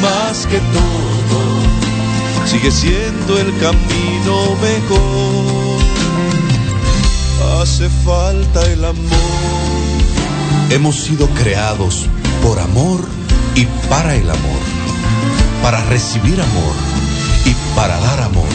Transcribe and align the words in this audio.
más 0.00 0.46
que 0.46 0.58
todo 0.58 2.46
sigue 2.46 2.70
siendo 2.70 3.38
el 3.38 3.46
camino 3.58 4.54
mejor. 4.62 5.78
Hace 7.62 7.88
falta 8.04 8.64
el 8.72 8.84
amor. 8.84 8.96
Hemos 10.70 10.96
sido 10.96 11.26
creados 11.30 12.06
por 12.42 12.58
amor 12.58 13.00
y 13.54 13.66
para 13.88 14.14
el 14.14 14.28
amor, 14.30 14.60
para 15.62 15.82
recibir 15.86 16.40
amor 16.40 16.74
y 17.44 17.54
para 17.76 17.98
dar 17.98 18.22
amor. 18.22 18.46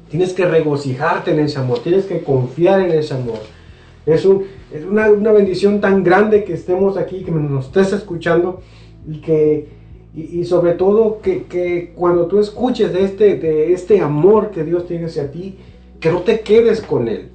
Tienes 0.09 0.33
que 0.33 0.45
regocijarte 0.45 1.31
en 1.31 1.39
ese 1.39 1.59
amor, 1.59 1.79
tienes 1.79 2.05
que 2.05 2.21
confiar 2.21 2.81
en 2.81 2.91
ese 2.91 3.13
amor. 3.13 3.39
Es, 4.05 4.25
una, 4.25 5.07
bendición 5.09 5.81
tan 5.81 6.03
grande 6.03 6.43
que 6.43 6.53
estemos 6.53 6.95
aquí, 6.97 7.23
que 7.23 7.31
nos 7.31 7.65
estés 7.67 7.93
escuchando 7.93 8.61
y 9.09 9.19
que 9.21 9.69
y, 10.13 10.45
sobre 10.45 10.71
todo 10.73 11.19
que, 11.21 11.43
que, 11.43 11.91
cuando 11.93 12.27
tú 12.27 12.39
escuches 12.39 12.93
de 12.93 13.03
este, 13.03 13.35
de 13.35 13.73
este 13.73 13.99
amor 13.99 14.51
que 14.51 14.63
Dios 14.63 14.87
tiene 14.87 15.07
hacia 15.07 15.29
ti, 15.29 15.57
que 15.99 16.09
no 16.09 16.19
te 16.21 16.39
quedes 16.39 16.79
con 16.79 17.09
él, 17.09 17.31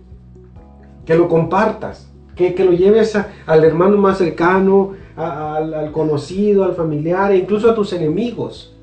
que 1.04 1.14
lo 1.16 1.28
compartas, 1.28 2.08
que, 2.36 2.54
lo 2.64 2.72
lleves 2.72 3.18
al 3.46 3.64
hermano 3.64 3.96
más 3.98 4.18
cercano, 4.18 4.92
al 5.16 5.90
conocido, 5.92 6.64
al 6.64 6.74
familiar, 6.74 7.32
e 7.32 7.38
incluso 7.38 7.70
a 7.70 7.74
tus 7.74 7.92
enemigos. 7.92 8.74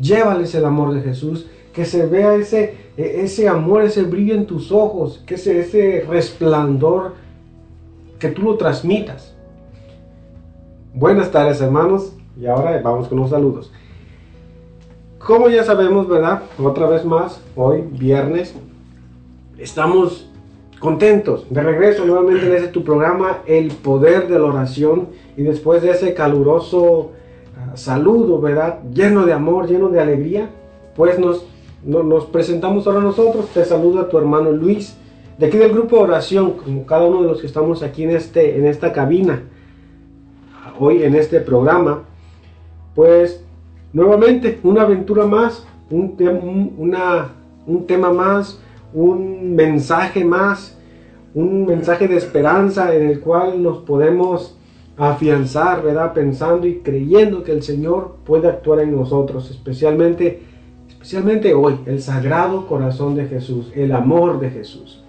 Llévales 0.00 0.54
el 0.54 0.64
amor 0.64 0.92
de 0.94 1.00
Jesús, 1.00 1.46
que 1.72 1.84
se 1.84 2.06
vea 2.06 2.34
ese, 2.34 2.76
e, 2.96 3.22
ese 3.22 3.48
amor, 3.48 3.82
ese 3.82 4.02
brillo 4.02 4.34
en 4.34 4.46
tus 4.46 4.70
ojos, 4.72 5.22
que 5.26 5.34
ese, 5.34 5.60
ese 5.60 6.04
resplandor, 6.08 7.14
que 8.18 8.28
tú 8.28 8.42
lo 8.42 8.56
transmitas. 8.56 9.34
Buenas 10.94 11.30
tardes 11.30 11.60
hermanos, 11.60 12.12
y 12.40 12.46
ahora 12.46 12.80
vamos 12.82 13.08
con 13.08 13.18
los 13.18 13.30
saludos. 13.30 13.72
Como 15.18 15.48
ya 15.48 15.64
sabemos, 15.64 16.08
¿verdad? 16.08 16.42
Otra 16.62 16.88
vez 16.88 17.04
más, 17.04 17.40
hoy 17.56 17.82
viernes, 17.82 18.54
estamos 19.58 20.28
contentos 20.78 21.44
de 21.50 21.62
regreso 21.62 22.04
nuevamente 22.04 22.46
en 22.46 22.54
este 22.54 22.68
tu 22.68 22.84
programa 22.84 23.38
El 23.46 23.68
Poder 23.72 24.28
de 24.28 24.38
la 24.38 24.44
Oración 24.46 25.08
y 25.36 25.42
después 25.42 25.82
de 25.82 25.90
ese 25.90 26.14
caluroso 26.14 27.12
ah, 27.56 27.76
saludo, 27.76 28.40
¿verdad? 28.40 28.80
Lleno 28.92 29.26
de 29.26 29.32
amor, 29.32 29.66
lleno 29.66 29.88
de 29.88 30.00
alegría, 30.00 30.48
pues 30.94 31.18
nos, 31.18 31.44
nos 31.84 32.26
presentamos 32.26 32.86
ahora 32.86 33.00
nosotros. 33.00 33.48
Te 33.52 33.64
saluda 33.64 34.08
tu 34.08 34.18
hermano 34.18 34.52
Luis 34.52 34.96
de 35.38 35.46
aquí 35.46 35.56
del 35.56 35.72
grupo 35.72 35.96
de 35.98 36.02
oración, 36.02 36.52
como 36.52 36.84
cada 36.86 37.06
uno 37.06 37.22
de 37.22 37.28
los 37.28 37.40
que 37.40 37.46
estamos 37.46 37.82
aquí 37.82 38.04
en, 38.04 38.10
este, 38.10 38.56
en 38.58 38.66
esta 38.66 38.92
cabina, 38.92 39.44
hoy 40.78 41.02
en 41.02 41.14
este 41.14 41.40
programa. 41.40 42.04
Pues 42.94 43.42
nuevamente 43.92 44.58
una 44.64 44.82
aventura 44.82 45.26
más, 45.26 45.64
un, 45.90 46.74
una, 46.76 47.28
un 47.66 47.86
tema 47.86 48.12
más 48.12 48.60
un 48.94 49.54
mensaje 49.54 50.24
más, 50.24 50.76
un 51.34 51.66
mensaje 51.66 52.08
de 52.08 52.16
esperanza 52.16 52.94
en 52.94 53.06
el 53.08 53.20
cual 53.20 53.62
nos 53.62 53.78
podemos 53.78 54.56
afianzar, 54.96 55.82
¿verdad? 55.82 56.12
Pensando 56.12 56.66
y 56.66 56.80
creyendo 56.80 57.44
que 57.44 57.52
el 57.52 57.62
Señor 57.62 58.16
puede 58.24 58.48
actuar 58.48 58.80
en 58.80 58.96
nosotros, 58.96 59.50
especialmente, 59.50 60.42
especialmente 60.88 61.54
hoy, 61.54 61.76
el 61.86 62.02
sagrado 62.02 62.66
corazón 62.66 63.14
de 63.14 63.26
Jesús, 63.26 63.70
el 63.74 63.92
amor 63.92 64.40
de 64.40 64.50
Jesús. 64.50 65.04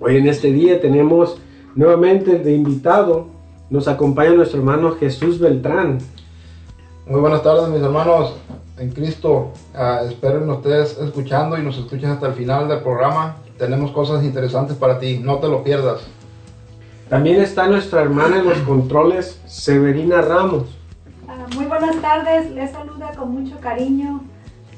Hoy 0.00 0.16
en 0.16 0.26
este 0.28 0.52
día 0.52 0.80
tenemos 0.80 1.38
nuevamente 1.74 2.38
de 2.38 2.54
invitado, 2.54 3.28
nos 3.70 3.88
acompaña 3.88 4.30
nuestro 4.34 4.58
hermano 4.58 4.92
Jesús 4.92 5.38
Beltrán. 5.38 5.98
Muy 7.06 7.20
buenas 7.20 7.42
tardes 7.42 7.68
mis 7.68 7.82
hermanos, 7.82 8.34
en 8.78 8.90
Cristo. 8.90 9.52
Ah, 9.74 10.02
espero 10.06 10.40
que 10.40 10.44
nos 10.46 10.98
escuchando 10.98 11.58
y 11.58 11.62
nos 11.62 11.78
escuches 11.78 12.08
hasta 12.08 12.28
el 12.28 12.34
final 12.34 12.68
del 12.68 12.80
programa. 12.80 13.36
Tenemos 13.58 13.90
cosas 13.90 14.22
interesantes 14.24 14.76
para 14.76 14.98
ti, 14.98 15.18
no 15.18 15.36
te 15.36 15.48
lo 15.48 15.62
pierdas. 15.64 16.00
También 17.08 17.40
está 17.40 17.66
nuestra 17.68 18.02
hermana 18.02 18.38
en 18.38 18.44
los 18.48 18.58
controles, 18.58 19.40
Severina 19.46 20.20
Ramos. 20.20 20.64
Ah, 21.28 21.46
muy 21.54 21.64
buenas 21.66 21.96
tardes, 22.00 22.50
les 22.50 22.70
saluda 22.72 23.12
con 23.16 23.30
mucho 23.32 23.58
cariño 23.60 24.22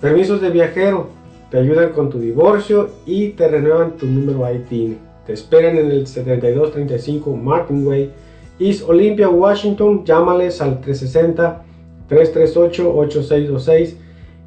permisos 0.00 0.40
de 0.40 0.50
viajero, 0.50 1.08
te 1.50 1.58
ayudan 1.58 1.88
con 1.90 2.08
tu 2.08 2.20
divorcio 2.20 2.90
y 3.04 3.30
te 3.30 3.48
renuevan 3.48 3.96
tu 3.96 4.06
número 4.06 4.48
ITIN. 4.54 4.96
Te 5.26 5.32
esperan 5.32 5.76
en 5.76 5.90
el 5.90 6.06
7235 6.06 7.34
Martin 7.36 7.84
Way, 7.84 8.12
East 8.60 8.88
Olympia, 8.88 9.28
Washington. 9.28 10.04
Llámales 10.04 10.62
al 10.62 10.80
360 10.80 11.64
338-8626 12.10 13.94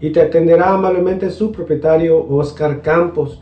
y 0.02 0.10
te 0.12 0.22
atenderá 0.22 0.74
amablemente 0.74 1.32
su 1.32 1.52
propietario 1.52 2.24
Oscar 2.30 2.82
Campos. 2.82 3.42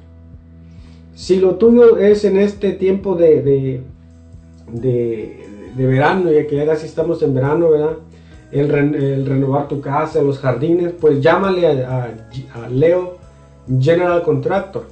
Si 1.15 1.37
lo 1.39 1.55
tuyo 1.55 1.97
es 1.97 2.23
en 2.23 2.37
este 2.37 2.71
tiempo 2.73 3.15
de, 3.15 3.81
verano, 5.75 6.31
ya 6.31 6.45
que 6.47 6.55
ya 6.55 6.75
sí 6.75 6.85
estamos 6.85 7.21
en 7.23 7.33
verano, 7.33 7.69
¿verdad? 7.71 7.97
El, 8.51 9.25
renovar 9.25 9.67
tu 9.67 9.81
casa, 9.81 10.21
los 10.21 10.39
jardines, 10.39 10.91
pues 10.99 11.21
llámale 11.21 11.83
a, 11.83 12.15
Leo 12.69 13.17
General 13.79 14.21
Contractor. 14.23 14.83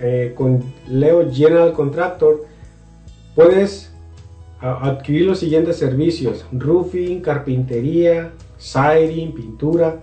Eh, 0.00 0.32
con 0.34 0.62
Leo 0.88 1.30
General 1.30 1.72
Contractor 1.72 2.44
puedes 3.34 3.92
adquirir 4.60 5.26
los 5.26 5.38
siguientes 5.38 5.76
servicios: 5.76 6.44
roofing, 6.52 7.20
carpintería, 7.20 8.30
siding, 8.62 9.32
pintura, 9.32 10.00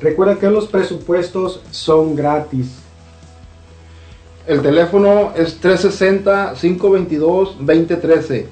Recuerda 0.00 0.38
que 0.38 0.50
los 0.50 0.66
presupuestos 0.68 1.62
son 1.70 2.14
gratis. 2.14 2.82
El 4.46 4.62
teléfono 4.62 5.32
es 5.36 5.60
360-522-2013. 5.60 8.44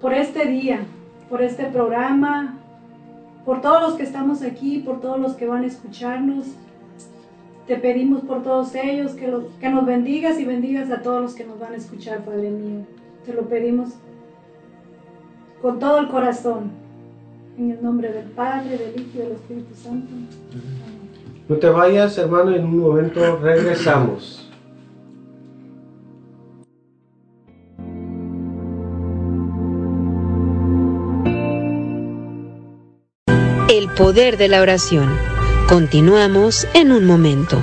por 0.00 0.14
este 0.14 0.46
día, 0.46 0.82
por 1.28 1.42
este 1.42 1.64
programa, 1.64 2.58
por 3.44 3.60
todos 3.60 3.82
los 3.82 3.94
que 3.94 4.04
estamos 4.04 4.42
aquí, 4.42 4.78
por 4.86 5.00
todos 5.00 5.18
los 5.18 5.34
que 5.34 5.46
van 5.48 5.64
a 5.64 5.66
escucharnos. 5.66 6.46
Te 7.66 7.74
pedimos 7.74 8.20
por 8.20 8.44
todos 8.44 8.72
ellos 8.76 9.10
que, 9.14 9.34
que 9.60 9.68
nos 9.68 9.84
bendigas 9.86 10.38
y 10.38 10.44
bendigas 10.44 10.92
a 10.92 11.02
todos 11.02 11.20
los 11.22 11.34
que 11.34 11.44
nos 11.44 11.58
van 11.58 11.72
a 11.72 11.76
escuchar, 11.76 12.20
Padre 12.24 12.50
mío. 12.50 12.86
Te 13.26 13.32
lo 13.34 13.48
pedimos 13.48 13.94
con 15.60 15.80
todo 15.80 15.98
el 15.98 16.08
corazón. 16.08 16.70
En 17.58 17.72
el 17.72 17.82
nombre 17.82 18.12
del 18.12 18.26
Padre, 18.26 18.78
del 18.78 19.00
Hijo 19.00 19.10
y 19.14 19.18
del 19.18 19.32
Espíritu 19.32 19.74
Santo. 19.74 20.08
Amén. 20.52 20.89
No 21.50 21.56
te 21.56 21.68
vayas, 21.68 22.16
hermano, 22.16 22.54
en 22.54 22.64
un 22.64 22.78
momento 22.78 23.36
regresamos. 23.38 24.48
El 33.68 33.88
poder 33.96 34.36
de 34.36 34.46
la 34.46 34.62
oración. 34.62 35.08
Continuamos 35.68 36.68
en 36.72 36.92
un 36.92 37.04
momento. 37.04 37.58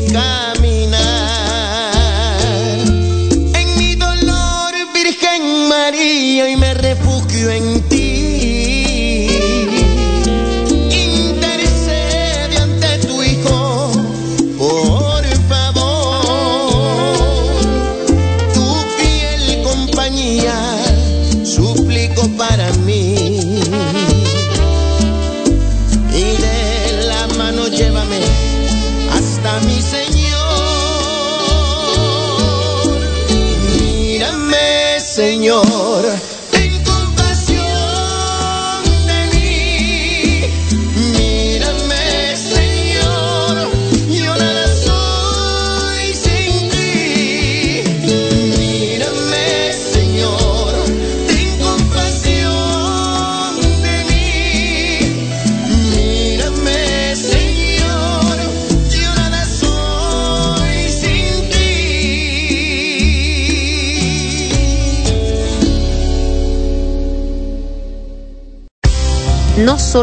mi 0.00 0.18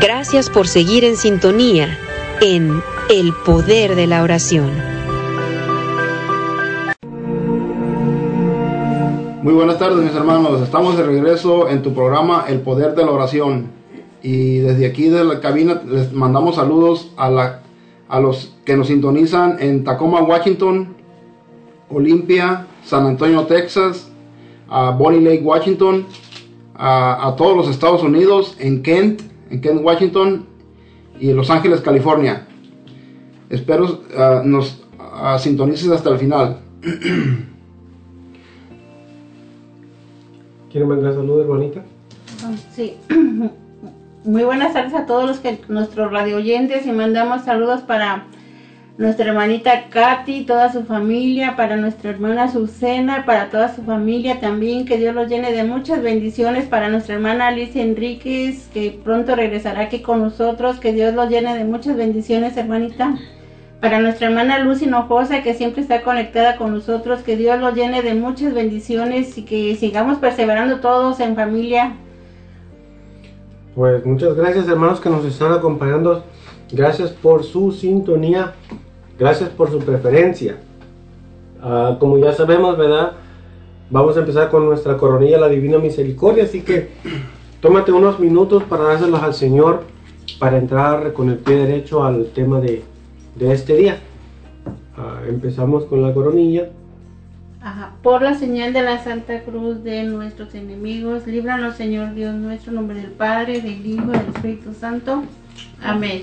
Gracias 0.00 0.48
por 0.48 0.68
seguir 0.68 1.04
en 1.04 1.16
sintonía 1.16 1.98
en 2.40 2.82
El 3.10 3.32
Poder 3.44 3.96
de 3.96 4.06
la 4.06 4.22
Oración. 4.22 4.70
Muy 9.42 9.52
buenas 9.54 9.76
tardes 9.80 9.98
mis 10.04 10.14
hermanos, 10.14 10.62
estamos 10.62 10.96
de 10.96 11.02
regreso 11.04 11.68
en 11.68 11.82
tu 11.82 11.94
programa 11.94 12.44
El 12.48 12.60
Poder 12.60 12.94
de 12.94 13.04
la 13.04 13.10
Oración 13.10 13.72
y 14.22 14.58
desde 14.58 14.86
aquí 14.86 15.08
de 15.08 15.24
la 15.24 15.40
cabina 15.40 15.82
les 15.84 16.12
mandamos 16.12 16.54
saludos 16.56 17.10
a, 17.16 17.28
la, 17.28 17.60
a 18.08 18.20
los 18.20 18.54
que 18.64 18.76
nos 18.76 18.86
sintonizan 18.86 19.56
en 19.58 19.82
Tacoma, 19.82 20.22
Washington, 20.22 20.94
Olimpia, 21.90 22.68
San 22.84 23.04
Antonio, 23.04 23.44
Texas, 23.46 24.08
a 24.68 24.90
Bonnie 24.90 25.20
Lake, 25.20 25.40
Washington, 25.42 26.06
a 26.80 27.34
todos 27.36 27.56
los 27.56 27.66
Estados 27.66 28.04
Unidos, 28.04 28.54
en 28.60 28.84
Kent, 28.84 29.22
en 29.50 29.60
Kent, 29.60 29.84
Washington 29.84 30.46
y 31.20 31.32
Los 31.32 31.50
Ángeles, 31.50 31.80
California. 31.80 32.46
Espero 33.50 34.02
ah, 34.16 34.42
nos 34.44 34.84
ah, 34.98 35.36
sintonices 35.38 35.90
hasta 35.90 36.10
el 36.10 36.18
final. 36.18 36.58
¿Quieren 40.70 40.88
mandar 40.88 41.14
saludos, 41.14 41.44
hermanita? 41.46 41.82
Ah, 42.44 42.52
sí. 42.72 42.96
Muy 44.24 44.42
buenas 44.42 44.72
tardes 44.74 44.94
a 44.94 45.06
todos 45.06 45.24
los 45.26 45.38
que, 45.38 45.60
nuestros 45.68 46.10
radio 46.12 46.36
oyentes 46.36 46.86
y 46.86 46.92
mandamos 46.92 47.44
saludos 47.44 47.80
para 47.80 48.26
nuestra 48.98 49.26
hermanita 49.26 49.84
Katy, 49.90 50.42
toda 50.44 50.72
su 50.72 50.82
familia, 50.82 51.54
para 51.56 51.76
nuestra 51.76 52.10
hermana 52.10 52.50
Susana, 52.50 53.24
para 53.24 53.48
toda 53.48 53.72
su 53.72 53.82
familia 53.82 54.40
también, 54.40 54.86
que 54.86 54.98
Dios 54.98 55.14
los 55.14 55.28
llene 55.28 55.52
de 55.52 55.62
muchas 55.62 56.02
bendiciones, 56.02 56.66
para 56.66 56.88
nuestra 56.88 57.14
hermana 57.14 57.46
Alicia 57.46 57.80
Enríquez, 57.80 58.68
que 58.74 58.98
pronto 59.04 59.36
regresará 59.36 59.82
aquí 59.82 60.02
con 60.02 60.20
nosotros, 60.20 60.80
que 60.80 60.92
Dios 60.92 61.14
los 61.14 61.30
llene 61.30 61.56
de 61.56 61.62
muchas 61.62 61.96
bendiciones, 61.96 62.56
hermanita. 62.56 63.14
Para 63.80 64.00
nuestra 64.00 64.26
hermana 64.28 64.58
Luz 64.58 64.82
Hinojosa, 64.82 65.44
que 65.44 65.54
siempre 65.54 65.82
está 65.82 66.00
conectada 66.02 66.56
con 66.56 66.72
nosotros, 66.74 67.20
que 67.20 67.36
Dios 67.36 67.60
los 67.60 67.76
llene 67.76 68.02
de 68.02 68.14
muchas 68.16 68.52
bendiciones 68.52 69.38
y 69.38 69.44
que 69.44 69.76
sigamos 69.76 70.18
perseverando 70.18 70.80
todos 70.80 71.20
en 71.20 71.36
familia. 71.36 71.94
Pues 73.76 74.04
muchas 74.04 74.34
gracias 74.34 74.66
hermanos 74.66 75.00
que 75.00 75.08
nos 75.08 75.24
están 75.24 75.52
acompañando. 75.52 76.24
Gracias 76.72 77.10
por 77.10 77.44
su 77.44 77.70
sintonía. 77.70 78.54
Gracias 79.18 79.50
por 79.50 79.70
su 79.70 79.78
preferencia. 79.80 80.56
Ah, 81.60 81.96
como 81.98 82.18
ya 82.18 82.32
sabemos, 82.32 82.78
¿verdad? 82.78 83.12
Vamos 83.90 84.16
a 84.16 84.20
empezar 84.20 84.48
con 84.48 84.66
nuestra 84.66 84.96
coronilla, 84.96 85.38
la 85.38 85.48
Divina 85.48 85.78
Misericordia. 85.78 86.44
Así 86.44 86.62
que 86.62 86.90
tómate 87.60 87.90
unos 87.90 88.20
minutos 88.20 88.62
para 88.62 88.84
dárselos 88.84 89.20
al 89.20 89.34
Señor, 89.34 89.82
para 90.38 90.56
entrar 90.58 91.12
con 91.12 91.28
el 91.30 91.38
pie 91.38 91.56
derecho 91.56 92.04
al 92.04 92.26
tema 92.26 92.60
de, 92.60 92.84
este 93.40 93.74
día. 93.74 93.98
Ah, 94.96 95.20
empezamos 95.28 95.84
con 95.86 96.00
la 96.02 96.14
coronilla. 96.14 96.68
Por 98.02 98.22
la 98.22 98.34
señal 98.34 98.72
de 98.72 98.82
la 98.82 99.02
Santa 99.02 99.42
Cruz 99.42 99.82
de 99.82 100.04
nuestros 100.04 100.54
enemigos, 100.54 101.26
líbranos, 101.26 101.74
Señor 101.76 102.14
Dios 102.14 102.32
nuestro, 102.34 102.72
nombre 102.72 103.00
del 103.00 103.10
Padre, 103.10 103.60
del 103.60 103.84
Hijo 103.84 104.06
y 104.10 104.16
del 104.18 104.26
Espíritu 104.34 104.72
Santo. 104.72 105.22
Amén. 105.82 106.22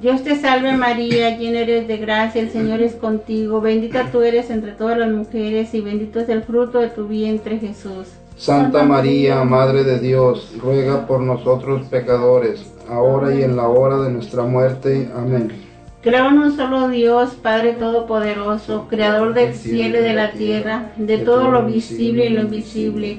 Dios 0.00 0.22
te 0.22 0.36
salve 0.36 0.76
María, 0.76 1.36
llena 1.36 1.58
eres 1.58 1.88
de 1.88 1.96
gracia, 1.96 2.40
el 2.40 2.50
Señor 2.52 2.80
es 2.82 2.94
contigo, 2.94 3.60
bendita 3.60 4.12
tú 4.12 4.22
eres 4.22 4.48
entre 4.48 4.70
todas 4.70 4.96
las 4.96 5.10
mujeres 5.10 5.74
y 5.74 5.80
bendito 5.80 6.20
es 6.20 6.28
el 6.28 6.44
fruto 6.44 6.78
de 6.78 6.88
tu 6.90 7.08
vientre 7.08 7.58
Jesús. 7.58 8.06
Santa 8.36 8.84
María, 8.84 9.42
Madre 9.42 9.82
de 9.82 9.98
Dios, 9.98 10.52
ruega 10.62 11.04
por 11.04 11.18
nosotros 11.20 11.84
pecadores, 11.88 12.62
ahora 12.88 13.34
y 13.34 13.42
en 13.42 13.56
la 13.56 13.66
hora 13.66 13.96
de 13.98 14.10
nuestra 14.12 14.44
muerte. 14.44 15.10
Amén. 15.16 15.52
Creo 16.00 16.28
en 16.28 16.38
un 16.38 16.56
solo 16.56 16.88
Dios, 16.90 17.30
Padre 17.30 17.72
Todopoderoso, 17.72 18.86
Creador 18.88 19.34
del 19.34 19.52
cielo 19.54 19.98
y 19.98 20.02
de 20.02 20.12
la 20.12 20.30
tierra, 20.30 20.92
de 20.96 21.18
todo 21.18 21.50
lo 21.50 21.66
visible 21.66 22.26
y 22.26 22.28
lo 22.28 22.42
invisible 22.42 23.18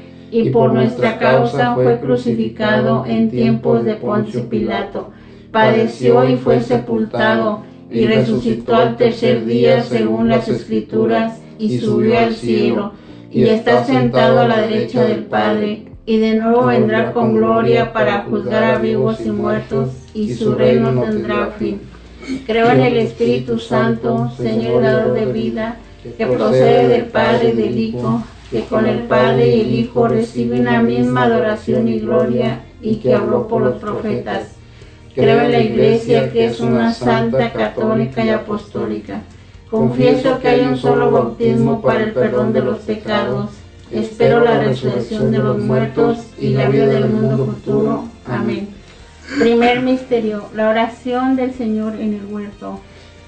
y 0.31 0.49
por 0.49 0.73
nuestra 0.73 1.17
causa 1.19 1.75
fue 1.75 1.99
crucificado 1.99 3.05
en 3.05 3.29
tiempos 3.29 3.83
de 3.83 3.95
Poncio 3.95 4.47
Pilato. 4.47 5.09
Padeció 5.51 6.27
y 6.27 6.37
fue 6.37 6.61
sepultado, 6.61 7.61
y 7.91 8.05
resucitó 8.07 8.75
al 8.75 8.95
tercer 8.95 9.43
día 9.45 9.83
según 9.83 10.29
las 10.29 10.47
Escrituras, 10.47 11.39
y 11.59 11.77
subió 11.79 12.17
al 12.17 12.33
cielo, 12.33 12.93
y 13.29 13.43
está 13.43 13.83
sentado 13.83 14.39
a 14.39 14.47
la 14.47 14.61
derecha 14.61 15.03
del 15.03 15.25
Padre, 15.25 15.91
y 16.05 16.17
de 16.17 16.35
nuevo 16.35 16.65
vendrá 16.67 17.11
con 17.11 17.35
gloria 17.35 17.91
para 17.91 18.23
juzgar 18.23 18.63
a 18.63 18.77
vivos 18.79 19.19
y 19.25 19.31
muertos, 19.31 19.89
y 20.13 20.33
su 20.33 20.53
reino 20.55 21.01
tendrá 21.03 21.47
fin. 21.57 21.81
Creo 22.47 22.69
en 22.71 22.79
el 22.79 22.97
Espíritu 22.97 23.59
Santo, 23.59 24.31
Señor 24.37 24.81
Dador 24.81 25.13
de 25.13 25.25
vida, 25.33 25.75
que 26.17 26.25
procede 26.25 26.87
del 26.87 27.05
Padre 27.07 27.53
del 27.53 27.77
Hijo 27.77 28.23
que 28.51 28.65
con 28.65 28.85
el 28.85 29.03
Padre 29.03 29.47
y 29.55 29.61
el 29.61 29.73
Hijo 29.75 30.09
recibe 30.09 30.59
la 30.59 30.81
misma 30.81 31.23
adoración 31.23 31.87
y 31.87 31.99
gloria 31.99 32.59
y 32.81 32.97
que 32.97 33.13
habló 33.15 33.47
por 33.47 33.61
los 33.61 33.77
profetas. 33.79 34.49
Creo 35.15 35.41
en 35.41 35.51
la 35.53 35.59
Iglesia 35.59 36.31
que 36.33 36.45
es 36.47 36.59
una 36.59 36.93
santa, 36.93 37.53
católica 37.53 38.25
y 38.25 38.29
apostólica. 38.29 39.21
Confieso 39.69 40.39
que 40.39 40.49
hay 40.49 40.61
un 40.65 40.75
solo 40.75 41.09
bautismo 41.11 41.81
para 41.81 42.03
el 42.03 42.11
perdón 42.11 42.51
de 42.51 42.59
los 42.59 42.79
pecados. 42.79 43.51
Espero 43.89 44.41
la 44.41 44.59
resurrección 44.59 45.31
de 45.31 45.37
los 45.37 45.57
muertos 45.57 46.17
y 46.37 46.49
la 46.49 46.67
vida 46.67 46.87
del 46.87 47.07
mundo 47.07 47.45
futuro. 47.45 48.03
Amén. 48.27 48.67
Primer 49.39 49.79
misterio, 49.81 50.43
la 50.53 50.69
oración 50.69 51.37
del 51.37 51.53
Señor 51.53 51.95
en 51.95 52.15
el 52.15 52.25
huerto. 52.29 52.81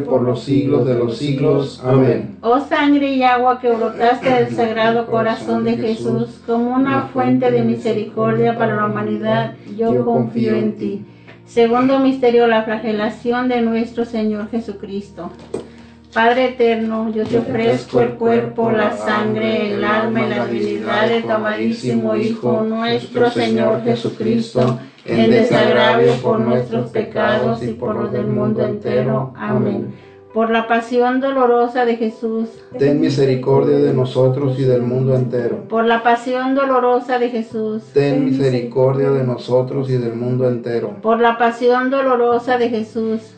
por 0.00 0.22
los 0.22 0.42
siglos 0.44 0.86
de 0.86 0.94
los 0.94 1.16
siglos. 1.16 1.80
Amén. 1.84 2.36
Oh 2.42 2.60
sangre 2.60 3.12
y 3.14 3.22
agua 3.22 3.60
que 3.60 3.70
brotaste 3.72 4.28
del 4.28 4.50
sagrado 4.54 5.06
corazón 5.06 5.64
de 5.64 5.76
Jesús 5.76 6.30
como 6.46 6.74
una 6.74 7.04
fuente 7.08 7.50
de 7.50 7.62
misericordia 7.62 8.56
para 8.58 8.76
la 8.76 8.86
humanidad, 8.86 9.54
yo 9.76 10.04
confío 10.04 10.54
en 10.54 10.76
ti. 10.76 11.04
Segundo 11.46 12.00
misterio, 12.00 12.46
la 12.48 12.64
flagelación 12.64 13.48
de 13.48 13.60
nuestro 13.62 14.04
Señor 14.04 14.50
Jesucristo. 14.50 15.30
Padre 16.16 16.52
eterno, 16.52 17.10
yo 17.12 17.26
te 17.26 17.36
ofrezco 17.36 18.00
el 18.00 18.14
cuerpo, 18.14 18.70
la 18.70 18.96
sangre, 18.96 19.74
el 19.74 19.84
alma 19.84 20.22
y 20.24 20.30
la 20.30 20.46
divinidad 20.46 21.08
de 21.10 21.20
tu 21.20 21.30
amadísimo 21.30 22.16
Hijo, 22.16 22.62
nuestro 22.62 23.30
Señor 23.30 23.82
Jesucristo, 23.84 24.80
en 25.04 25.30
desagravio 25.30 26.12
por 26.22 26.40
nuestros 26.40 26.88
pecados 26.90 27.62
y 27.62 27.74
por 27.74 27.96
los 27.96 28.12
del 28.12 28.28
mundo 28.28 28.64
entero. 28.64 29.34
Amén. 29.36 29.94
Por 30.32 30.48
la 30.48 30.66
pasión 30.66 31.20
dolorosa 31.20 31.84
de 31.84 31.96
Jesús, 31.96 32.48
ten 32.78 32.98
misericordia 32.98 33.76
de 33.76 33.92
nosotros 33.92 34.58
y 34.58 34.62
del 34.64 34.80
mundo 34.80 35.14
entero. 35.14 35.64
Por 35.68 35.84
la 35.84 36.02
pasión 36.02 36.54
dolorosa 36.54 37.18
de 37.18 37.28
Jesús, 37.28 37.82
ten 37.92 38.24
misericordia 38.24 39.10
de 39.10 39.22
nosotros 39.22 39.90
y 39.90 39.98
del 39.98 40.14
mundo 40.14 40.48
entero. 40.48 40.96
Por 41.02 41.20
la 41.20 41.36
pasión 41.36 41.90
dolorosa 41.90 42.56
de 42.56 42.70
Jesús, 42.70 43.20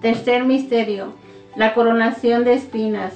Tercer 0.00 0.44
misterio, 0.44 1.08
la 1.56 1.74
coronación 1.74 2.44
de 2.44 2.54
espinas. 2.54 3.14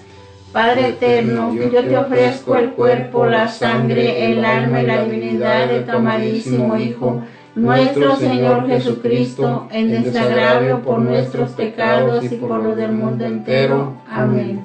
Padre 0.53 0.89
eterno, 0.89 1.55
yo 1.55 1.71
te 1.85 1.97
ofrezco 1.97 2.57
el 2.57 2.71
cuerpo, 2.71 3.25
la 3.25 3.47
sangre, 3.47 4.33
el 4.33 4.45
alma 4.45 4.83
y 4.83 4.87
la 4.87 5.05
divinidad 5.05 5.69
de 5.69 5.83
tu 5.83 5.93
amadísimo 5.93 6.77
Hijo, 6.77 7.21
nuestro 7.55 8.17
Señor 8.17 8.67
Jesucristo, 8.67 9.69
en 9.71 9.93
desagravio 10.03 10.81
por 10.81 10.99
nuestros 10.99 11.53
pecados 11.53 12.25
y 12.25 12.31
por 12.37 12.61
los 12.61 12.77
del 12.77 12.93
mundo 12.93 13.27
entero. 13.27 13.97
Amén. 14.11 14.65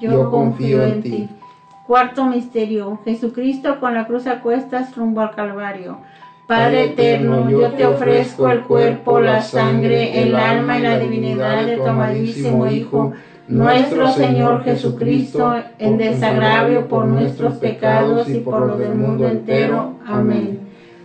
yo, 0.00 0.30
confío, 0.30 0.82
en 0.82 1.02
ti. 1.02 1.28
Cuarto 1.86 2.24
misterio, 2.24 2.98
Jesucristo 3.04 3.78
con 3.80 3.94
la 3.94 4.06
cruz 4.06 4.26
a 4.26 4.40
cuestas 4.40 4.96
rumbo 4.96 5.20
al 5.20 5.32
Calvario. 5.32 5.98
Padre 6.46 6.86
eterno, 6.86 7.48
yo 7.48 7.72
te 7.72 7.84
ofrezco 7.86 8.48
el 8.50 8.62
cuerpo, 8.62 9.20
la 9.20 9.40
sangre, 9.40 10.22
el 10.22 10.34
alma 10.34 10.78
y 10.78 10.82
la 10.82 10.98
divinidad 10.98 11.64
de 11.64 11.76
tu 11.76 11.86
amadísimo 11.86 12.66
Hijo, 12.68 13.12
nuestro 13.46 14.08
Señor 14.08 14.64
Jesucristo, 14.64 15.54
en 15.78 15.96
desagravio 15.98 16.88
por 16.88 17.06
nuestros 17.06 17.54
pecados 17.54 18.28
y 18.28 18.38
por 18.38 18.66
los 18.66 18.78
del 18.78 18.94
mundo 18.94 19.28
entero. 19.28 19.96
Amén. 20.06 20.69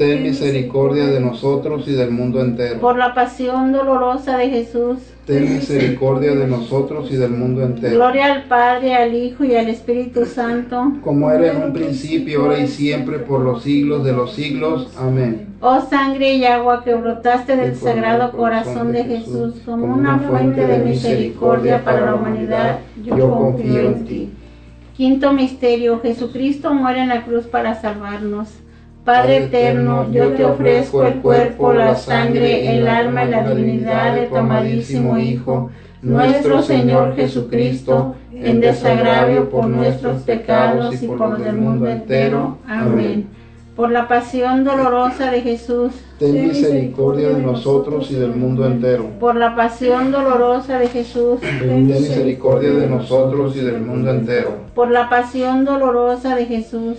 ten 0.00 0.22
misericordia 0.22 1.08
de 1.08 1.20
nosotros 1.20 1.84
y 1.86 1.92
del 1.92 2.10
mundo 2.10 2.40
entero. 2.40 2.80
Por 2.80 2.96
la 2.96 3.12
pasión 3.12 3.70
dolorosa 3.70 4.38
de 4.38 4.48
Jesús, 4.48 4.96
ten 5.26 5.52
misericordia 5.58 6.34
de 6.34 6.46
nosotros 6.46 7.10
y 7.10 7.16
del 7.16 7.32
mundo 7.32 7.62
entero. 7.62 7.96
Gloria 7.96 8.32
al 8.32 8.44
Padre, 8.44 8.94
al 8.94 9.12
Hijo 9.14 9.44
y 9.44 9.54
al 9.56 9.68
Espíritu 9.68 10.24
Santo, 10.24 10.92
como 11.04 11.30
era 11.30 11.50
en 11.52 11.58
un 11.64 11.74
principio, 11.74 12.40
ahora 12.46 12.60
y 12.60 12.68
siempre, 12.68 13.18
por 13.18 13.40
los 13.42 13.62
siglos 13.62 14.02
de 14.02 14.14
los 14.14 14.32
siglos. 14.32 14.88
Amén. 14.98 15.48
Oh 15.60 15.82
sangre 15.82 16.32
y 16.32 16.46
agua 16.46 16.82
que 16.82 16.94
brotaste 16.94 17.56
del 17.56 17.76
sagrado 17.76 18.32
corazón 18.32 18.92
de 18.92 19.04
Jesús, 19.04 19.56
como 19.66 19.84
una 19.84 20.18
fuente 20.18 20.66
de 20.66 20.78
misericordia 20.78 21.84
para 21.84 22.06
la 22.06 22.14
humanidad, 22.14 22.78
yo 23.04 23.30
confío 23.34 23.80
en 23.80 24.04
ti. 24.06 24.30
Quinto 24.96 25.34
misterio, 25.34 26.00
Jesucristo 26.00 26.72
muere 26.72 27.02
en 27.02 27.08
la 27.10 27.22
cruz 27.26 27.46
para 27.46 27.78
salvarnos. 27.78 28.59
Padre 29.10 29.46
eterno, 29.46 30.06
yo 30.12 30.34
te 30.34 30.44
ofrezco 30.44 31.02
el 31.04 31.14
cuerpo, 31.14 31.72
la 31.72 31.96
sangre, 31.96 32.76
el 32.78 32.86
alma 32.86 33.24
y 33.24 33.28
la 33.30 33.50
divinidad 33.52 34.14
de 34.14 34.26
tu 34.28 34.36
amadísimo 34.36 35.18
Hijo, 35.18 35.70
nuestro 36.00 36.62
Señor 36.62 37.16
Jesucristo, 37.16 38.14
en 38.32 38.60
desagravio 38.60 39.50
por 39.50 39.66
nuestros 39.66 40.22
pecados 40.22 41.02
y 41.02 41.08
por 41.08 41.44
el 41.44 41.56
mundo 41.56 41.88
entero. 41.88 42.58
Amén. 42.68 43.26
Por 43.74 43.90
la 43.90 44.06
pasión 44.06 44.62
dolorosa 44.62 45.32
de 45.32 45.40
Jesús, 45.40 45.92
ten 46.20 46.46
misericordia 46.46 47.30
de 47.30 47.42
nosotros 47.42 48.08
y 48.12 48.14
del 48.14 48.36
mundo 48.36 48.64
entero. 48.64 49.06
Por 49.18 49.34
la 49.34 49.56
pasión 49.56 50.12
dolorosa 50.12 50.78
de 50.78 50.86
Jesús, 50.86 51.40
ten 51.40 51.84
misericordia 51.88 52.70
de 52.70 52.86
nosotros 52.86 53.56
y 53.56 53.60
del 53.60 53.80
mundo 53.80 54.08
entero. 54.12 54.52
Por 54.72 54.92
la 54.92 55.08
pasión 55.08 55.64
dolorosa 55.64 56.36
de 56.36 56.44
Jesús, 56.46 56.98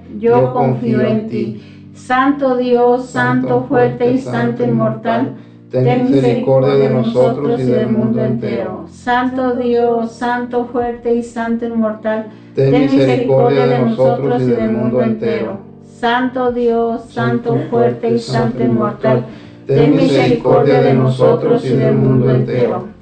yo 0.21 0.53
confío 0.53 1.01
en 1.01 1.27
ti. 1.27 1.63
Santo 1.93 2.55
Dios, 2.55 3.07
Santo 3.07 3.65
fuerte 3.67 4.11
y 4.13 4.17
Santo 4.19 4.63
inmortal, 4.63 5.33
ten 5.69 6.09
misericordia 6.11 6.75
de 6.75 6.89
nosotros 6.89 7.59
y 7.59 7.63
del 7.65 7.89
mundo 7.89 8.23
entero. 8.23 8.85
Santo 8.89 9.55
Dios, 9.55 10.11
Santo 10.11 10.65
fuerte 10.65 11.15
y 11.15 11.23
Santo 11.23 11.65
inmortal, 11.67 12.27
ten 12.55 12.71
misericordia 12.81 13.65
de 13.67 13.79
nosotros 13.79 14.41
y 14.41 14.45
del 14.49 14.71
mundo 14.71 15.01
entero. 15.01 15.57
Santo 15.83 16.51
Dios, 16.51 17.03
Santo 17.09 17.57
fuerte 17.69 18.09
y 18.11 18.19
Santo 18.19 18.63
inmortal, 18.63 19.25
ten 19.67 19.95
misericordia 19.95 20.81
de 20.81 20.93
nosotros 20.93 21.65
y 21.65 21.69
del 21.75 21.95
mundo 21.95 22.31
entero. 22.31 22.91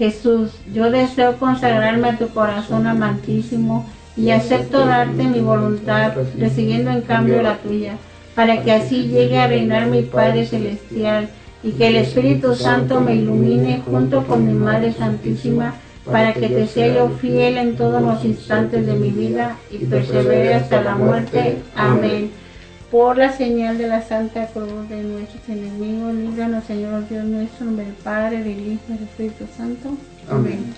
Jesús, 0.00 0.52
yo 0.72 0.90
deseo 0.90 1.36
consagrarme 1.38 2.08
a 2.08 2.16
tu 2.16 2.26
corazón 2.30 2.86
amantísimo 2.86 3.84
y 4.16 4.30
acepto 4.30 4.86
darte 4.86 5.24
mi 5.24 5.40
voluntad, 5.40 6.12
recibiendo 6.38 6.90
en 6.90 7.02
cambio 7.02 7.42
la 7.42 7.58
tuya, 7.58 7.96
para 8.34 8.62
que 8.62 8.72
así 8.72 9.08
llegue 9.08 9.36
a 9.36 9.46
reinar 9.46 9.88
mi 9.88 10.00
Padre 10.00 10.46
Celestial 10.46 11.28
y 11.62 11.72
que 11.72 11.88
el 11.88 11.96
Espíritu 11.96 12.54
Santo 12.54 13.02
me 13.02 13.14
ilumine 13.14 13.82
junto 13.84 14.26
con 14.26 14.46
mi 14.46 14.54
Madre 14.54 14.94
Santísima, 14.94 15.74
para 16.10 16.32
que 16.32 16.48
te 16.48 16.66
sea 16.66 16.94
yo 16.94 17.10
fiel 17.20 17.58
en 17.58 17.76
todos 17.76 18.00
los 18.00 18.24
instantes 18.24 18.86
de 18.86 18.94
mi 18.94 19.10
vida 19.10 19.56
y 19.70 19.84
persevere 19.84 20.54
hasta 20.54 20.80
la 20.80 20.94
muerte. 20.94 21.58
Amén. 21.76 22.30
Por 22.90 23.18
la 23.18 23.30
señal 23.32 23.78
de 23.78 23.86
la 23.86 24.02
Santa 24.02 24.48
Cruz 24.48 24.88
de 24.88 24.96
nuestros 25.04 25.48
enemigos, 25.48 26.12
líbranos, 26.12 26.64
Señor 26.64 27.08
Dios 27.08 27.22
nuestro, 27.22 27.68
en 27.68 27.94
Padre, 28.02 28.38
del 28.38 28.72
Hijo 28.72 28.80
y 28.88 28.92
del 28.94 29.02
Espíritu 29.04 29.44
Santo. 29.56 29.90
Amén. 30.28 30.74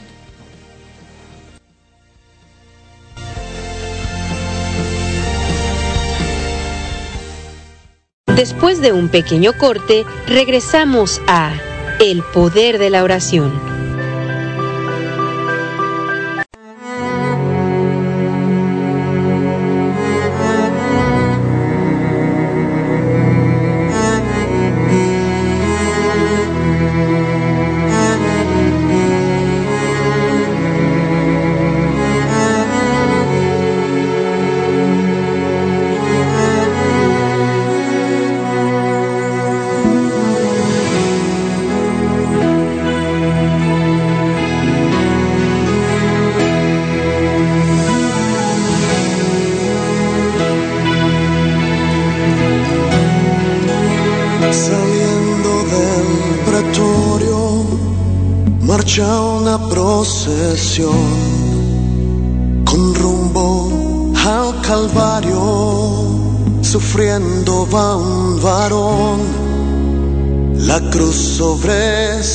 Después 8.36 8.82
de 8.82 8.92
un 8.92 9.08
pequeño 9.08 9.52
corte, 9.56 10.04
regresamos 10.26 11.22
a 11.26 11.54
El 11.98 12.22
Poder 12.34 12.78
de 12.78 12.90
la 12.90 13.04
Oración. 13.04 13.81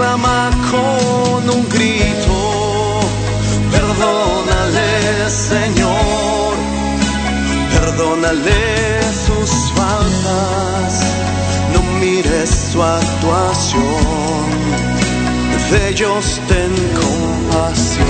con 0.01 1.47
un 1.51 1.69
grito, 1.69 3.01
perdónale 3.71 5.29
Señor, 5.29 6.55
perdónale 7.71 9.03
sus 9.27 9.73
faltas, 9.77 11.05
no 11.75 11.83
mires 12.01 12.51
su 12.73 12.83
actuación, 12.83 13.85
de 15.71 15.89
ellos 15.91 16.41
ten 16.49 16.73
compasión. 16.97 18.10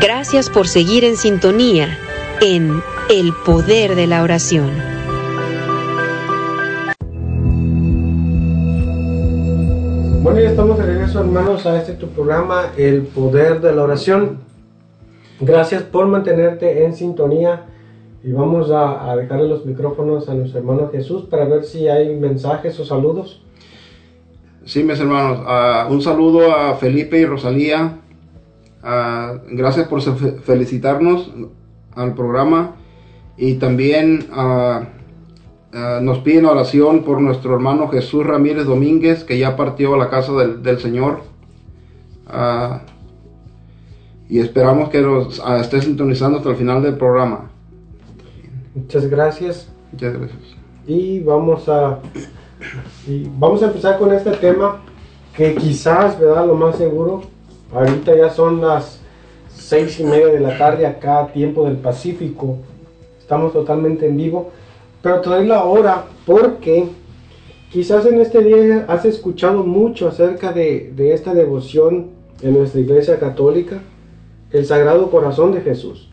Gracias 0.00 0.50
por 0.50 0.66
seguir 0.66 1.04
en 1.04 1.16
sintonía 1.16 1.86
en 2.42 2.72
El 3.10 3.32
Poder 3.46 3.94
de 3.94 4.08
la 4.08 4.22
Oración. 4.24 4.70
Bueno, 10.22 10.40
ya 10.40 10.48
estamos 10.48 10.78
de 10.78 10.86
regreso 10.86 11.20
hermanos 11.20 11.64
a 11.66 11.78
este 11.78 11.92
tu 11.92 12.08
programa, 12.08 12.72
El 12.76 13.02
Poder 13.02 13.60
de 13.60 13.72
la 13.72 13.84
Oración. 13.84 14.38
Gracias 15.38 15.84
por 15.84 16.06
mantenerte 16.06 16.84
en 16.86 16.96
sintonía 16.96 17.64
y 18.24 18.32
vamos 18.32 18.70
a, 18.72 19.14
dejarle 19.14 19.46
los 19.48 19.64
micrófonos 19.64 20.28
a 20.28 20.34
los 20.34 20.52
hermanos 20.56 20.90
Jesús 20.90 21.26
para 21.30 21.44
ver 21.44 21.62
si 21.64 21.86
hay 21.86 22.16
mensajes 22.16 22.80
o 22.80 22.84
saludos. 22.84 23.42
Sí, 24.64 24.82
mis 24.82 24.98
hermanos, 24.98 25.40
ah, 25.46 25.86
un 25.88 26.02
saludo 26.02 26.50
a 26.52 26.74
Felipe 26.76 27.20
y 27.20 27.26
Rosalía 27.26 28.00
Ah, 28.86 29.38
gracias 29.48 29.88
por 29.88 30.02
felicitarnos 30.42 31.32
al 31.94 32.12
programa 32.12 32.74
y 33.38 33.54
también 33.54 34.26
ah, 34.30 34.82
ah, 35.72 36.00
nos 36.02 36.18
piden 36.18 36.44
oración 36.44 37.02
por 37.02 37.18
nuestro 37.22 37.54
hermano 37.54 37.88
Jesús 37.88 38.26
Ramírez 38.26 38.66
Domínguez 38.66 39.24
que 39.24 39.38
ya 39.38 39.56
partió 39.56 39.94
a 39.94 39.96
la 39.96 40.10
casa 40.10 40.32
del, 40.34 40.78
Señor 40.80 41.20
y 44.28 44.40
esperamos 44.40 44.90
que 44.90 45.00
nos 45.00 45.42
esté 45.62 45.80
sintonizando 45.80 46.36
hasta 46.38 46.50
el 46.50 46.56
final 46.56 46.82
del 46.82 46.96
programa. 46.98 47.50
Muchas 48.74 49.06
gracias. 49.06 49.68
Muchas 49.92 50.12
gracias. 50.14 50.40
Y 50.86 51.20
vamos 51.20 51.68
a 51.70 52.00
y 53.06 53.30
vamos 53.38 53.62
a 53.62 53.66
empezar 53.66 53.98
con 53.98 54.12
este 54.12 54.32
tema 54.32 54.80
que 55.36 55.54
quizás, 55.54 56.18
¿verdad? 56.18 56.46
Lo 56.46 56.54
más 56.54 56.76
seguro 56.76 57.22
Ahorita 57.74 58.14
ya 58.16 58.30
son 58.30 58.60
las 58.60 59.00
seis 59.48 59.98
y 59.98 60.04
media 60.04 60.26
de 60.26 60.38
la 60.38 60.56
tarde 60.56 60.86
acá, 60.86 61.26
tiempo 61.34 61.64
del 61.66 61.76
Pacífico. 61.76 62.58
Estamos 63.18 63.52
totalmente 63.52 64.06
en 64.06 64.16
vivo. 64.16 64.52
Pero 65.02 65.20
te 65.20 65.28
doy 65.28 65.46
la 65.48 65.64
hora 65.64 66.04
porque 66.24 66.86
quizás 67.72 68.06
en 68.06 68.20
este 68.20 68.42
día 68.42 68.84
has 68.88 69.04
escuchado 69.04 69.64
mucho 69.64 70.06
acerca 70.06 70.52
de, 70.52 70.92
de 70.94 71.14
esta 71.14 71.34
devoción 71.34 72.10
en 72.42 72.56
nuestra 72.56 72.80
iglesia 72.80 73.18
católica, 73.18 73.80
el 74.52 74.64
Sagrado 74.64 75.10
Corazón 75.10 75.50
de 75.50 75.60
Jesús. 75.60 76.08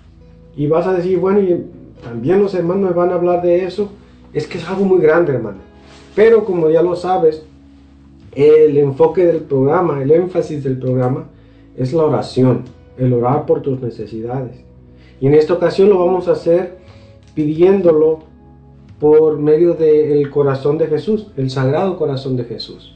Y 0.56 0.66
vas 0.66 0.88
a 0.88 0.94
decir, 0.94 1.20
bueno, 1.20 1.42
y 1.42 1.64
también 2.04 2.42
los 2.42 2.56
hermanos 2.56 2.90
me 2.90 2.96
van 2.98 3.12
a 3.12 3.16
hablar 3.16 3.44
de 3.44 3.66
eso. 3.66 3.92
Es 4.34 4.48
que 4.48 4.58
es 4.58 4.68
algo 4.68 4.84
muy 4.84 4.98
grande, 5.00 5.34
hermano. 5.34 5.60
Pero 6.16 6.44
como 6.44 6.72
ya 6.72 6.82
lo 6.82 6.96
sabes, 6.96 7.44
el 8.32 8.80
enfoque 8.80 9.26
del 9.28 9.42
programa, 9.42 10.02
el 10.02 10.10
énfasis 10.10 10.64
del 10.64 10.80
programa, 10.80 11.26
es 11.82 11.94
la 11.94 12.04
oración, 12.06 12.64
el 13.00 13.12
orar 13.12 13.48
por 13.48 13.64
tus 13.64 13.82
necesidades. 13.82 14.56
Y 15.20 15.26
en 15.28 15.34
esta 15.34 15.54
ocasión 15.54 15.90
lo 15.90 15.98
vamos 16.06 16.28
a 16.28 16.34
hacer 16.34 16.78
pidiéndolo 17.34 18.20
por 19.00 19.40
medio 19.40 19.74
del 19.74 20.30
corazón 20.30 20.78
de 20.78 20.86
Jesús, 20.86 21.28
el 21.38 21.50
sagrado 21.50 21.98
corazón 21.98 22.38
de 22.38 22.44
Jesús. 22.44 22.96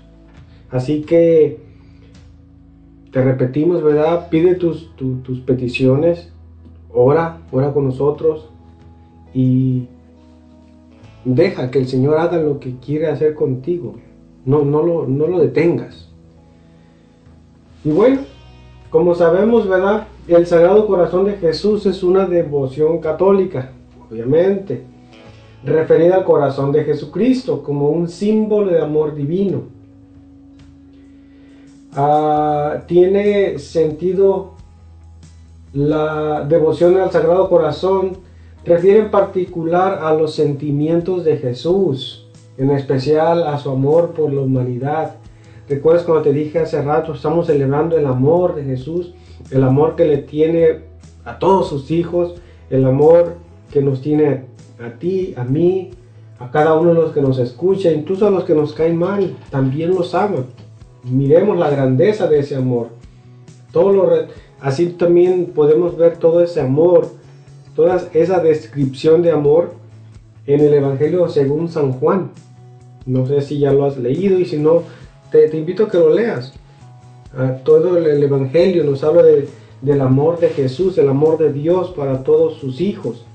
Así 0.69 1.01
que 1.01 1.59
te 3.11 3.23
repetimos, 3.23 3.81
¿verdad? 3.81 4.27
Pide 4.29 4.53
tus, 4.53 4.91
tus 4.95 5.39
peticiones, 5.41 6.29
ora, 6.93 7.41
ora 7.51 7.73
con 7.73 7.86
nosotros 7.86 8.49
y 9.33 9.88
deja 11.23 11.71
que 11.71 11.79
el 11.79 11.88
Señor 11.88 12.17
haga 12.19 12.38
lo 12.38 12.59
que 12.59 12.75
quiere 12.77 13.07
hacer 13.07 13.33
contigo. 13.33 13.95
No, 14.45 14.63
no, 14.63 14.83
lo, 14.83 15.07
no 15.07 15.25
lo 15.25 15.39
detengas. 15.39 16.07
Y 17.83 17.89
bueno, 17.89 18.19
como 18.95 19.13
sabemos, 19.13 19.67
¿verdad? 19.67 20.07
El 20.25 20.47
Sagrado 20.47 20.87
Corazón 20.87 21.25
de 21.25 21.33
Jesús 21.33 21.85
es 21.85 22.01
una 22.01 22.25
devoción 22.27 22.99
católica, 22.99 23.71
obviamente, 24.09 24.83
referida 25.65 26.15
al 26.15 26.23
corazón 26.23 26.71
de 26.71 26.85
Jesucristo 26.85 27.61
como 27.61 27.89
un 27.89 28.07
símbolo 28.07 28.71
de 28.71 28.79
amor 28.81 29.13
divino. 29.13 29.63
Ah, 31.93 32.83
tiene 32.87 33.59
sentido 33.59 34.51
la 35.73 36.45
devoción 36.47 36.95
al 36.95 37.11
Sagrado 37.11 37.49
Corazón, 37.49 38.13
refiere 38.63 38.99
en 38.99 39.11
particular 39.11 39.99
a 40.05 40.13
los 40.13 40.33
sentimientos 40.35 41.25
de 41.25 41.35
Jesús, 41.35 42.27
en 42.57 42.69
especial 42.71 43.43
a 43.45 43.57
su 43.59 43.71
amor 43.71 44.11
por 44.11 44.31
la 44.31 44.39
humanidad 44.39 45.17
¿Recuerdas 45.68 46.03
cuando 46.03 46.24
te 46.24 46.34
dije 46.34 46.59
hace 46.59 46.80
rato, 46.82 47.13
estamos 47.13 47.47
celebrando 47.47 47.97
el 47.97 48.05
amor 48.05 48.53
de 48.55 48.63
Jesús, 48.63 49.13
el 49.49 49.63
amor 49.63 49.95
que 49.95 50.05
le 50.05 50.20
tiene 50.20 50.82
a 51.26 51.39
todos 51.39 51.68
sus 51.70 51.89
hijos, 51.89 52.36
el 52.70 52.86
amor 52.86 53.34
que 53.72 53.82
nos 53.82 54.01
tiene 54.01 54.43
a 54.80 54.93
ti, 54.99 55.34
a 55.36 55.43
mí, 55.43 55.89
a 56.39 56.51
cada 56.51 56.76
uno 56.76 56.89
de 56.93 56.99
los 57.01 57.11
que 57.13 57.22
nos 57.22 57.39
escucha, 57.39 57.91
incluso 57.91 58.28
a 58.28 58.30
los 58.30 58.43
que 58.43 58.53
nos 58.53 58.74
caen 58.74 58.97
mal, 58.97 59.36
también 59.49 59.89
los 59.89 60.13
ama. 60.13 60.45
Miremos 61.03 61.57
la 61.57 61.72
grandeza 61.72 62.28
de 62.28 62.39
ese 62.39 62.55
amor. 62.55 62.89
Todo 63.72 63.91
lo 63.91 64.07
así 64.61 64.88
también 64.89 65.47
podemos 65.47 65.97
ver 65.97 66.18
todo 66.18 66.43
ese 66.43 66.61
amor, 66.61 67.07
toda 67.76 68.03
esa 68.13 68.39
descripción 68.39 69.24
de 69.24 69.32
amor 69.32 69.72
en 70.45 70.59
el 70.59 70.76
Evangelio 70.76 71.28
según 71.28 71.70
San 71.70 71.91
Juan. 71.93 72.30
No 73.07 73.26
sé 73.26 73.41
si 73.41 73.57
ya 73.57 73.74
lo 73.74 73.86
has 73.86 73.97
leído 73.97 74.39
y 74.39 74.45
si 74.45 74.57
no, 74.57 74.84
te, 75.32 75.55
invito 75.57 75.86
a 75.86 75.89
que 75.89 75.97
lo 75.97 76.13
leas. 76.13 76.53
todo 77.63 77.97
el, 77.97 78.23
Evangelio 78.23 78.84
nos 78.84 79.03
habla 79.03 79.23
del 79.23 80.01
amor 80.01 80.39
de 80.39 80.49
Jesús, 80.49 80.97
el 80.97 81.09
amor 81.09 81.38
de 81.38 81.51
Dios 81.51 81.89
para 81.91 82.23
todos 82.23 82.59
sus 82.59 82.80
hijos. 82.82 83.26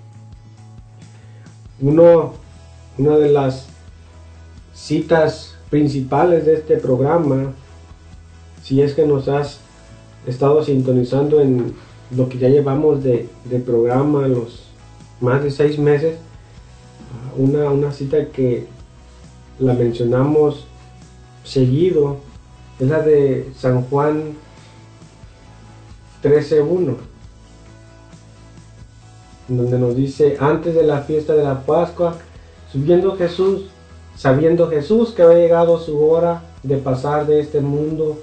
Uno, 1.81 2.35
una 2.99 3.17
de 3.17 3.31
las 3.31 3.67
citas 4.75 5.57
principales 5.69 6.47
de 6.47 6.55
este 6.55 6.77
programa, 6.77 7.53
si 8.63 8.83
es 8.83 8.95
que 8.95 9.07
nos 9.07 9.29
has 9.29 9.61
estado 10.27 10.63
sintonizando 10.63 11.41
en 11.41 11.75
lo 12.17 12.29
que 12.29 12.39
ya 12.39 12.49
llevamos 12.49 13.03
de, 13.03 13.27
programa, 13.65 14.27
los 14.29 14.65
más 15.21 15.43
de 15.43 15.51
seis 15.51 15.79
meses, 15.79 16.17
una, 17.37 17.71
una 17.71 17.93
cita 17.93 18.27
que 18.27 18.67
la 19.59 19.75
mencionamos 19.75 20.67
seguido 21.45 22.19
es 22.79 22.89
la 22.89 23.01
de 23.01 23.51
San 23.59 23.83
Juan 23.83 24.35
13.1, 26.23 26.97
donde 29.49 29.79
nos 29.79 29.97
dice, 29.97 30.37
antes 30.39 30.75
de 30.75 30.83
la 30.83 31.01
fiesta 31.03 31.35
de 31.35 31.43
la 31.45 31.65
Pascua, 31.65 32.17
subiendo 32.73 33.17
Jesús, 33.17 33.67
sabiendo 34.17 34.69
Jesús 34.69 35.11
que 35.13 35.23
había 35.23 35.39
llegado 35.39 35.79
su 35.79 36.05
hora 36.07 36.43
de 36.63 36.77
pasar 36.77 37.27
de 37.27 37.41
este 37.41 37.61
mundo 37.61 38.19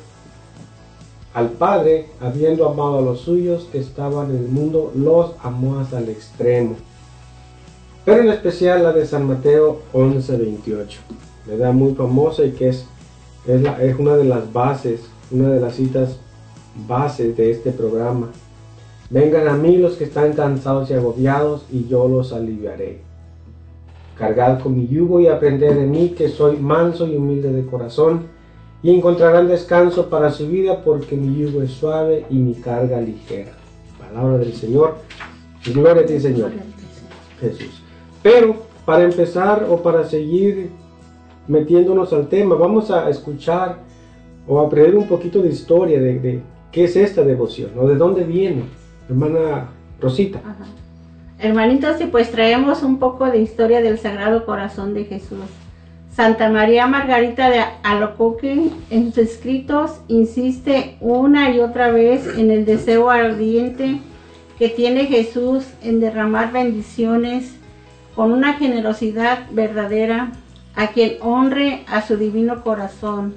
al 1.33 1.49
Padre, 1.51 2.07
habiendo 2.21 2.67
amado 2.69 2.99
a 2.99 3.01
los 3.01 3.21
suyos 3.21 3.67
que 3.71 3.79
estaban 3.79 4.29
en 4.29 4.37
el 4.37 4.47
mundo, 4.47 4.91
los 4.95 5.31
amó 5.43 5.79
hasta 5.79 5.99
el 5.99 6.09
extremo. 6.09 6.75
Pero 8.05 8.21
en 8.23 8.29
especial 8.29 8.83
la 8.83 8.93
de 8.93 9.05
San 9.05 9.27
Mateo 9.27 9.81
11:28, 9.93 10.99
da 11.59 11.71
muy 11.71 11.93
famosa 11.93 12.43
y 12.43 12.51
que 12.51 12.69
es 12.69 12.85
es, 13.47 13.95
una 13.97 14.17
de 14.17 14.25
las 14.25 14.51
bases, 14.51 15.05
una 15.31 15.47
de 15.47 15.61
las 15.61 15.75
citas 15.75 16.17
bases 16.85 17.35
de 17.37 17.49
este 17.51 17.71
programa. 17.71 18.29
Vengan 19.09 19.47
a 19.47 19.53
mí 19.53 19.77
los 19.77 19.93
que 19.93 20.03
están 20.03 20.33
cansados 20.33 20.91
y 20.91 20.93
agobiados 20.95 21.65
y 21.71 21.87
yo 21.87 22.09
los 22.09 22.33
aliviaré. 22.33 22.99
Cargad 24.17 24.59
con 24.59 24.75
mi 24.75 24.87
yugo 24.87 25.21
y 25.21 25.27
aprended 25.27 25.75
de 25.75 25.85
mí 25.85 26.09
que 26.09 26.27
soy 26.27 26.57
manso 26.57 27.07
y 27.07 27.15
humilde 27.15 27.53
de 27.53 27.65
corazón 27.65 28.23
y 28.83 28.93
encontrarán 28.93 29.47
descanso 29.47 30.09
para 30.09 30.29
su 30.31 30.47
vida 30.47 30.83
porque 30.83 31.15
mi 31.15 31.37
yugo 31.37 31.61
es 31.61 31.71
suave 31.71 32.25
y 32.29 32.35
mi 32.35 32.53
carga 32.53 32.99
ligera. 32.99 33.53
Palabra 33.97 34.39
del 34.39 34.53
Señor. 34.55 34.95
Gloria 35.65 36.01
a 36.01 36.05
ti, 36.05 36.19
Señor. 36.19 36.51
Jesús. 37.39 37.81
Pero 38.21 38.57
para 38.85 39.05
empezar 39.05 39.65
o 39.69 39.77
para 39.81 40.03
seguir 40.07 40.69
metiéndonos 41.47 42.11
al 42.13 42.27
tema, 42.27 42.55
vamos 42.55 42.91
a 42.91 43.09
escuchar 43.09 43.79
o 44.47 44.59
aprender 44.59 44.95
un 44.95 45.07
poquito 45.07 45.41
de 45.41 45.49
historia 45.49 45.99
de, 45.99 46.41
qué 46.71 46.83
es 46.85 46.95
esta 46.95 47.23
devoción 47.23 47.71
o 47.77 47.87
de 47.87 47.95
dónde 47.95 48.23
viene, 48.23 48.63
hermana 49.09 49.69
Rosita. 49.99 50.39
Hermanitos, 51.39 52.01
y 52.01 52.05
pues 52.05 52.31
traemos 52.31 52.83
un 52.83 52.97
poco 52.97 53.25
de 53.25 53.39
historia 53.39 53.81
del 53.81 53.97
Sagrado 53.99 54.45
Corazón 54.45 54.93
de 54.93 55.05
Jesús. 55.05 55.39
Santa 56.13 56.49
María 56.49 56.87
Margarita 56.87 57.49
de 57.51 57.59
Alocoque 57.83 58.69
en 58.89 59.05
sus 59.07 59.19
escritos 59.19 59.91
insiste 60.07 60.97
una 60.99 61.51
y 61.51 61.59
otra 61.59 61.91
vez 61.91 62.27
en 62.37 62.49
el 62.49 62.65
deseo 62.65 63.11
ardiente 63.11 64.01
que 64.57 64.67
tiene 64.67 65.05
Jesús 65.05 65.67
en 65.83 65.99
derramar 65.99 66.51
bendiciones 66.51 67.53
con 68.15 68.31
una 68.31 68.53
generosidad 68.55 69.45
verdadera 69.51 70.31
a 70.77 70.87
quien 70.91 71.15
honre 71.21 71.83
a 71.87 72.03
su 72.03 72.17
divino 72.17 72.61
corazón. 72.63 73.33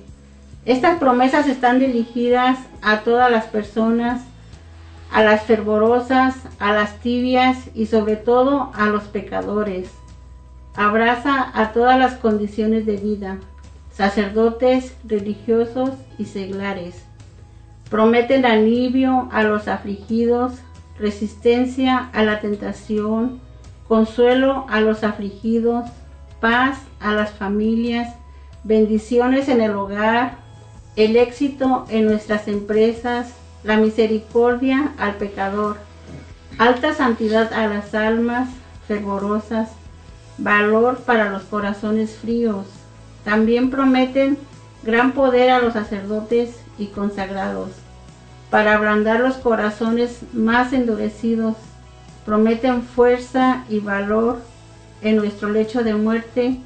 Estas 0.67 0.99
promesas 0.99 1.49
están 1.49 1.79
dirigidas 1.81 2.59
a 2.83 3.01
todas 3.01 3.31
las 3.31 3.47
personas, 3.47 4.21
a 5.11 5.23
las 5.25 5.45
fervorosas, 5.45 6.35
a 6.59 6.73
las 6.75 6.99
tibias 7.01 7.57
y 7.75 7.87
sobre 7.87 8.17
todo 8.17 8.71
a 8.75 8.87
los 8.91 9.05
pecadores. 9.05 9.91
Abraza 10.77 11.51
a 11.55 11.73
todas 11.73 11.99
las 11.99 12.13
condiciones 12.15 12.85
de 12.85 12.99
vida, 12.99 13.39
sacerdotes, 13.93 14.95
religiosos 15.05 15.93
y 16.19 16.27
seglares. 16.27 17.07
el 17.91 18.45
alivio 18.45 19.31
a 19.33 19.45
los 19.45 19.67
afligidos, 19.67 20.53
resistencia 20.99 22.11
a 22.13 22.23
la 22.23 22.41
tentación, 22.41 23.41
consuelo 23.89 24.67
a 24.69 24.81
los 24.83 25.05
afligidos, 25.05 25.87
paz 26.41 26.79
a 27.01 27.13
las 27.13 27.31
familias, 27.33 28.15
bendiciones 28.65 29.49
en 29.49 29.61
el 29.61 29.73
hogar, 29.73 30.39
el 30.97 31.17
éxito 31.17 31.87
en 31.89 32.07
nuestras 32.07 32.49
empresas, 32.49 33.31
la 33.63 33.77
misericordia 33.77 34.93
al 34.99 35.17
pecador, 35.17 35.77
alta 36.59 36.95
santidad 36.95 37.53
a 37.53 37.67
las 37.69 37.95
almas 37.95 38.49
fervorosas, 38.89 39.71
valor 40.39 40.99
para 40.99 41.31
los 41.31 41.43
corazones 41.43 42.17
fríos. 42.17 42.67
También 43.25 43.71
prometen 43.71 44.37
gran 44.83 45.13
poder 45.13 45.51
a 45.51 45.61
los 45.61 45.75
sacerdotes 45.75 46.51
y 46.79 46.87
consagrados, 46.89 47.71
para 48.51 48.75
ablandar 48.75 49.21
los 49.21 49.37
corazones 49.37 50.21
más 50.33 50.73
endurecidos. 50.73 51.55
Prometen 52.27 52.83
fuerza 52.83 53.65
y 53.69 53.79
valor 53.81 54.39
en 55.03 55.17
nuestro 55.17 55.51
lecho 55.51 55.83
de 55.83 55.95
muerte 55.95 56.59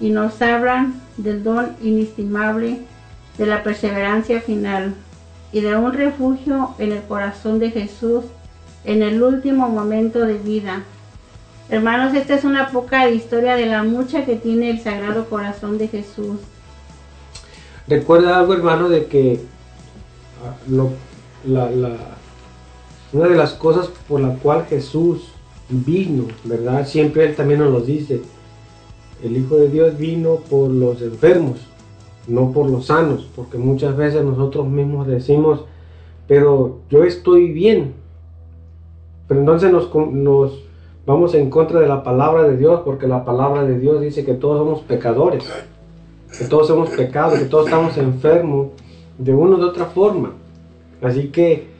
y 0.00 0.10
nos 0.10 0.40
abran 0.42 1.00
del 1.16 1.42
don 1.42 1.76
inestimable 1.82 2.82
de 3.38 3.46
la 3.46 3.62
perseverancia 3.62 4.40
final 4.40 4.94
y 5.52 5.60
de 5.60 5.76
un 5.76 5.92
refugio 5.92 6.74
en 6.78 6.92
el 6.92 7.02
corazón 7.02 7.58
de 7.58 7.70
Jesús 7.70 8.24
en 8.84 9.02
el 9.02 9.22
último 9.22 9.68
momento 9.68 10.20
de 10.20 10.34
vida. 10.38 10.82
Hermanos, 11.70 12.14
esta 12.14 12.34
es 12.34 12.44
una 12.44 12.70
poca 12.70 13.08
historia 13.08 13.54
de 13.56 13.66
la 13.66 13.82
mucha 13.84 14.24
que 14.26 14.34
tiene 14.36 14.70
el 14.70 14.80
Sagrado 14.80 15.28
Corazón 15.28 15.78
de 15.78 15.86
Jesús. 15.88 16.38
Recuerda 17.86 18.38
algo, 18.40 18.54
hermano, 18.54 18.88
de 18.88 19.06
que 19.06 19.40
ah, 20.44 20.90
una 23.12 23.28
de 23.28 23.36
las 23.36 23.52
cosas 23.54 23.88
por 24.08 24.20
la 24.20 24.34
cual 24.34 24.66
Jesús 24.66 25.31
vino, 25.68 26.24
¿verdad? 26.44 26.86
Siempre 26.86 27.26
Él 27.26 27.36
también 27.36 27.60
nos 27.60 27.72
lo 27.72 27.80
dice. 27.80 28.22
El 29.22 29.36
Hijo 29.36 29.56
de 29.56 29.68
Dios 29.68 29.96
vino 29.96 30.36
por 30.50 30.70
los 30.70 31.00
enfermos, 31.02 31.60
no 32.26 32.50
por 32.52 32.68
los 32.68 32.86
sanos, 32.86 33.28
porque 33.36 33.56
muchas 33.58 33.96
veces 33.96 34.24
nosotros 34.24 34.66
mismos 34.66 35.06
decimos, 35.06 35.60
pero 36.26 36.78
yo 36.90 37.04
estoy 37.04 37.52
bien. 37.52 37.94
Pero 39.28 39.40
entonces 39.40 39.70
nos, 39.72 40.58
vamos 41.06 41.34
en 41.34 41.50
contra 41.50 41.80
de 41.80 41.86
la 41.86 42.02
palabra 42.02 42.44
de 42.48 42.56
Dios, 42.56 42.82
porque 42.84 43.06
la 43.06 43.24
palabra 43.24 43.64
de 43.64 43.78
Dios 43.78 44.00
dice 44.00 44.24
que 44.24 44.34
todos 44.34 44.58
somos 44.58 44.80
pecadores, 44.80 45.44
que 46.36 46.44
todos 46.46 46.68
hemos 46.70 46.90
pecado, 46.90 47.36
que 47.38 47.44
todos 47.44 47.66
estamos 47.66 47.96
enfermos 47.96 48.68
de 49.18 49.32
una 49.32 49.56
u 49.56 49.62
otra 49.62 49.84
forma. 49.86 50.32
Así 51.00 51.28
que 51.28 51.71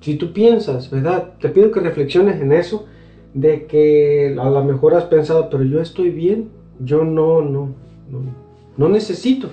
si 0.00 0.14
tú 0.16 0.32
piensas, 0.32 0.90
¿verdad? 0.90 1.34
Te 1.40 1.48
pido 1.48 1.70
que 1.70 1.80
reflexiones 1.80 2.40
en 2.40 2.52
eso, 2.52 2.86
de 3.34 3.66
que 3.66 4.36
a 4.40 4.50
lo 4.50 4.64
mejor 4.64 4.94
has 4.94 5.04
pensado, 5.04 5.50
pero 5.50 5.64
yo 5.64 5.80
estoy 5.80 6.10
bien, 6.10 6.50
yo 6.80 7.04
no, 7.04 7.42
no, 7.42 7.68
no, 8.76 8.88
necesito. 8.88 9.48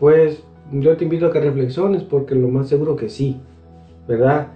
Pues 0.00 0.42
yo 0.72 0.96
te 0.96 1.04
invito 1.04 1.26
a 1.26 1.32
que 1.32 1.40
reflexiones 1.40 2.02
porque 2.02 2.34
lo 2.34 2.48
más 2.48 2.68
seguro 2.68 2.96
que 2.96 3.08
sí, 3.08 3.38
¿verdad? 4.08 4.48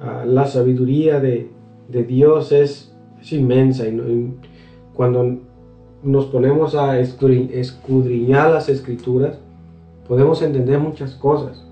Ah, 0.00 0.24
la 0.26 0.46
sabiduría 0.46 1.20
de, 1.20 1.50
Dios 1.88 2.52
es, 2.52 2.94
inmensa 3.30 3.86
y, 3.86 4.32
cuando 4.94 5.38
nos 6.02 6.26
ponemos 6.26 6.74
a 6.74 6.98
escudriñar 7.00 8.50
las 8.50 8.68
escrituras, 8.68 9.38
podemos 10.06 10.40
entender 10.42 10.78
muchas 10.78 11.14
cosas. 11.14 11.67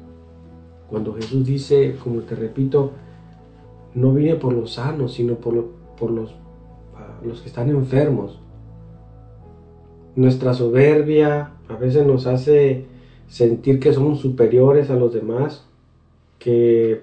Cuando 0.88 1.14
Jesús 1.14 1.44
dice, 1.46 1.96
como 2.02 2.20
te 2.22 2.34
repito, 2.36 2.92
no 3.94 4.12
vine 4.12 4.36
por 4.36 4.52
los 4.52 4.74
sanos, 4.74 5.14
sino 5.14 5.34
por, 5.34 5.66
por 5.98 6.10
los, 6.12 6.32
ah, 6.94 7.20
los 7.24 7.40
que 7.40 7.48
están 7.48 7.68
enfermos. 7.70 8.40
Nuestra 10.14 10.54
soberbia 10.54 11.52
a 11.68 11.76
veces 11.76 12.06
nos 12.06 12.26
hace 12.26 12.86
sentir 13.26 13.80
que 13.80 13.92
somos 13.92 14.20
superiores 14.20 14.88
a 14.88 14.94
los 14.94 15.12
demás, 15.12 15.66
que 16.38 17.02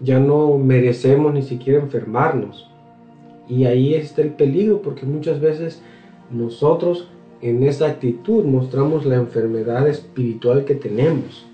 ya 0.00 0.18
no 0.18 0.58
merecemos 0.58 1.32
ni 1.32 1.42
siquiera 1.42 1.80
enfermarnos. 1.80 2.68
Y 3.48 3.64
ahí 3.64 3.94
está 3.94 4.22
el 4.22 4.30
peligro, 4.32 4.82
porque 4.82 5.06
muchas 5.06 5.40
veces 5.40 5.80
nosotros 6.30 7.08
en 7.42 7.62
esa 7.62 7.86
actitud 7.86 8.44
mostramos 8.44 9.06
la 9.06 9.14
enfermedad 9.14 9.86
espiritual 9.88 10.64
que 10.64 10.74
tenemos. 10.74 11.47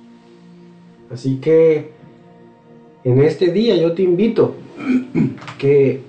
Así 1.11 1.37
que 1.37 1.91
en 3.05 3.21
este 3.21 3.53
día 3.53 3.77
yo 3.77 3.93
te 3.93 4.03
invito 4.03 4.55
que 5.59 6.01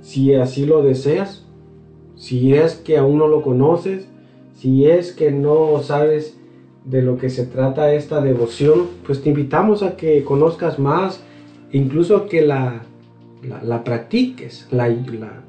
si 0.00 0.34
así 0.34 0.66
lo 0.66 0.82
deseas, 0.82 1.46
si 2.16 2.54
es 2.54 2.74
que 2.74 2.98
aún 2.98 3.18
no 3.18 3.28
lo 3.28 3.42
conoces, 3.42 4.08
si 4.56 4.86
es 4.86 5.12
que 5.12 5.30
no 5.30 5.82
sabes 5.82 6.36
de 6.84 7.02
lo 7.02 7.16
que 7.16 7.30
se 7.30 7.46
trata 7.46 7.94
esta 7.94 8.20
devoción, 8.20 8.88
pues 9.06 9.22
te 9.22 9.28
invitamos 9.30 9.82
a 9.82 9.96
que 9.96 10.24
conozcas 10.24 10.78
más, 10.78 11.22
incluso 11.72 12.26
que 12.26 12.42
la, 12.42 12.82
practiques, 13.84 14.66
la, 14.72 14.88
la, 14.88 15.44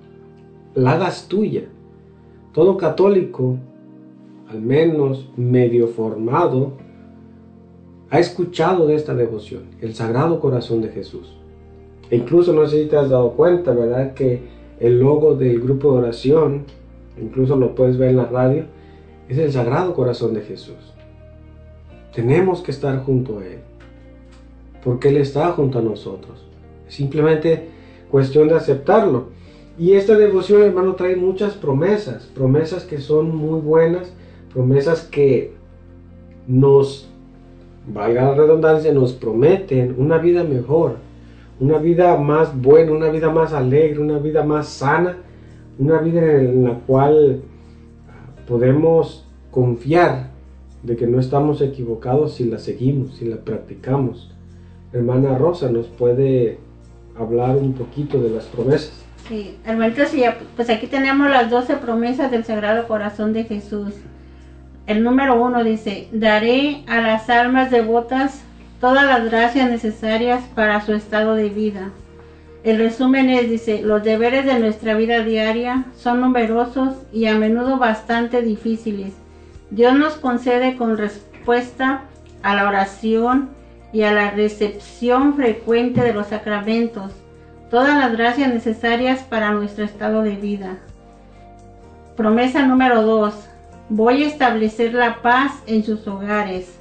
la 0.76 0.92
hagas 0.94 1.28
tuya. 1.28 1.64
Todo 2.54 2.78
católico 2.78 3.58
al 4.52 4.62
menos 4.62 5.30
medio 5.38 5.88
formado, 5.88 6.74
ha 8.10 8.20
escuchado 8.20 8.86
de 8.86 8.96
esta 8.96 9.16
devoción, 9.16 9.64
el 9.80 9.96
Sagrado 9.96 10.42
Corazón 10.42 10.82
de 10.82 10.90
Jesús. 10.90 11.38
E 12.10 12.18
incluso 12.18 12.52
no 12.52 12.68
sé 12.68 12.84
si 12.84 12.90
te 12.90 12.98
has 12.98 13.10
dado 13.10 13.32
cuenta, 13.32 13.72
¿verdad? 13.72 14.14
Que 14.14 14.42
el 14.82 15.00
logo 15.00 15.36
del 15.36 15.62
grupo 15.62 15.94
de 15.94 16.00
oración, 16.00 16.66
incluso 17.22 17.56
lo 17.56 17.74
puedes 17.76 17.98
ver 17.98 18.10
en 18.10 18.18
la 18.18 18.26
radio, 18.26 18.66
es 19.30 19.38
el 19.38 19.54
Sagrado 19.54 19.94
Corazón 19.94 20.34
de 20.34 20.42
Jesús. 20.42 20.76
Tenemos 22.14 22.60
que 22.62 22.72
estar 22.72 23.02
junto 23.06 23.40
a 23.40 23.46
Él, 23.46 23.60
porque 24.84 25.08
Él 25.10 25.18
está 25.18 25.50
junto 25.54 25.80
a 25.80 25.82
nosotros. 25.82 26.46
Es 26.90 26.94
simplemente 26.96 27.70
cuestión 28.10 28.50
de 28.50 28.56
aceptarlo. 28.56 29.28
Y 29.80 29.94
esta 29.94 30.18
devoción, 30.18 30.62
hermano, 30.64 30.96
trae 30.96 31.16
muchas 31.16 31.54
promesas, 31.54 32.24
promesas 32.36 32.84
que 32.84 32.98
son 32.98 33.34
muy 33.34 33.62
buenas 33.62 34.14
promesas 34.54 35.02
que 35.02 35.54
nos, 36.48 37.08
valga 37.88 38.22
la 38.24 38.36
redundancia, 38.36 38.92
nos 38.94 39.14
prometen 39.14 39.96
una 39.98 40.18
vida 40.18 40.44
mejor, 40.44 40.98
una 41.60 41.78
vida 41.78 42.16
más 42.18 42.60
buena, 42.60 42.92
una 42.92 43.10
vida 43.10 43.30
más 43.30 43.54
alegre, 43.54 44.00
una 44.00 44.20
vida 44.20 44.44
más 44.44 44.68
sana, 44.68 45.18
una 45.80 46.00
vida 46.00 46.22
en 46.42 46.64
la 46.64 46.74
cual 46.86 47.42
podemos 48.48 49.26
confiar 49.52 50.32
de 50.84 50.96
que 50.96 51.06
no 51.08 51.20
estamos 51.20 51.62
equivocados 51.62 52.34
si 52.36 52.46
la 52.46 52.58
seguimos, 52.60 53.16
si 53.16 53.26
la 53.26 53.38
practicamos. 53.38 54.32
Hermana 54.94 55.38
Rosa 55.38 55.70
nos 55.72 55.88
puede 55.88 56.58
hablar 57.18 57.56
un 57.58 57.74
poquito 57.74 58.20
de 58.22 58.30
las 58.32 58.46
promesas. 58.46 58.94
Sí, 59.28 59.58
hermanito, 59.66 60.02
pues 60.56 60.70
aquí 60.70 60.88
tenemos 60.88 61.30
las 61.30 61.50
doce 61.50 61.76
promesas 61.76 62.32
del 62.32 62.44
Sagrado 62.44 62.88
Corazón 62.88 63.32
de 63.34 63.44
Jesús 63.44 63.94
el 64.92 65.04
número 65.06 65.42
uno 65.42 65.64
dice, 65.64 66.08
daré 66.12 66.84
a 66.88 67.00
las 67.00 67.30
almas 67.30 67.72
devotas 67.72 68.42
todas 68.82 69.06
las 69.06 69.24
gracias 69.26 69.70
necesarias 69.72 70.44
para 70.54 70.82
su 70.82 70.94
estado 70.94 71.34
de 71.36 71.48
vida. 71.50 71.92
El 72.66 72.78
resumen 72.78 73.30
es, 73.30 73.50
dice, 73.50 73.82
los 73.82 74.04
deberes 74.04 74.46
de 74.46 74.60
nuestra 74.60 74.94
vida 74.96 75.24
diaria 75.24 75.86
son 75.96 76.20
numerosos 76.20 76.96
y 77.14 77.26
a 77.28 77.36
menudo 77.36 77.78
bastante 77.78 78.42
difíciles. 78.42 79.14
Dios 79.72 79.94
nos 79.96 80.16
concede 80.16 80.76
con 80.76 80.98
respuesta 80.98 82.02
a 82.44 82.54
la 82.56 82.68
oración 82.68 83.50
y 83.94 84.04
a 84.04 84.12
la 84.12 84.32
recepción 84.32 85.36
frecuente 85.36 86.02
de 86.02 86.14
los 86.14 86.28
sacramentos 86.28 87.12
todas 87.70 87.98
las 87.98 88.12
gracias 88.14 88.54
necesarias 88.54 89.22
para 89.24 89.52
nuestro 89.52 89.86
estado 89.86 90.24
de 90.24 90.36
vida. 90.36 90.80
Promesa 92.18 92.66
número 92.68 93.02
2. 93.04 93.48
Voy 93.94 94.24
a 94.24 94.28
establecer 94.28 94.94
la 94.94 95.22
paz 95.22 95.52
en 95.68 95.84
sus 95.84 96.08
hogares. 96.08 96.78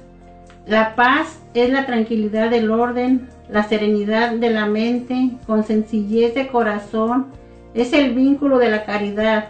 La 0.65 0.95
paz 0.95 1.41
es 1.53 1.69
la 1.69 1.85
tranquilidad 1.85 2.49
del 2.51 2.71
orden, 2.71 3.27
la 3.49 3.63
serenidad 3.63 4.31
de 4.35 4.49
la 4.49 4.65
mente, 4.65 5.31
con 5.45 5.65
sencillez 5.65 6.33
de 6.35 6.47
corazón, 6.47 7.25
es 7.73 7.91
el 7.91 8.11
vínculo 8.13 8.59
de 8.59 8.71
la 8.71 8.85
caridad. 8.85 9.49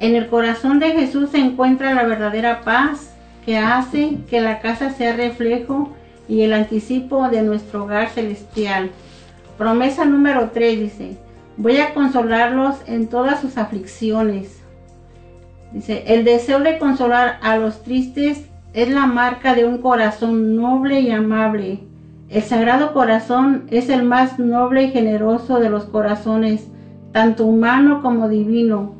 En 0.00 0.16
el 0.16 0.26
corazón 0.26 0.80
de 0.80 0.88
Jesús 0.90 1.30
se 1.30 1.38
encuentra 1.38 1.94
la 1.94 2.02
verdadera 2.02 2.62
paz 2.62 3.14
que 3.46 3.58
hace 3.58 4.16
que 4.28 4.40
la 4.40 4.58
casa 4.60 4.90
sea 4.90 5.14
reflejo 5.14 5.90
y 6.28 6.42
el 6.42 6.52
anticipo 6.52 7.28
de 7.28 7.42
nuestro 7.42 7.84
hogar 7.84 8.08
celestial. 8.08 8.90
Promesa 9.56 10.04
número 10.04 10.50
3 10.52 10.80
dice, 10.80 11.16
voy 11.58 11.76
a 11.76 11.94
consolarlos 11.94 12.74
en 12.88 13.06
todas 13.06 13.40
sus 13.40 13.56
aflicciones. 13.56 14.57
Dice, 15.72 16.02
el 16.06 16.24
deseo 16.24 16.60
de 16.60 16.78
consolar 16.78 17.38
a 17.42 17.58
los 17.58 17.82
tristes 17.82 18.46
es 18.72 18.88
la 18.90 19.06
marca 19.06 19.54
de 19.54 19.66
un 19.66 19.78
corazón 19.78 20.56
noble 20.56 21.00
y 21.00 21.10
amable. 21.10 21.80
El 22.30 22.42
Sagrado 22.42 22.94
Corazón 22.94 23.64
es 23.70 23.90
el 23.90 24.02
más 24.02 24.38
noble 24.38 24.84
y 24.84 24.90
generoso 24.92 25.60
de 25.60 25.68
los 25.68 25.84
corazones, 25.84 26.68
tanto 27.12 27.44
humano 27.44 28.00
como 28.02 28.28
divino. 28.30 28.94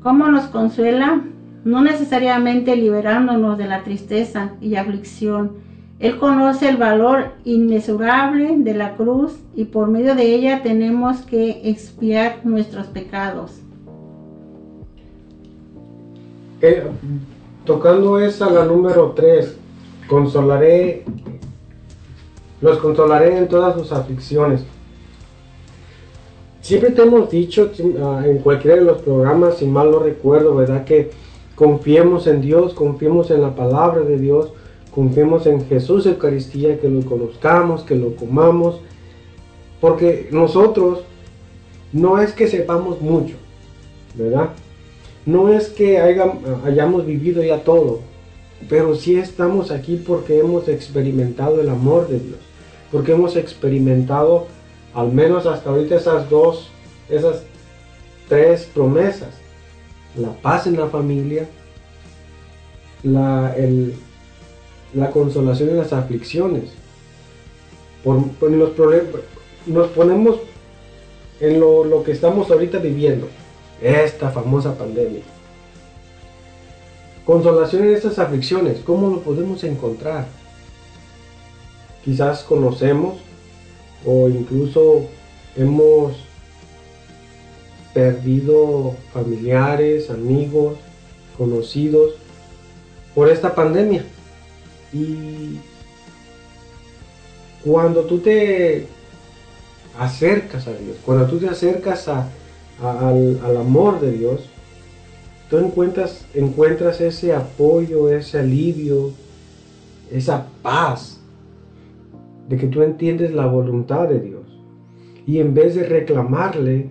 ¿Cómo 0.00 0.28
nos 0.28 0.44
consuela? 0.44 1.22
No 1.64 1.82
necesariamente 1.82 2.76
liberándonos 2.76 3.58
de 3.58 3.66
la 3.66 3.82
tristeza 3.82 4.50
y 4.60 4.76
aflicción. 4.76 5.56
Él 5.98 6.18
conoce 6.18 6.68
el 6.68 6.76
valor 6.76 7.32
inmesurable 7.44 8.54
de 8.58 8.74
la 8.74 8.94
cruz 8.94 9.36
y 9.56 9.64
por 9.64 9.88
medio 9.88 10.14
de 10.14 10.32
ella 10.34 10.62
tenemos 10.62 11.22
que 11.22 11.62
expiar 11.68 12.38
nuestros 12.44 12.86
pecados. 12.88 13.60
Eh, 16.62 16.82
tocando 17.66 18.18
esa, 18.18 18.48
la 18.50 18.64
número 18.64 19.12
3, 19.14 19.56
consolaré, 20.08 21.04
los 22.62 22.78
consolaré 22.78 23.36
en 23.36 23.48
todas 23.48 23.74
sus 23.78 23.92
aflicciones. 23.92 24.64
Siempre 26.62 26.90
te 26.92 27.02
hemos 27.02 27.30
dicho 27.30 27.70
ah, 28.02 28.22
en 28.24 28.38
cualquiera 28.38 28.76
de 28.76 28.82
los 28.84 29.02
programas, 29.02 29.58
si 29.58 29.66
mal 29.66 29.90
no 29.90 29.98
recuerdo, 29.98 30.54
¿verdad? 30.56 30.84
Que 30.84 31.10
confiemos 31.54 32.26
en 32.26 32.40
Dios, 32.40 32.72
confiemos 32.74 33.30
en 33.30 33.42
la 33.42 33.54
palabra 33.54 34.00
de 34.00 34.18
Dios, 34.18 34.52
confiemos 34.94 35.46
en 35.46 35.64
Jesús 35.66 36.06
Eucaristía, 36.06 36.80
que 36.80 36.88
lo 36.88 37.02
conozcamos, 37.04 37.82
que 37.82 37.94
lo 37.96 38.16
comamos, 38.16 38.80
porque 39.80 40.28
nosotros 40.32 41.00
no 41.92 42.18
es 42.18 42.32
que 42.32 42.48
sepamos 42.48 43.00
mucho, 43.02 43.34
¿verdad? 44.14 44.48
No 45.26 45.48
es 45.52 45.70
que 45.70 45.98
hayamos 45.98 47.04
vivido 47.04 47.42
ya 47.42 47.64
todo, 47.64 48.00
pero 48.68 48.94
sí 48.94 49.16
estamos 49.18 49.72
aquí 49.72 49.96
porque 49.96 50.38
hemos 50.38 50.68
experimentado 50.68 51.60
el 51.60 51.68
amor 51.68 52.06
de 52.06 52.20
Dios, 52.20 52.38
porque 52.92 53.10
hemos 53.10 53.34
experimentado 53.34 54.46
al 54.94 55.10
menos 55.12 55.44
hasta 55.46 55.68
ahorita 55.70 55.96
esas 55.96 56.30
dos, 56.30 56.68
esas 57.10 57.42
tres 58.28 58.68
promesas. 58.72 59.30
La 60.16 60.32
paz 60.32 60.68
en 60.68 60.76
la 60.78 60.86
familia, 60.86 61.46
la, 63.02 63.50
consolación 65.12 65.70
en 65.70 65.78
las 65.78 65.92
aflicciones. 65.92 66.70
Por, 68.04 68.22
nos 68.50 69.88
ponemos 69.90 70.36
en 71.40 71.58
lo 71.58 72.02
que 72.04 72.12
estamos 72.12 72.48
ahorita 72.48 72.78
viviendo 72.78 73.26
esta 73.80 74.30
famosa 74.30 74.76
pandemia. 74.76 75.20
Consolación 77.24 77.84
en 77.84 77.94
estas 77.94 78.18
aflicciones, 78.18 78.78
¿cómo 78.84 79.08
lo 79.10 79.20
podemos 79.20 79.62
encontrar? 79.64 80.26
Quizás 82.04 82.44
conocemos 82.44 83.16
o 84.04 84.28
incluso 84.28 85.06
hemos 85.56 86.16
perdido 87.92 88.94
familiares, 89.12 90.10
amigos, 90.10 90.76
conocidos 91.36 92.12
por 93.14 93.28
esta 93.28 93.54
pandemia. 93.54 94.04
Y 94.92 95.58
cuando 97.64 98.02
tú 98.04 98.18
te 98.20 98.86
acercas 99.98 100.68
a 100.68 100.74
Dios, 100.74 100.96
cuando 101.04 101.26
tú 101.26 101.38
te 101.38 101.48
acercas 101.48 102.06
a, 102.06 102.28
al, 102.82 103.40
amor 103.58 104.00
de 104.00 104.12
Dios, 104.12 104.48
tú 105.48 105.58
encuentras, 105.58 106.26
encuentras 106.34 107.00
ese 107.00 107.34
apoyo, 107.34 108.10
ese 108.10 108.38
alivio, 108.38 109.12
esa 110.10 110.46
paz 110.62 111.20
de 112.48 112.56
que 112.56 112.66
tú 112.68 112.82
entiendes 112.82 113.32
la 113.32 113.46
voluntad 113.46 114.08
de 114.08 114.20
Dios. 114.20 114.42
Y 115.26 115.38
en 115.40 115.54
vez 115.54 115.74
de 115.74 115.84
reclamarle, 115.84 116.90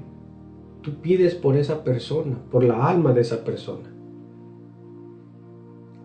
tú 0.82 0.96
pides 1.02 1.36
por 1.36 1.56
esa 1.56 1.84
persona, 1.84 2.38
por 2.52 2.64
la 2.64 2.88
alma 2.88 3.14
de 3.14 3.22
esa 3.22 3.44
persona. 3.44 3.90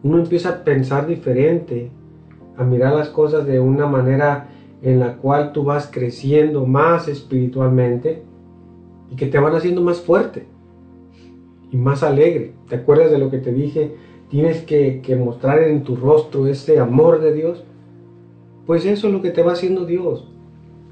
Uno 0.02 0.18
empieza 0.22 0.50
a 0.50 0.64
pensar 0.64 1.06
diferente, 1.06 1.90
a 2.56 2.64
mirar 2.64 2.94
las 2.94 3.08
cosas 3.08 3.46
de 3.46 3.58
una 3.60 3.86
manera 3.86 4.48
en 4.82 5.00
la 5.00 5.16
cual 5.16 5.52
tú 5.52 5.64
vas 5.64 5.88
creciendo 5.92 6.64
más 6.64 7.08
espiritualmente 7.08 8.22
y 9.10 9.16
que 9.16 9.26
te 9.26 9.38
van 9.38 9.54
haciendo 9.54 9.82
más 9.82 10.00
fuerte 10.00 10.46
y 11.72 11.76
más 11.76 12.02
alegre. 12.02 12.52
¿Te 12.68 12.76
acuerdas 12.76 13.10
de 13.10 13.18
lo 13.18 13.30
que 13.30 13.38
te 13.38 13.52
dije? 13.52 13.92
Tienes 14.28 14.62
que, 14.62 15.02
mostrar 15.22 15.60
en 15.62 15.82
tu 15.82 15.96
rostro 15.96 16.46
ese 16.46 16.78
amor 16.78 17.20
de 17.20 17.32
Dios. 17.32 17.64
Pues 18.66 18.84
eso 18.86 19.08
es 19.08 19.12
lo 19.12 19.20
que 19.20 19.30
te 19.30 19.42
va 19.42 19.52
haciendo 19.52 19.84
Dios. 19.84 20.28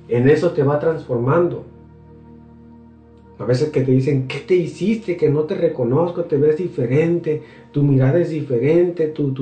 En 0.08 0.28
eso 0.28 0.50
te 0.50 0.64
va 0.64 0.80
transformando. 0.80 1.64
A 3.38 3.44
veces 3.44 3.70
que 3.70 3.82
te 3.82 3.92
dicen, 3.92 4.26
¿qué 4.26 4.40
te 4.40 4.56
hiciste? 4.56 5.16
Que 5.16 5.30
no 5.30 5.42
te 5.42 5.54
reconozco, 5.54 6.24
te 6.24 6.36
ves 6.36 6.56
diferente, 6.56 7.42
tu 7.70 7.84
mirada 7.84 8.18
es 8.18 8.30
diferente, 8.30 9.06
tu, 9.08 9.32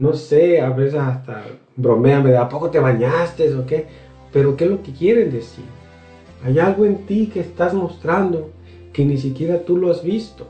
no 0.00 0.12
sé, 0.14 0.60
a 0.60 0.70
veces 0.70 0.98
hasta 0.98 1.44
bromean, 1.76 2.26
¿a 2.34 2.48
poco 2.48 2.68
te 2.70 2.80
bañaste 2.80 3.54
o 3.54 3.64
qué? 3.64 3.86
Pero 4.32 4.56
¿qué 4.56 4.64
es 4.64 4.70
lo 4.72 4.82
que 4.82 4.90
quieren 4.90 5.30
decir? 5.30 5.64
Hay 6.44 6.58
algo 6.58 6.84
en 6.84 6.98
ti 7.06 7.28
que 7.32 7.40
estás 7.40 7.74
mostrando 7.74 8.50
que 8.92 9.04
ni 9.04 9.18
siquiera 9.18 9.60
tú 9.62 9.76
lo 9.76 9.90
has 9.90 10.02
visto. 10.04 10.46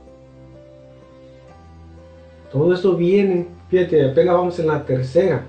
Todo 2.52 2.74
eso 2.74 2.96
viene, 2.96 3.48
fíjate, 3.70 4.10
apenas 4.10 4.34
vamos 4.34 4.58
en 4.58 4.66
la 4.66 4.84
tercera. 4.84 5.44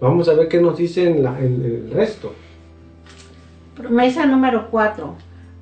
Vamos 0.00 0.28
a 0.28 0.34
ver 0.34 0.48
qué 0.48 0.60
nos 0.60 0.76
dice 0.76 1.08
el 1.10 1.90
resto. 1.90 2.32
Promesa 3.76 4.26
número 4.26 4.68
cuatro. 4.70 5.14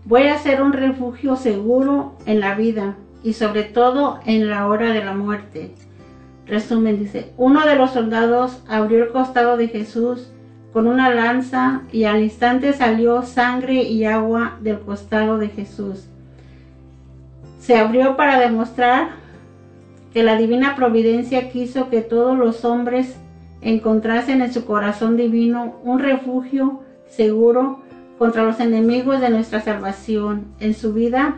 Voy 0.05 0.25
a 0.25 0.39
ser 0.39 0.61
un 0.62 0.72
refugio 0.72 1.37
seguro 1.37 2.14
en 2.27 2.41
la 2.41 2.55
vida 2.55 2.97
y 3.22 3.35
sobre 3.35 3.62
todo 3.64 4.20
en 4.27 4.51
la 4.51 4.66
hora 4.68 4.93
de 4.93 5.03
la 5.05 5.14
muerte. 5.14 5.70
Resumen 6.47 6.99
dice, 6.99 7.33
uno 7.39 7.64
de 7.66 7.75
los 7.77 7.93
soldados 7.93 8.62
abrió 8.68 9.03
el 9.05 9.11
costado 9.12 9.57
de 9.57 9.68
Jesús 9.68 10.29
con 10.75 10.89
una 10.89 11.09
lanza 11.14 11.83
y 11.93 12.03
al 12.03 12.20
instante 12.25 12.72
salió 12.72 13.22
sangre 13.22 13.85
y 13.85 14.05
agua 14.07 14.57
del 14.61 14.81
costado 14.81 15.39
de 15.39 15.47
Jesús. 15.49 16.09
Se 17.61 17.77
abrió 17.77 18.16
para 18.16 18.41
demostrar 18.41 19.11
que 20.12 20.25
la 20.25 20.35
divina 20.37 20.75
providencia 20.75 21.49
quiso 21.49 21.91
que 21.91 22.01
todos 22.01 22.37
los 22.37 22.64
hombres 22.64 23.14
encontrasen 23.61 24.41
en 24.43 24.53
su 24.53 24.64
corazón 24.66 25.16
divino 25.16 25.77
un 25.85 26.01
refugio 26.01 26.83
seguro 27.09 27.79
contra 28.18 28.43
los 28.43 28.59
enemigos 28.59 29.20
de 29.20 29.31
nuestra 29.31 29.61
salvación. 29.61 30.45
En 30.59 30.75
su 30.75 30.93
vida 30.93 31.37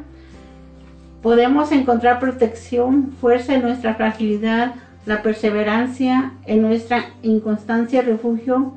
podemos 1.22 1.72
encontrar 1.72 2.20
protección, 2.20 3.12
fuerza 3.20 3.55
en 3.55 3.61
nuestra 3.62 3.97
fragilidad, 3.97 4.76
la 5.05 5.20
perseverancia 5.20 6.32
en 6.47 6.62
nuestra 6.62 7.11
inconstancia, 7.22 8.01
refugio 8.01 8.72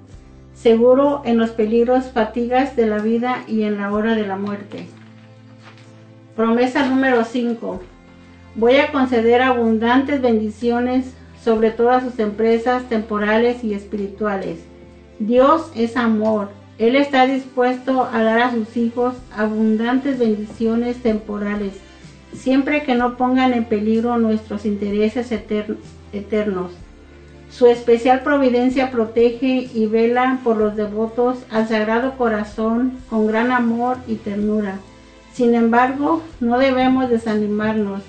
seguro 0.62 1.22
en 1.24 1.38
los 1.38 1.52
peligros, 1.52 2.10
fatigas 2.12 2.76
de 2.76 2.86
la 2.86 3.00
vida 3.00 3.44
y 3.48 3.64
en 3.64 3.78
la 3.78 3.92
hora 3.94 4.14
de 4.16 4.28
la 4.28 4.36
muerte. 4.36 4.88
Promesa 6.36 6.86
número 6.86 7.24
5. 7.24 7.80
Voy 8.56 8.76
a 8.78 8.92
conceder 8.92 9.42
abundantes 9.42 10.22
bendiciones 10.22 11.14
sobre 11.44 11.72
todas 11.72 12.04
sus 12.04 12.20
empresas 12.20 12.84
temporales 12.90 13.64
y 13.64 13.74
espirituales. 13.74 14.60
Dios 15.20 15.72
es 15.76 15.96
amor. 15.96 16.50
Él 16.78 16.96
está 16.98 17.26
dispuesto 17.26 18.04
a 18.12 18.22
dar 18.24 18.40
a 18.42 18.52
sus 18.52 18.76
hijos 18.78 19.16
abundantes 19.36 20.20
bendiciones 20.20 21.02
temporales, 21.02 21.74
siempre 22.34 22.84
que 22.84 22.96
no 22.96 23.16
pongan 23.18 23.54
en 23.54 23.64
peligro 23.66 24.18
nuestros 24.18 24.66
intereses 24.66 25.32
eternos 26.14 26.72
su 27.52 27.66
especial 27.66 28.22
providencia 28.22 28.92
protege 28.92 29.70
y 29.74 29.88
vela 29.88 30.40
por 30.44 30.58
los 30.58 30.76
devotos 30.76 31.40
al 31.52 31.68
Sagrado 31.68 32.16
Corazón 32.18 32.94
con 33.10 33.26
gran 33.28 33.52
amor 33.52 33.98
y 34.08 34.16
ternura. 34.16 34.78
Sin 35.34 35.56
embargo, 35.56 36.22
no 36.40 36.60
debemos 36.60 37.10
desanimarnos. 37.10 38.02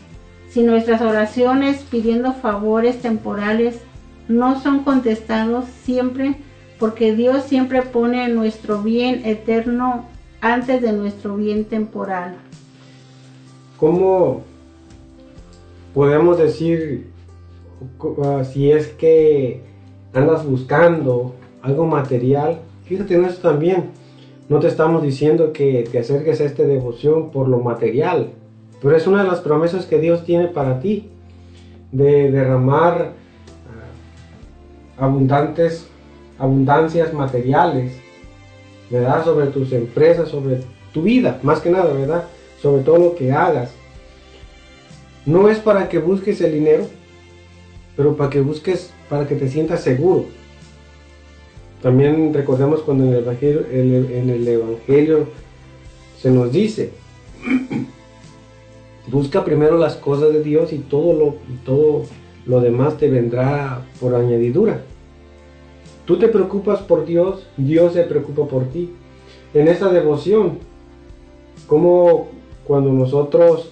Si 0.50 0.62
nuestras 0.62 1.00
oraciones 1.00 1.78
pidiendo 1.90 2.32
favores 2.34 3.00
temporales 3.00 3.80
no 4.28 4.60
son 4.60 4.80
contestados 4.84 5.64
siempre, 5.84 6.36
porque 6.78 7.14
Dios 7.14 7.44
siempre 7.44 7.82
pone 7.82 8.28
nuestro 8.28 8.82
bien 8.82 9.22
eterno 9.24 10.06
antes 10.40 10.80
de 10.82 10.92
nuestro 10.92 11.36
bien 11.36 11.64
temporal. 11.64 12.36
¿Cómo 13.78 14.42
podemos 15.94 16.38
decir 16.38 17.10
si 18.52 18.70
es 18.70 18.88
que 18.88 19.62
andas 20.12 20.44
buscando 20.46 21.34
algo 21.62 21.86
material, 21.86 22.58
fíjate 22.84 23.14
en 23.14 23.24
eso 23.24 23.40
también. 23.40 23.90
No 24.48 24.58
te 24.58 24.66
estamos 24.68 25.02
diciendo 25.02 25.52
que 25.52 25.88
te 25.90 26.00
acerques 26.00 26.40
a 26.40 26.44
esta 26.44 26.64
devoción 26.64 27.30
por 27.30 27.48
lo 27.48 27.60
material, 27.60 28.30
pero 28.82 28.96
es 28.96 29.06
una 29.06 29.22
de 29.22 29.28
las 29.28 29.40
promesas 29.40 29.86
que 29.86 29.98
Dios 30.00 30.24
tiene 30.24 30.48
para 30.48 30.80
ti, 30.80 31.08
de 31.92 32.30
derramar 32.30 33.12
ah, 34.98 35.04
abundantes, 35.04 35.86
abundancias 36.38 37.12
materiales, 37.12 37.92
¿verdad? 38.90 39.24
Sobre 39.24 39.46
tus 39.48 39.72
empresas, 39.72 40.28
sobre 40.28 40.62
tu 40.92 41.02
vida, 41.02 41.38
más 41.42 41.60
que 41.60 41.70
nada, 41.70 41.92
¿verdad? 41.92 42.24
Sobre 42.60 42.82
todo 42.82 42.98
lo 42.98 43.14
que 43.14 43.30
hagas. 43.32 43.70
No 45.26 45.48
es 45.48 45.58
para 45.58 45.88
que 45.88 45.98
busques 45.98 46.40
el 46.40 46.54
dinero, 46.54 46.86
pero 48.00 48.16
para 48.16 48.30
que 48.30 48.40
busques, 48.40 48.90
para 49.10 49.28
que 49.28 49.36
te 49.36 49.46
sientas 49.46 49.82
seguro. 49.82 50.24
También 51.82 52.32
recordemos 52.32 52.80
cuando 52.80 53.04
en 53.04 53.10
el 53.12 53.18
Evangelio, 53.26 53.62
en 53.70 54.30
el 54.30 54.48
evangelio 54.48 55.26
se 56.18 56.30
nos 56.30 56.50
dice, 56.50 56.92
busca 59.06 59.44
primero 59.44 59.76
las 59.76 59.96
cosas 59.96 60.32
de 60.32 60.42
Dios 60.42 60.72
y 60.72 60.78
todo 60.78 61.12
lo, 61.12 61.26
y 61.52 61.56
todo 61.62 62.06
lo 62.46 62.62
demás 62.62 62.96
te 62.96 63.10
vendrá 63.10 63.84
por 64.00 64.14
añadidura. 64.14 64.80
Tú 66.06 66.18
te 66.18 66.28
preocupas 66.28 66.80
por 66.80 67.04
Dios, 67.04 67.46
Dios 67.58 67.92
se 67.92 68.04
preocupa 68.04 68.48
por 68.48 68.64
ti. 68.70 68.88
En 69.52 69.68
esta 69.68 69.90
devoción, 69.92 70.56
como 71.66 72.28
cuando 72.66 72.94
nosotros 72.94 73.68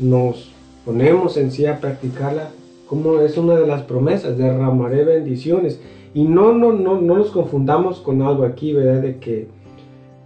nos 0.00 0.50
ponemos 0.84 1.36
en 1.36 1.52
sí 1.52 1.66
a 1.66 1.78
practicarla, 1.78 2.50
como 2.90 3.20
es 3.20 3.38
una 3.38 3.54
de 3.54 3.68
las 3.68 3.82
promesas, 3.82 4.36
derramaré 4.36 5.04
bendiciones. 5.04 5.78
Y 6.12 6.24
no, 6.24 6.52
no, 6.52 6.72
no, 6.72 7.00
no 7.00 7.18
nos 7.18 7.30
confundamos 7.30 8.00
con 8.00 8.20
algo 8.20 8.42
aquí, 8.42 8.72
¿verdad? 8.72 9.00
De 9.00 9.18
que, 9.18 9.46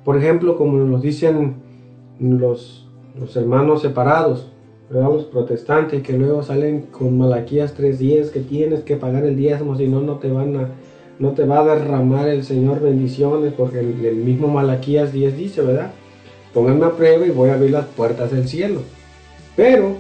por 0.02 0.16
ejemplo, 0.16 0.56
como 0.56 0.78
nos 0.78 1.02
dicen 1.02 1.56
los, 2.18 2.88
hermanos 3.36 3.82
separados, 3.82 4.50
Los 4.90 5.24
protestantes 5.24 6.02
que 6.02 6.14
luego 6.16 6.42
salen 6.42 6.82
con 6.90 7.18
Malaquías 7.18 7.78
3.10 7.78 8.30
que 8.30 8.40
tienes 8.40 8.80
que 8.82 8.96
pagar 8.96 9.24
el 9.26 9.36
diezmo, 9.36 9.76
si 9.76 9.86
no, 9.86 10.00
no 10.00 10.14
te 10.14 10.30
van 10.32 10.56
a... 10.56 10.68
No 11.18 11.32
te 11.32 11.44
va 11.44 11.60
a 11.60 11.76
derramar 11.76 12.28
el 12.28 12.44
Señor 12.44 12.80
bendiciones, 12.80 13.52
porque 13.52 13.80
el, 13.80 14.16
mismo 14.16 14.48
Malaquías 14.48 15.12
10 15.12 15.36
dice, 15.36 15.60
¿verdad? 15.60 15.90
Pónganme 16.54 16.86
a 16.86 16.92
prueba 16.96 17.24
y 17.26 17.30
voy 17.30 17.50
a 17.50 17.54
abrir 17.54 17.70
las 17.72 17.86
puertas 17.86 18.32
del 18.32 18.48
cielo. 18.48 18.80
Pero 19.54 19.90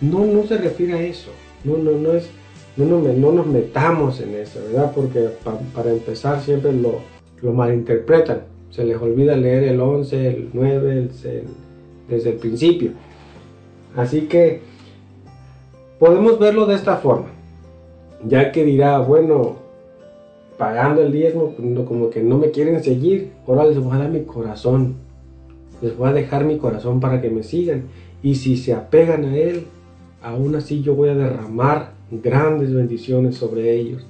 no, 0.00 0.24
no 0.24 0.42
se 0.44 0.56
refiere 0.56 0.94
a 0.94 1.02
eso. 1.02 1.30
No, 1.64 1.76
no, 1.76 1.90
no 1.92 2.12
es, 2.14 2.30
no, 2.76 3.32
nos 3.32 3.46
metamos 3.46 4.20
en 4.20 4.34
eso, 4.34 4.60
¿verdad? 4.66 4.92
Porque 4.94 5.28
para 5.74 5.90
empezar 5.90 6.40
siempre 6.40 6.72
lo, 6.72 6.94
malinterpretan. 7.52 8.42
Se 8.70 8.84
les 8.84 9.00
olvida 9.00 9.36
leer 9.36 9.64
el 9.64 9.80
11, 9.80 10.28
el 10.28 10.50
9, 10.52 10.92
el, 10.92 11.10
desde 12.08 12.30
el 12.30 12.36
principio. 12.36 12.92
Así 13.96 14.22
que 14.22 14.60
podemos 15.98 16.38
verlo 16.38 16.66
de 16.66 16.76
esta 16.76 16.96
forma. 16.96 17.26
Ya 18.26 18.52
que 18.52 18.64
dirá, 18.64 18.98
bueno, 19.00 19.56
pagando 20.56 21.02
el 21.02 21.10
diezmo, 21.10 21.50
pues, 21.56 21.86
como 21.86 22.10
que 22.10 22.22
no 22.22 22.38
me 22.38 22.52
quieren 22.52 22.82
seguir, 22.82 23.32
ahora 23.46 23.64
les 23.66 23.78
voy 23.78 23.96
a 23.96 23.98
dar 23.98 24.08
mi 24.10 24.22
corazón. 24.22 24.94
Les 25.82 25.96
voy 25.96 26.10
a 26.10 26.12
dejar 26.12 26.44
mi 26.44 26.58
corazón 26.58 27.00
para 27.00 27.20
que 27.20 27.28
me 27.28 27.42
sigan. 27.42 27.84
Y 28.22 28.36
si 28.36 28.56
se 28.56 28.72
apegan 28.74 29.24
a 29.24 29.36
él, 29.36 29.66
aún 30.22 30.54
así 30.56 30.82
yo 30.82 30.94
voy 30.94 31.08
a 31.10 31.14
derramar 31.14 31.92
grandes 32.10 32.72
bendiciones 32.72 33.36
sobre 33.36 33.74
ellos. 33.74 34.06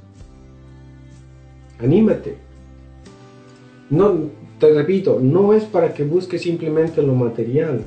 Anímate. 1.79 2.37
No, 3.89 4.17
te 4.59 4.73
repito, 4.73 5.19
no 5.21 5.53
es 5.55 5.65
para 5.65 5.95
que 5.95 6.05
busques 6.05 6.43
simplemente 6.43 7.03
lo 7.03 7.15
material. 7.15 7.85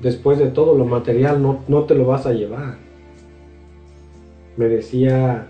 Después 0.00 0.38
de 0.38 0.46
todo, 0.48 0.76
lo 0.76 0.86
material 0.86 1.42
no, 1.42 1.84
te 1.84 1.94
lo 1.94 2.06
vas 2.06 2.26
a 2.26 2.32
llevar. 2.32 2.78
Me 4.56 4.66
decía 4.66 5.46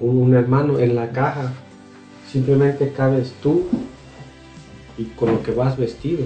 un 0.00 0.34
hermano 0.34 0.78
en 0.78 0.94
la 0.94 1.10
caja, 1.12 1.52
simplemente 2.30 2.92
cabes 2.92 3.34
tú 3.42 3.64
y 4.98 5.04
con 5.04 5.30
lo 5.32 5.42
que 5.42 5.52
vas 5.52 5.76
vestido. 5.76 6.24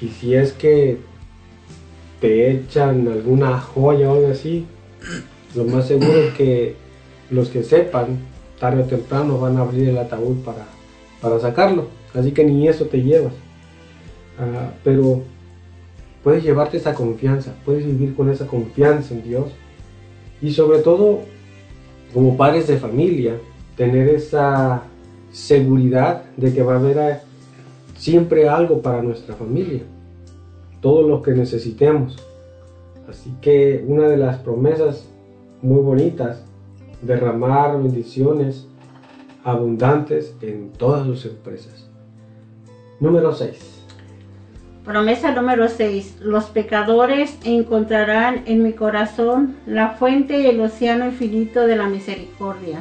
Y 0.00 0.08
si 0.08 0.34
es 0.34 0.52
que 0.52 0.98
te 2.20 2.50
echan 2.50 3.06
alguna 3.08 3.60
joya 3.60 4.10
o 4.10 4.16
algo 4.16 4.28
así, 4.30 4.66
lo 5.54 5.64
más 5.64 5.86
seguro 5.86 6.16
es 6.18 6.34
que 6.34 6.74
los 7.30 7.48
que 7.48 7.62
sepan, 7.62 8.18
tarde 8.58 8.82
o 8.82 8.86
temprano, 8.86 9.38
van 9.38 9.56
a 9.56 9.60
abrir 9.62 9.88
el 9.88 9.98
ataúd 9.98 10.38
para, 10.44 10.66
para 11.20 11.38
sacarlo. 11.38 11.86
Así 12.14 12.32
que 12.32 12.42
ni 12.44 12.66
eso 12.68 12.86
te 12.86 12.98
llevas. 13.02 13.34
Ah, 14.38 14.70
pero 14.82 15.22
puedes 16.24 16.42
llevarte 16.42 16.76
esa 16.78 16.94
confianza, 16.94 17.54
puedes 17.64 17.84
vivir 17.84 18.14
con 18.16 18.30
esa 18.30 18.46
confianza 18.46 19.14
en 19.14 19.22
Dios. 19.22 19.50
Y 20.40 20.52
sobre 20.52 20.78
todo, 20.80 21.20
como 22.14 22.36
padres 22.36 22.66
de 22.66 22.78
familia, 22.78 23.34
tener 23.76 24.08
esa 24.08 24.82
seguridad 25.32 26.22
de 26.36 26.52
que 26.52 26.62
va 26.62 26.74
a 26.74 26.78
haber 26.78 26.98
eh, 26.98 27.16
siempre 27.96 28.48
algo 28.48 28.80
para 28.80 29.02
nuestra 29.02 29.34
familia 29.34 29.82
todo 30.80 31.02
lo 31.06 31.22
que 31.22 31.32
necesitemos. 31.32 32.16
Así 33.08 33.32
que 33.40 33.84
una 33.86 34.06
de 34.08 34.16
las 34.16 34.38
promesas 34.38 35.08
muy 35.62 35.80
bonitas, 35.80 36.42
derramar 37.02 37.80
bendiciones 37.82 38.66
abundantes 39.44 40.34
en 40.42 40.70
todas 40.70 41.06
sus 41.06 41.24
empresas. 41.24 41.86
Número 43.00 43.32
6. 43.34 43.76
Promesa 44.84 45.32
número 45.34 45.68
6. 45.68 46.18
Los 46.22 46.46
pecadores 46.46 47.36
encontrarán 47.44 48.42
en 48.46 48.62
mi 48.62 48.72
corazón 48.72 49.56
la 49.66 49.90
fuente 49.90 50.40
y 50.40 50.46
el 50.46 50.60
océano 50.60 51.06
infinito 51.06 51.66
de 51.66 51.76
la 51.76 51.88
misericordia. 51.88 52.80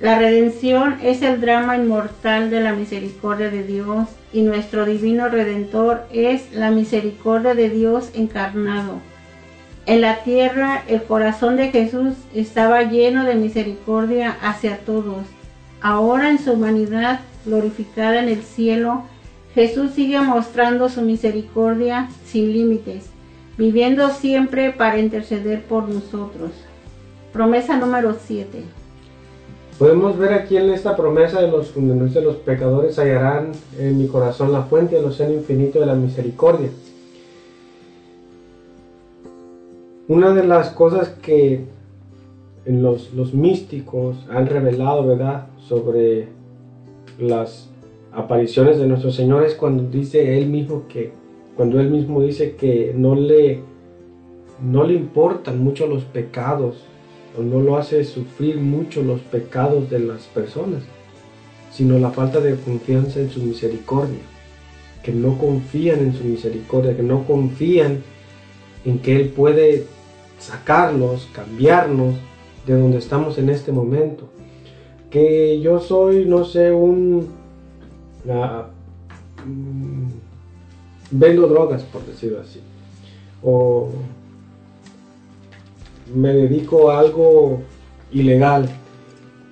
La 0.00 0.18
redención 0.18 0.96
es 1.02 1.20
el 1.20 1.42
drama 1.42 1.76
inmortal 1.76 2.48
de 2.48 2.62
la 2.62 2.72
misericordia 2.72 3.50
de 3.50 3.64
Dios 3.64 4.08
y 4.32 4.40
nuestro 4.40 4.86
divino 4.86 5.28
redentor 5.28 6.06
es 6.10 6.54
la 6.54 6.70
misericordia 6.70 7.54
de 7.54 7.68
Dios 7.68 8.08
encarnado. 8.14 8.94
En 9.84 10.00
la 10.00 10.22
tierra 10.24 10.82
el 10.88 11.02
corazón 11.02 11.56
de 11.58 11.68
Jesús 11.68 12.14
estaba 12.34 12.84
lleno 12.84 13.26
de 13.26 13.34
misericordia 13.34 14.38
hacia 14.40 14.78
todos. 14.78 15.22
Ahora 15.82 16.30
en 16.30 16.38
su 16.38 16.52
humanidad 16.52 17.20
glorificada 17.44 18.20
en 18.22 18.30
el 18.30 18.42
cielo, 18.42 19.02
Jesús 19.54 19.90
sigue 19.94 20.18
mostrando 20.22 20.88
su 20.88 21.02
misericordia 21.02 22.08
sin 22.24 22.54
límites, 22.54 23.04
viviendo 23.58 24.08
siempre 24.08 24.70
para 24.70 24.98
interceder 24.98 25.60
por 25.60 25.90
nosotros. 25.90 26.52
Promesa 27.34 27.76
número 27.76 28.16
7. 28.26 28.79
Podemos 29.80 30.18
ver 30.18 30.34
aquí 30.34 30.58
en 30.58 30.68
esta 30.68 30.94
promesa 30.94 31.40
de 31.40 31.50
los 31.50 31.72
de 31.74 32.20
los 32.20 32.36
pecadores 32.36 32.98
hallarán 32.98 33.52
en 33.78 33.96
mi 33.96 34.08
corazón 34.08 34.52
la 34.52 34.64
fuente 34.64 34.96
del 34.96 35.06
océano 35.06 35.32
infinito 35.32 35.80
de 35.80 35.86
la 35.86 35.94
misericordia. 35.94 36.68
Una 40.06 40.34
de 40.34 40.44
las 40.44 40.68
cosas 40.68 41.08
que 41.22 41.64
los, 42.66 43.14
los 43.14 43.32
místicos 43.32 44.16
han 44.30 44.48
revelado, 44.48 45.06
¿verdad?, 45.06 45.46
sobre 45.66 46.28
las 47.18 47.70
apariciones 48.12 48.76
de 48.76 48.86
nuestro 48.86 49.10
Señor 49.10 49.44
es 49.44 49.54
cuando 49.54 49.84
dice 49.84 50.36
Él 50.36 50.50
mismo 50.50 50.82
que, 50.90 51.10
cuando 51.56 51.80
Él 51.80 51.88
mismo 51.90 52.20
dice 52.20 52.54
que 52.54 52.92
no 52.94 53.14
le, 53.14 53.60
no 54.62 54.84
le 54.84 54.92
importan 54.92 55.58
mucho 55.64 55.86
los 55.86 56.04
pecados 56.04 56.84
no 57.42 57.60
lo 57.60 57.76
hace 57.78 58.04
sufrir 58.04 58.56
mucho 58.58 59.02
los 59.02 59.20
pecados 59.20 59.90
de 59.90 60.00
las 60.00 60.22
personas, 60.26 60.82
sino 61.72 61.98
la 61.98 62.10
falta 62.10 62.40
de 62.40 62.56
confianza 62.56 63.20
en 63.20 63.30
su 63.30 63.42
misericordia, 63.42 64.18
que 65.02 65.12
no 65.12 65.38
confían 65.38 66.00
en 66.00 66.14
su 66.16 66.24
misericordia, 66.24 66.96
que 66.96 67.02
no 67.02 67.24
confían 67.24 68.02
en 68.84 68.98
que 68.98 69.16
Él 69.20 69.28
puede 69.28 69.86
sacarlos, 70.38 71.28
cambiarnos 71.32 72.14
de 72.66 72.74
donde 72.78 72.98
estamos 72.98 73.38
en 73.38 73.48
este 73.50 73.72
momento. 73.72 74.28
Que 75.10 75.60
yo 75.60 75.80
soy, 75.80 76.24
no 76.24 76.44
sé, 76.44 76.70
un... 76.70 77.28
Ah, 78.28 78.68
mm, 79.46 80.08
vendo 81.18 81.48
drogas, 81.48 81.82
por 81.84 82.04
decirlo 82.06 82.40
así. 82.40 82.60
O 83.42 83.88
me 86.14 86.32
dedico 86.32 86.90
a 86.90 86.98
algo 86.98 87.62
ilegal 88.12 88.68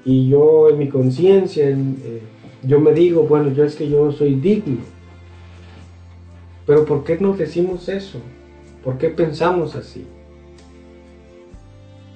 y 0.04 0.28
yo 0.28 0.68
en 0.70 0.78
mi 0.78 0.88
conciencia, 0.88 1.68
eh, 1.68 2.22
yo 2.62 2.80
me 2.80 2.92
digo, 2.92 3.24
bueno, 3.24 3.50
yo 3.52 3.64
es 3.64 3.76
que 3.76 3.88
yo 3.88 4.10
soy 4.12 4.34
digno. 4.34 4.78
Pero 6.66 6.84
¿por 6.84 7.04
qué 7.04 7.18
nos 7.18 7.38
decimos 7.38 7.88
eso? 7.88 8.18
¿Por 8.84 8.98
qué 8.98 9.08
pensamos 9.10 9.74
así? 9.76 10.04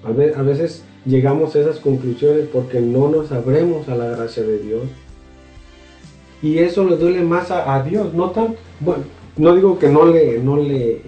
A 0.04 0.10
veces 0.42 0.84
llegamos 1.06 1.54
a 1.54 1.60
esas 1.60 1.78
conclusiones 1.78 2.48
porque 2.52 2.80
no 2.80 3.08
nos 3.08 3.30
abremos 3.30 3.88
a 3.88 3.94
la 3.94 4.06
gracia 4.06 4.42
de 4.42 4.58
Dios. 4.58 4.82
Y 6.42 6.58
eso 6.58 6.84
le 6.84 6.96
duele 6.96 7.22
más 7.22 7.50
a, 7.50 7.80
Dios, 7.84 8.12
no 8.14 8.30
tanto, 8.30 8.56
bueno, 8.80 9.04
no 9.36 9.54
digo 9.54 9.78
que 9.78 9.88
no 9.88 10.04
le, 10.06 10.40
no 10.40 10.56
le 10.56 11.02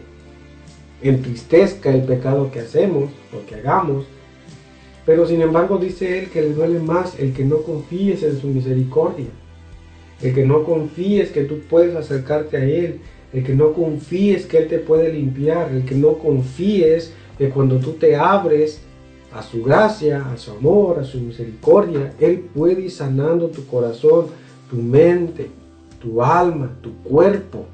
entristezca 1.03 1.91
el 1.93 2.03
pecado 2.03 2.51
que 2.53 2.61
hacemos, 2.61 3.11
lo 3.35 3.45
que 3.47 3.57
hagamos. 3.57 4.07
Pero 5.05 5.27
sin 5.27 5.43
embargo 5.43 5.77
dice 5.79 6.19
él 6.21 6.31
que 6.31 6.41
le 6.41 6.53
duele 6.55 6.79
más 6.79 7.19
el 7.19 7.35
que 7.35 7.45
no 7.45 7.59
confíes 7.59 8.23
en 8.23 8.41
su 8.41 8.47
misericordia, 8.47 9.27
el 10.23 10.35
que 10.35 10.47
no 10.47 10.65
confíes 10.65 11.31
que 11.31 11.45
tú 11.45 11.59
puedes 11.69 11.95
acercarte 11.95 12.57
a 12.57 12.65
él, 12.65 13.01
el 13.35 13.45
que 13.45 13.55
no 13.55 13.73
confíes 13.75 14.47
que 14.47 14.59
él 14.59 14.69
te 14.69 14.79
puede 14.79 15.13
limpiar, 15.13 15.71
el 15.73 15.85
que 15.85 15.95
no 15.95 16.15
confíes 16.15 17.13
que 17.37 17.51
cuando 17.51 17.77
tú 17.79 17.93
te 17.93 18.17
abres 18.17 18.81
a 19.35 19.43
su 19.43 19.63
gracia, 19.63 20.25
a 20.33 20.37
su 20.39 20.53
amor, 20.53 21.01
a 21.01 21.05
su 21.05 21.21
misericordia, 21.21 22.15
él 22.21 22.39
puede 22.55 22.81
ir 22.83 22.91
sanando 22.91 23.49
tu 23.49 23.67
corazón, 23.67 24.27
tu 24.71 24.77
mente, 24.77 25.51
tu 26.01 26.23
alma, 26.23 26.79
tu 26.81 26.93
cuerpo. 27.03 27.67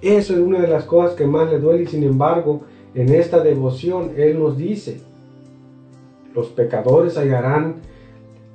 Eso 0.00 0.32
es 0.32 0.40
una 0.40 0.60
de 0.60 0.68
las 0.68 0.84
cosas 0.84 1.14
que 1.14 1.26
más 1.26 1.48
le 1.50 1.58
duele 1.60 1.84
y 1.84 1.86
sin 1.86 2.02
embargo, 2.04 2.64
en 2.96 3.10
esta 3.14 3.42
devoción 3.42 4.12
Él 4.16 4.38
nos 4.38 4.56
dice, 4.56 5.00
los 6.34 6.46
pecadores 6.48 7.18
hallarán 7.18 7.82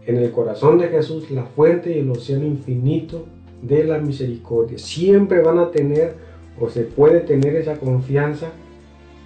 en 0.08 0.16
el 0.18 0.32
corazón 0.32 0.80
de 0.80 0.88
Jesús 0.88 1.30
la 1.30 1.44
fuente 1.46 1.96
y 1.96 2.00
el 2.00 2.10
océano 2.10 2.48
infinito 2.48 3.28
de 3.62 3.84
la 3.84 4.00
misericordia. 4.00 4.80
Siempre 4.80 5.44
van 5.44 5.60
a 5.60 5.70
tener 5.70 6.16
o 6.60 6.70
se 6.70 6.82
puede 6.82 7.20
tener 7.20 7.56
esa 7.56 7.78
confianza 7.78 8.48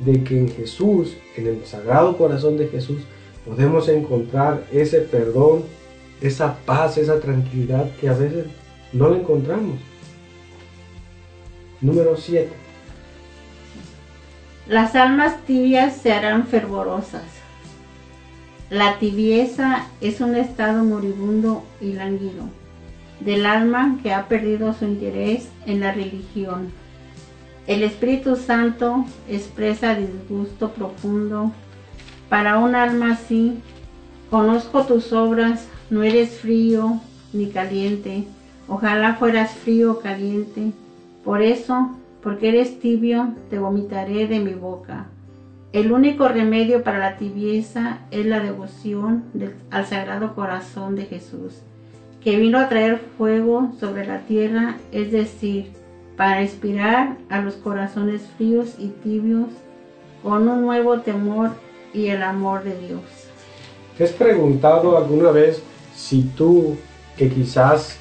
de 0.02 0.22
que 0.22 0.38
en 0.38 0.50
Jesús, 0.50 1.16
en 1.38 1.48
el 1.48 1.66
sagrado 1.66 2.18
corazón 2.18 2.58
de 2.58 2.68
Jesús, 2.68 3.00
podemos 3.48 3.88
encontrar 3.88 4.66
ese 4.74 5.00
perdón, 5.00 5.62
esa 6.20 6.58
paz, 6.66 6.98
esa 6.98 7.22
tranquilidad 7.22 7.90
que 8.02 8.10
a 8.10 8.14
veces 8.18 8.48
no 8.92 9.10
la 9.10 9.16
encontramos. 9.18 9.78
Número 11.82 12.18
7 12.18 12.65
las 14.68 14.96
almas 14.96 15.40
tibias 15.46 15.96
se 15.96 16.12
harán 16.12 16.48
fervorosas. 16.48 17.22
La 18.72 18.98
tibieza 18.98 19.86
es 20.02 20.22
un 20.22 20.36
estado 20.36 20.84
moribundo 20.84 21.64
y 21.80 21.94
lánguido 21.94 22.46
del 23.20 23.46
alma 23.46 24.00
que 24.02 24.12
ha 24.12 24.28
perdido 24.28 24.74
su 24.74 24.86
interés 24.86 25.48
en 25.68 25.80
la 25.82 25.92
religión. 25.92 26.72
El 27.68 27.84
Espíritu 27.84 28.36
Santo 28.36 29.06
expresa 29.30 29.94
disgusto 29.96 30.72
profundo. 30.72 31.52
Para 32.28 32.58
un 32.58 32.74
alma 32.76 33.12
así, 33.14 33.60
conozco 34.32 34.84
tus 34.88 35.14
obras, 35.14 35.68
no 35.92 36.02
eres 36.02 36.40
frío 36.40 37.00
ni 37.34 37.52
caliente. 37.52 38.24
Ojalá 38.68 39.14
fueras 39.14 39.52
frío 39.52 39.92
o 39.94 40.00
caliente. 40.00 40.72
Por 41.24 41.42
eso 41.44 41.92
porque 42.26 42.50
eres 42.50 42.80
tibio, 42.80 43.36
te 43.52 43.60
vomitaré 43.60 44.26
de 44.28 44.40
mi 44.40 44.54
boca. 44.56 45.06
El 45.74 45.92
único 45.92 46.28
remedio 46.28 46.82
para 46.82 46.98
la 46.98 47.18
tibieza 47.18 48.00
es 48.10 48.26
la 48.26 48.40
devoción 48.40 49.26
al 49.70 49.86
Sagrado 49.86 50.34
Corazón 50.34 50.96
de 50.96 51.06
Jesús, 51.06 51.54
que 52.24 52.38
vino 52.38 52.58
a 52.58 52.68
traer 52.68 52.98
fuego 53.20 53.70
sobre 53.80 54.08
la 54.08 54.22
tierra, 54.22 54.78
es 54.92 55.12
decir, 55.12 55.70
para 56.18 56.42
inspirar 56.42 57.16
a 57.30 57.42
los 57.42 57.58
corazones 57.58 58.24
fríos 58.40 58.74
y 58.80 58.88
tibios 58.88 59.50
con 60.24 60.48
un 60.48 60.62
nuevo 60.64 61.02
temor 61.02 61.52
y 61.94 62.08
el 62.08 62.24
amor 62.24 62.64
de 62.64 62.76
Dios. 62.88 63.04
¿Te 64.00 64.04
has 64.06 64.14
preguntado 64.14 64.98
alguna 64.98 65.30
vez 65.30 65.62
si 65.96 66.24
tú, 66.36 66.76
que 67.18 67.30
quizás 67.30 68.00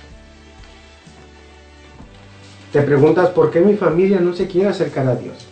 te 2.75 2.83
preguntas 2.83 3.29
por 3.31 3.53
qué 3.53 3.61
mi 3.61 3.75
familia 3.77 4.19
no 4.19 4.33
se 4.33 4.49
quiere 4.49 4.69
acercar 4.71 5.07
a 5.07 5.15
Dios. 5.15 5.47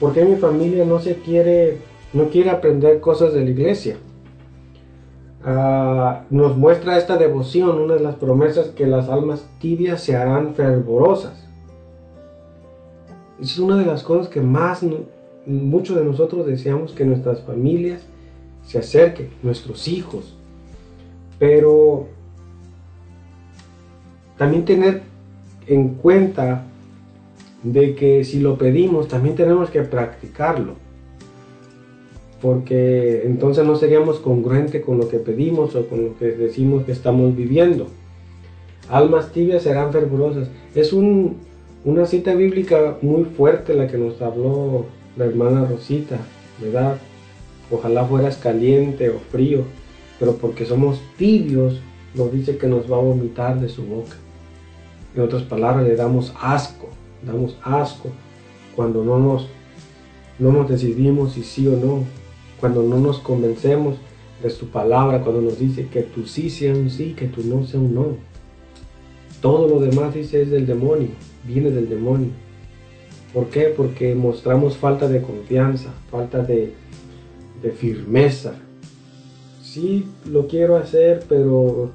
¿Por 0.00 0.14
qué 0.14 0.24
mi 0.24 0.36
familia 0.36 0.86
no 0.86 1.00
se 1.00 1.16
quiere, 1.16 1.82
no 2.14 2.30
quiere 2.30 2.48
aprender 2.48 2.98
cosas 2.98 3.34
de 3.34 3.44
la 3.44 3.50
iglesia? 3.50 3.98
Ah, 5.44 6.22
nos 6.30 6.56
muestra 6.56 6.96
esta 6.96 7.18
devoción, 7.18 7.78
una 7.78 7.92
de 7.96 8.00
las 8.00 8.14
promesas 8.14 8.68
que 8.68 8.86
las 8.86 9.10
almas 9.10 9.44
tibias 9.60 10.02
se 10.02 10.16
harán 10.16 10.54
fervorosas. 10.54 11.38
Es 13.38 13.58
una 13.58 13.76
de 13.76 13.84
las 13.84 14.02
cosas 14.02 14.28
que 14.28 14.40
más 14.40 14.82
muchos 15.44 15.94
de 15.96 16.04
nosotros 16.06 16.46
deseamos 16.46 16.92
que 16.92 17.04
nuestras 17.04 17.42
familias 17.42 18.00
se 18.64 18.78
acerquen, 18.78 19.28
nuestros 19.42 19.86
hijos. 19.88 20.34
Pero 21.38 22.06
también 24.38 24.64
tener 24.64 25.15
en 25.66 25.94
cuenta 25.94 26.64
de 27.62 27.94
que 27.94 28.22
si 28.24 28.38
lo 28.40 28.56
pedimos 28.56 29.08
también 29.08 29.34
tenemos 29.34 29.70
que 29.70 29.82
practicarlo, 29.82 30.74
porque 32.40 33.22
entonces 33.24 33.64
no 33.66 33.76
seríamos 33.76 34.20
congruentes 34.20 34.84
con 34.84 34.98
lo 34.98 35.08
que 35.08 35.18
pedimos 35.18 35.74
o 35.74 35.86
con 35.88 36.04
lo 36.04 36.18
que 36.18 36.26
decimos 36.26 36.84
que 36.84 36.92
estamos 36.92 37.34
viviendo. 37.34 37.88
Almas 38.88 39.32
tibias 39.32 39.62
serán 39.62 39.90
fervorosas. 39.92 40.48
Es 40.74 40.92
una 40.92 42.06
cita 42.06 42.34
bíblica 42.34 42.98
muy 43.02 43.24
fuerte 43.24 43.74
la 43.74 43.88
que 43.88 43.98
nos 43.98 44.20
habló 44.22 44.84
la 45.16 45.24
hermana 45.24 45.64
Rosita, 45.64 46.18
¿verdad? 46.62 46.98
Ojalá 47.70 48.04
fueras 48.04 48.36
caliente 48.36 49.08
o 49.08 49.14
frío, 49.18 49.62
pero 50.20 50.34
porque 50.36 50.66
somos 50.66 51.00
tibios 51.16 51.80
nos 52.14 52.30
dice 52.32 52.56
que 52.58 52.66
nos 52.68 52.90
va 52.90 52.96
a 52.96 53.00
vomitar 53.00 53.58
de 53.60 53.68
su 53.68 53.82
boca. 53.84 54.16
En 55.16 55.22
otras 55.22 55.44
palabras, 55.44 55.86
le 55.86 55.96
damos 55.96 56.34
asco, 56.38 56.88
damos 57.24 57.56
asco 57.62 58.10
cuando 58.76 59.02
no 59.02 59.18
nos, 59.18 59.48
no 60.38 60.52
nos 60.52 60.68
decidimos 60.68 61.32
si 61.32 61.42
sí 61.42 61.66
o 61.66 61.72
no, 61.74 62.04
cuando 62.60 62.82
no 62.82 62.98
nos 63.00 63.20
convencemos 63.20 63.96
de 64.42 64.50
su 64.50 64.68
palabra, 64.68 65.22
cuando 65.22 65.40
nos 65.40 65.58
dice 65.58 65.88
que 65.88 66.02
tu 66.02 66.26
sí 66.26 66.50
sea 66.50 66.74
un 66.74 66.90
sí, 66.90 67.14
que 67.16 67.28
tu 67.28 67.42
no 67.44 67.64
sea 67.66 67.80
un 67.80 67.94
no. 67.94 68.06
Todo 69.40 69.66
lo 69.66 69.80
demás 69.80 70.12
dice 70.12 70.42
es 70.42 70.50
del 70.50 70.66
demonio, 70.66 71.08
viene 71.46 71.70
del 71.70 71.88
demonio. 71.88 72.32
¿Por 73.32 73.46
qué? 73.48 73.72
Porque 73.74 74.14
mostramos 74.14 74.76
falta 74.76 75.08
de 75.08 75.22
confianza, 75.22 75.94
falta 76.10 76.42
de 76.42 76.74
firmeza. 77.78 78.52
Sí 79.62 80.06
lo 80.30 80.46
quiero 80.46 80.76
hacer, 80.76 81.24
pero 81.26 81.90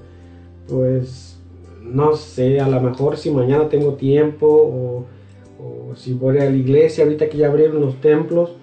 pues 0.67 1.30
no 1.93 2.15
sé, 2.15 2.59
a 2.59 2.67
lo 2.69 2.79
mejor 2.81 3.17
si 3.17 3.29
mañana 3.31 3.67
tengo 3.67 3.95
tiempo 3.95 4.47
o, 4.47 5.05
si 5.95 6.13
voy 6.13 6.37
a 6.39 6.49
la 6.49 6.55
iglesia, 6.55 7.03
ahorita 7.03 7.27
que 7.29 7.37
ya 7.37 7.47
abrieron 7.47 7.81
los 7.81 7.99
templos, 7.99 8.53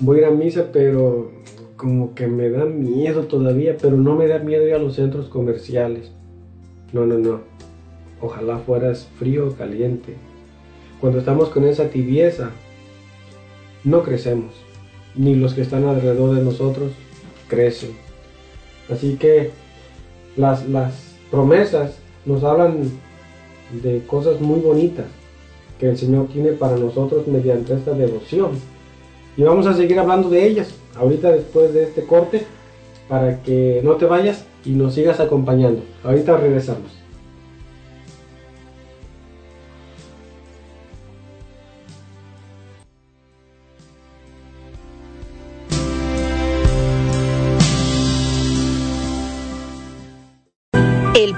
voy 0.00 0.18
a 0.18 0.20
ir 0.22 0.26
a 0.26 0.30
misa, 0.30 0.70
pero 0.72 1.30
como 1.76 2.14
que 2.14 2.26
me 2.26 2.48
da 2.48 2.64
miedo 2.64 3.24
todavía, 3.24 3.76
pero 3.80 3.96
no 3.98 4.16
me 4.16 4.26
da 4.26 4.38
miedo 4.38 4.66
ir 4.66 4.74
a 4.74 4.78
los 4.78 4.94
centros 4.96 5.28
comerciales. 5.28 6.10
No, 6.92 7.04
no, 7.04 7.18
no. 7.18 7.40
Ojalá 8.20 8.58
fueras 8.58 9.06
frío 9.18 9.48
o 9.48 9.52
caliente. 9.52 10.14
Cuando 11.00 11.18
estamos 11.20 11.50
con 11.50 11.64
esa 11.64 11.88
tibieza, 11.90 12.50
no 13.84 14.02
crecemos, 14.02 14.54
ni 15.14 15.36
los 15.36 15.52
que 15.54 15.60
están 15.60 15.84
alrededor 15.84 16.34
de 16.34 16.42
nosotros 16.42 16.90
crecen. 17.46 17.90
Así 18.90 19.16
que 19.16 19.50
las, 20.36 20.66
las 20.68 21.07
promesas 21.30 21.92
nos 22.24 22.42
hablan 22.44 22.78
de 23.82 24.02
cosas 24.06 24.40
muy 24.40 24.60
bonitas 24.60 25.06
que 25.78 25.88
el 25.88 25.98
Señor 25.98 26.26
tiene 26.28 26.52
para 26.52 26.76
nosotros 26.76 27.26
mediante 27.26 27.74
esta 27.74 27.92
devoción. 27.92 28.50
Y 29.36 29.42
vamos 29.42 29.66
a 29.66 29.74
seguir 29.74 29.98
hablando 29.98 30.28
de 30.28 30.46
ellas 30.46 30.70
ahorita 30.96 31.30
después 31.30 31.72
de 31.72 31.84
este 31.84 32.04
corte 32.04 32.44
para 33.08 33.42
que 33.42 33.80
no 33.84 33.94
te 33.96 34.06
vayas 34.06 34.44
y 34.64 34.70
nos 34.70 34.94
sigas 34.94 35.20
acompañando. 35.20 35.82
Ahorita 36.02 36.36
regresamos. 36.36 36.97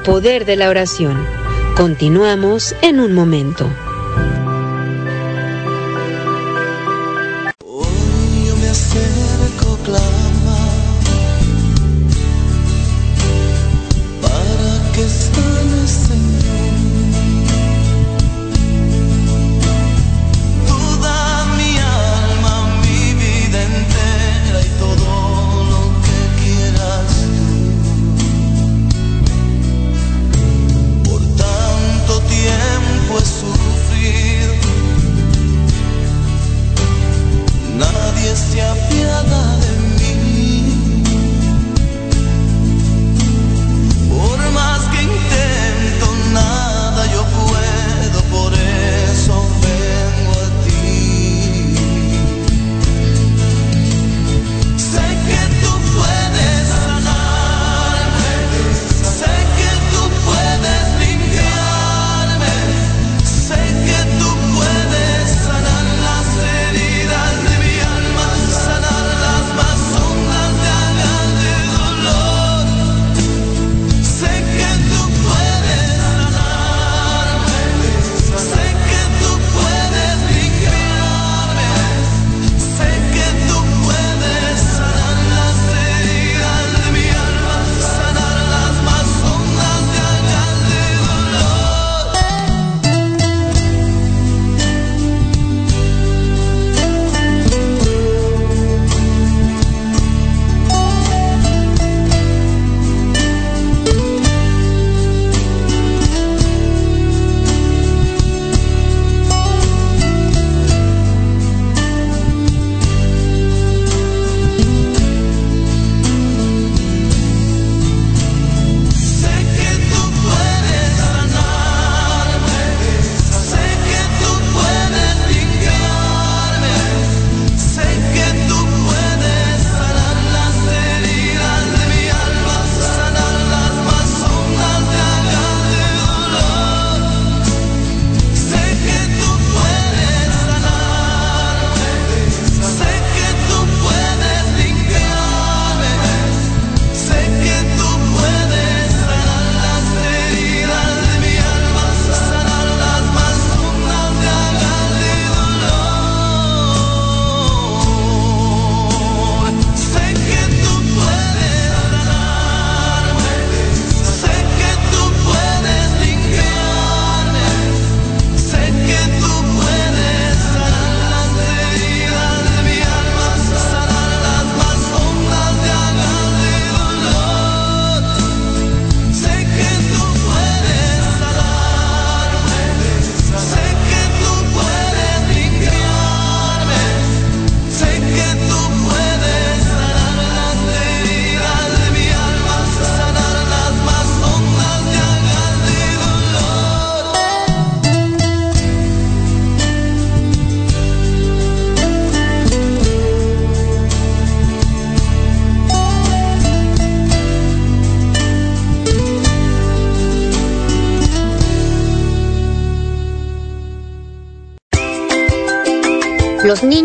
poder 0.05 0.45
de 0.45 0.57
la 0.57 0.69
oración. 0.69 1.27
Continuamos 1.77 2.75
en 2.83 3.01
un 3.01 3.13
momento. 3.13 3.69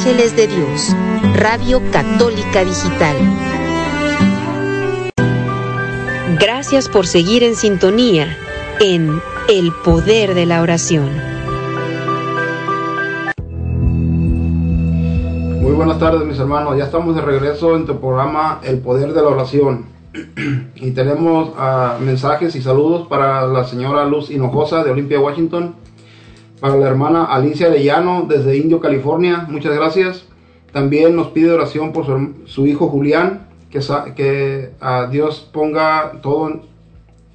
Ángeles 0.00 0.34
de 0.34 0.46
Dios, 0.46 0.96
Radio 1.34 1.82
Católica 1.92 2.64
Digital. 2.64 3.14
Gracias 6.40 6.88
por 6.88 7.06
seguir 7.06 7.42
en 7.44 7.54
sintonía 7.54 8.34
en 8.80 9.20
El 9.50 9.70
Poder 9.84 10.32
de 10.34 10.46
la 10.46 10.62
Oración. 10.62 11.10
Muy 15.60 15.72
buenas 15.72 15.98
tardes 15.98 16.26
mis 16.26 16.38
hermanos, 16.38 16.78
ya 16.78 16.84
estamos 16.84 17.14
de 17.14 17.20
regreso 17.20 17.76
en 17.76 17.84
tu 17.84 18.00
programa 18.00 18.60
El 18.64 18.78
Poder 18.78 19.12
de 19.12 19.20
la 19.20 19.28
Oración. 19.28 19.84
y 20.76 20.92
tenemos 20.92 21.50
ah, 21.58 21.98
mensajes 22.00 22.56
y 22.56 22.62
saludos 22.62 23.06
para 23.06 23.46
la 23.46 23.64
señora 23.64 24.06
Luz 24.06 24.30
Hinojosa 24.30 24.82
de 24.82 24.90
Olimpia, 24.92 25.20
Washington 25.20 25.74
para 26.60 26.76
la 26.76 26.86
hermana 26.88 27.24
Alicia 27.24 27.70
Lellano, 27.70 28.26
desde 28.28 28.58
Indio, 28.58 28.80
California, 28.80 29.46
muchas 29.48 29.74
gracias. 29.74 30.26
También 30.72 31.16
nos 31.16 31.28
pide 31.28 31.50
oración 31.50 31.92
por 31.94 32.04
su, 32.46 32.66
hijo 32.66 32.88
Julián, 32.88 33.46
que, 33.70 33.80
que 34.14 34.70
a 34.78 35.06
Dios 35.06 35.48
ponga 35.54 36.20
todo 36.20 36.60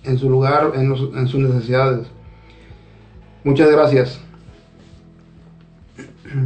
en, 0.03 0.19
su 0.19 0.30
lugar, 0.30 0.73
en, 0.76 0.95
sus 1.28 1.36
necesidades. 1.39 2.05
Muchas 3.43 3.71
gracias. 3.71 4.21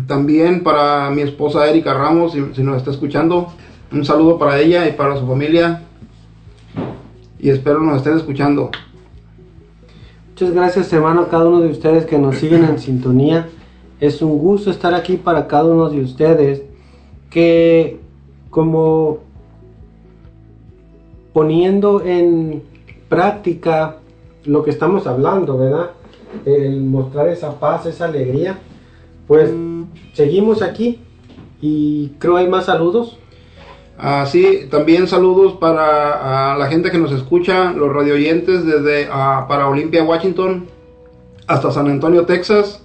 También 0.08 0.64
para 0.64 1.10
mi 1.10 1.22
esposa 1.22 1.70
Erika 1.70 1.94
Ramos, 1.94 2.32
si 2.32 2.64
nos 2.64 2.78
está 2.78 2.92
escuchando, 2.92 3.50
un 3.92 4.06
saludo 4.06 4.40
para 4.40 4.58
ella 4.58 4.88
y 4.88 4.94
para 4.94 5.18
su 5.18 5.28
familia. 5.28 5.84
Y 7.40 7.50
espero 7.50 7.82
nos 7.82 7.98
estén 7.98 8.14
escuchando. 8.16 8.72
Muchas 10.42 10.56
gracias 10.56 10.94
hermano 10.94 11.24
a 11.24 11.28
cada 11.28 11.46
uno 11.50 11.60
de 11.60 11.68
ustedes 11.70 12.06
que 12.06 12.18
nos 12.18 12.38
siguen 12.38 12.64
en 12.64 12.80
sintonía. 12.80 13.50
Es 14.00 14.22
un 14.22 14.38
gusto 14.38 14.72
estar 14.72 14.94
aquí 14.94 15.18
para 15.18 15.46
cada 15.48 15.66
uno 15.66 15.90
de 15.90 16.00
ustedes 16.00 16.62
que 17.30 18.00
como 18.50 19.18
poniendo 21.34 22.02
en 22.06 22.64
práctica 23.10 23.98
lo 24.46 24.64
que 24.64 24.70
estamos 24.72 25.08
hablando, 25.08 25.58
¿verdad? 25.58 25.90
El 26.46 26.86
mostrar 26.86 27.28
esa 27.28 27.60
paz, 27.60 27.86
esa 27.88 28.06
alegría. 28.06 28.58
Pues 29.28 29.52
seguimos 30.14 30.62
aquí 30.62 31.02
y 31.62 32.14
creo 32.18 32.38
hay 32.38 32.48
más 32.48 32.64
saludos. 32.68 33.18
Así 34.00 34.66
también 34.72 35.10
saludos 35.10 35.56
para 35.60 36.56
la 36.58 36.68
gente 36.68 36.90
que 36.90 36.98
nos 36.98 37.12
escucha, 37.12 37.74
los 37.74 37.92
radioyentes 37.92 38.66
desde 38.66 39.08
Paraolimpia, 39.08 40.00
para 40.00 40.10
Washington, 40.12 40.68
hasta 41.48 41.70
San 41.70 41.90
Antonio, 41.90 42.26
Texas, 42.26 42.82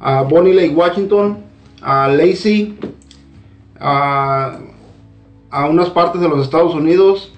a 0.00 0.22
Bonnie 0.22 0.52
Lake, 0.52 0.74
Washington, 0.74 1.44
a 1.80 2.08
Lacey, 2.08 2.76
a, 3.78 4.58
a 5.50 5.68
unas 5.70 5.90
partes 5.90 6.20
de 6.20 6.28
los 6.28 6.42
Estados 6.42 6.74
Unidos, 6.74 7.32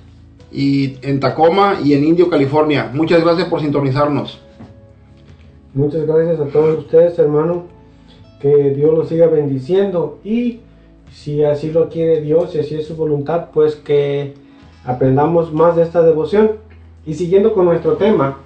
y 0.50 0.96
en 1.06 1.20
Tacoma 1.20 1.76
y 1.84 1.92
en 1.92 2.04
Indio, 2.04 2.30
California. 2.30 2.90
Muchas 2.94 3.22
gracias 3.22 3.48
por 3.48 3.60
sintonizarnos. 3.60 4.40
Muchas 5.74 6.06
gracias 6.06 6.40
a 6.40 6.44
todos 6.46 6.78
ustedes, 6.78 7.18
hermano. 7.18 7.64
Que 8.40 8.70
Dios 8.70 8.96
los 8.96 9.08
siga 9.10 9.26
bendiciendo 9.26 10.20
y 10.24 10.60
si 11.14 11.44
así 11.44 11.70
lo 11.70 11.88
quiere 11.88 12.20
Dios, 12.20 12.52
si 12.52 12.58
así 12.58 12.74
es 12.74 12.86
su 12.86 12.96
voluntad, 12.96 13.46
pues 13.52 13.76
que 13.76 14.34
aprendamos 14.84 15.52
más 15.52 15.76
de 15.76 15.82
esta 15.82 16.02
devoción. 16.02 16.52
Y 17.06 17.14
siguiendo 17.14 17.54
con 17.54 17.66
nuestro 17.66 17.94
tema, 17.94 18.38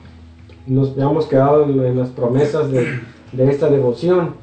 nos 0.66 0.90
habíamos 0.92 1.26
quedado 1.26 1.64
en, 1.64 1.98
las 1.98 2.10
promesas 2.10 2.70
de, 2.70 3.00
esta 3.50 3.68
devoción. 3.68 4.34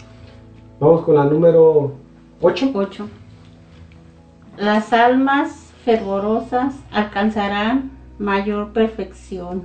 Vamos 0.79 1.01
con 1.03 1.15
la 1.15 1.25
número 1.25 1.93
8. 2.41 2.71
Las 4.57 4.91
almas 4.91 5.71
fervorosas 5.83 6.75
alcanzarán 6.91 7.91
mayor 8.17 8.73
perfección. 8.73 9.63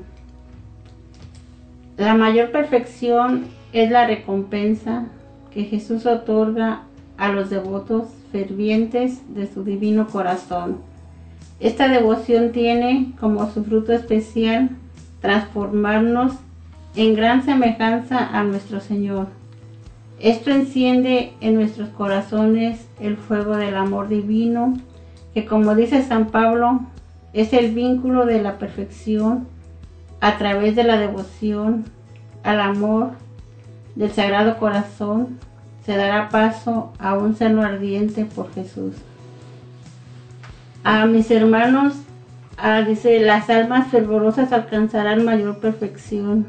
La 1.96 2.14
mayor 2.14 2.50
perfección 2.50 3.44
es 3.72 3.90
la 3.90 4.06
recompensa 4.06 5.06
que 5.50 5.64
Jesús 5.64 6.06
otorga 6.06 6.82
a 7.16 7.28
los 7.28 7.50
devotos 7.50 8.04
fervientes 8.32 9.22
de 9.34 9.52
su 9.52 9.64
divino 9.64 10.06
corazón. 10.06 10.78
Esta 11.58 11.88
devoción 11.88 12.52
tiene 12.52 13.12
como 13.20 13.50
su 13.50 13.64
fruto 13.64 13.92
especial 13.92 14.70
transformarnos 15.20 16.32
en 16.96 17.14
gran 17.14 17.44
semejanza 17.44 18.26
a 18.32 18.42
nuestro 18.44 18.80
Señor. 18.80 19.28
Esto 20.18 20.50
enciende 20.50 21.32
en 21.40 21.54
nuestros 21.54 21.88
corazones 21.90 22.86
el 23.00 23.16
fuego 23.16 23.56
del 23.56 23.74
amor 23.76 24.08
divino, 24.08 24.74
que 25.34 25.44
como 25.44 25.74
dice 25.74 26.02
San 26.02 26.26
Pablo, 26.26 26.80
es 27.32 27.52
el 27.52 27.72
vínculo 27.74 28.26
de 28.26 28.42
la 28.42 28.58
perfección 28.58 29.46
a 30.20 30.36
través 30.36 30.76
de 30.76 30.84
la 30.84 30.98
devoción 30.98 31.84
al 32.42 32.60
amor 32.60 33.12
del 33.94 34.10
Sagrado 34.10 34.58
Corazón 34.58 35.38
dará 35.96 36.28
paso 36.28 36.92
a 36.98 37.14
un 37.16 37.36
sano 37.36 37.62
ardiente 37.62 38.24
por 38.24 38.52
Jesús. 38.54 38.94
A 40.84 41.06
mis 41.06 41.30
hermanos, 41.30 41.94
ah, 42.56 42.82
dice, 42.82 43.20
las 43.20 43.50
almas 43.50 43.88
fervorosas 43.88 44.52
alcanzarán 44.52 45.24
mayor 45.24 45.58
perfección. 45.58 46.46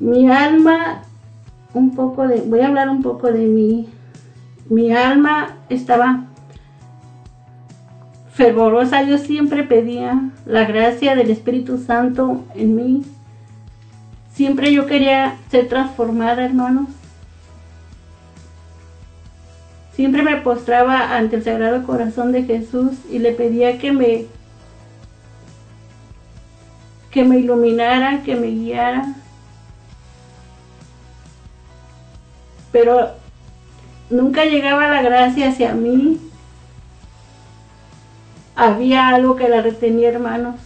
Mi 0.00 0.30
alma, 0.30 1.02
un 1.72 1.94
poco 1.94 2.26
de, 2.26 2.40
voy 2.42 2.60
a 2.60 2.68
hablar 2.68 2.88
un 2.90 3.02
poco 3.02 3.30
de 3.32 3.46
mí. 3.46 3.88
Mi 4.68 4.92
alma 4.92 5.56
estaba 5.68 6.24
fervorosa, 8.32 9.02
yo 9.02 9.18
siempre 9.18 9.62
pedía 9.62 10.30
la 10.46 10.64
gracia 10.64 11.14
del 11.14 11.30
Espíritu 11.30 11.78
Santo 11.78 12.44
en 12.54 12.74
mí. 12.74 13.02
Siempre 14.32 14.72
yo 14.72 14.86
quería 14.86 15.36
ser 15.50 15.68
transformada, 15.68 16.44
hermanos. 16.44 16.88
Siempre 19.96 20.22
me 20.22 20.36
postraba 20.38 21.16
ante 21.16 21.36
el 21.36 21.44
Sagrado 21.44 21.84
Corazón 21.86 22.32
de 22.32 22.42
Jesús 22.42 22.92
y 23.12 23.20
le 23.20 23.30
pedía 23.32 23.78
que 23.78 23.92
me 23.92 24.26
que 27.12 27.22
me 27.22 27.38
iluminara, 27.38 28.22
que 28.24 28.34
me 28.34 28.48
guiara. 28.48 29.14
Pero 32.72 33.10
nunca 34.10 34.44
llegaba 34.46 34.88
la 34.88 35.00
gracia 35.02 35.50
hacia 35.50 35.74
mí. 35.74 36.18
Había 38.56 39.06
algo 39.14 39.36
que 39.36 39.48
la 39.48 39.62
retenía, 39.62 40.08
hermanos. 40.08 40.56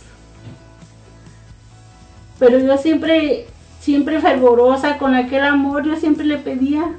Pero 2.39 2.59
yo 2.61 2.79
siempre, 2.79 3.47
siempre 3.81 4.21
fervorosa 4.23 4.97
con 4.97 5.15
aquel 5.15 5.45
amor, 5.45 5.85
yo 5.87 5.97
siempre 5.97 6.25
le 6.25 6.39
pedía 6.39 6.95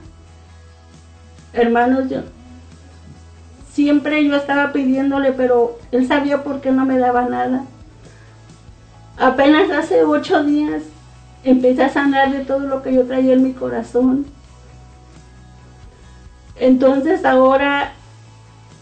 hermanos, 1.54 2.10
yo 2.10 2.22
siempre 3.74 4.24
yo 4.26 4.36
estaba 4.36 4.72
pidiéndole, 4.72 5.32
pero 5.32 5.78
él 5.92 6.08
sabía 6.08 6.44
por 6.44 6.62
qué 6.62 6.72
no 6.72 6.86
me 6.86 6.98
daba 6.98 7.24
nada. 7.26 7.64
Apenas 9.18 9.70
hace 9.72 10.04
ocho 10.04 10.44
días 10.44 10.84
empecé 11.44 11.84
a 11.84 11.90
sanar 11.90 12.32
de 12.32 12.46
todo 12.46 12.60
lo 12.60 12.82
que 12.84 12.94
yo 12.94 13.06
traía 13.06 13.34
en 13.34 13.44
mi 13.44 13.54
corazón. 13.54 14.26
Entonces 16.58 17.24
ahora 17.26 17.94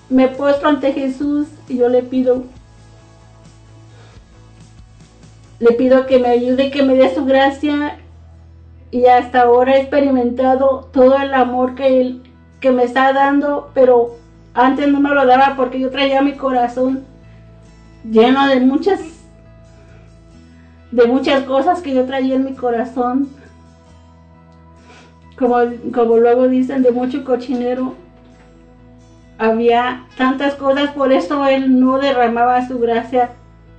me 0.09 0.28
puesto 0.30 0.68
ante 0.68 0.93
Jesús 0.93 1.47
y 1.68 1.78
yo 1.78 1.89
le 1.89 2.01
pido, 2.01 2.43
le 5.59 5.74
pido 5.74 6.07
que 6.07 6.20
me 6.20 6.30
ayude, 6.30 6.72
que 6.72 6.84
me 6.84 6.95
dé 6.95 7.13
su 7.13 7.26
gracia. 7.26 7.97
Y 8.89 9.05
hasta 9.07 9.41
ahora 9.41 9.76
he 9.76 9.82
experimentado 9.82 10.89
todo 10.93 11.18
el 11.18 11.34
amor 11.34 11.76
que 11.76 11.99
Él 11.99 12.24
que 12.60 12.72
me 12.72 12.84
está 12.84 13.14
dando, 13.14 13.70
pero 13.74 14.16
antes 14.53 14.88
no 14.88 14.99
me 14.99 15.10
lo 15.10 15.26
daba 15.26 15.55
porque 15.55 15.80
yo 15.80 15.89
traía 15.91 16.22
mi 16.22 16.34
corazón 16.34 17.03
lleno 18.10 18.47
de 18.47 18.60
muchas 18.62 18.99
de 20.91 21.05
muchas 21.05 21.43
cosas 21.43 21.82
que 21.82 21.93
yo 21.93 22.05
traía 22.05 22.36
en 22.36 22.45
mi 22.45 22.53
corazón. 22.53 23.28
Como, 25.38 25.58
como 25.93 26.18
luego 26.18 26.47
dicen, 26.47 26.82
de 26.82 26.91
mucho 26.91 27.26
cochinero. 27.26 27.93
Había 29.38 30.05
tantas 30.18 30.55
cosas, 30.55 30.91
por 30.91 31.12
eso 31.12 31.45
él 31.45 31.78
no 31.80 31.99
derramaba 31.99 32.66
su 32.68 32.80
gracia 32.80 33.32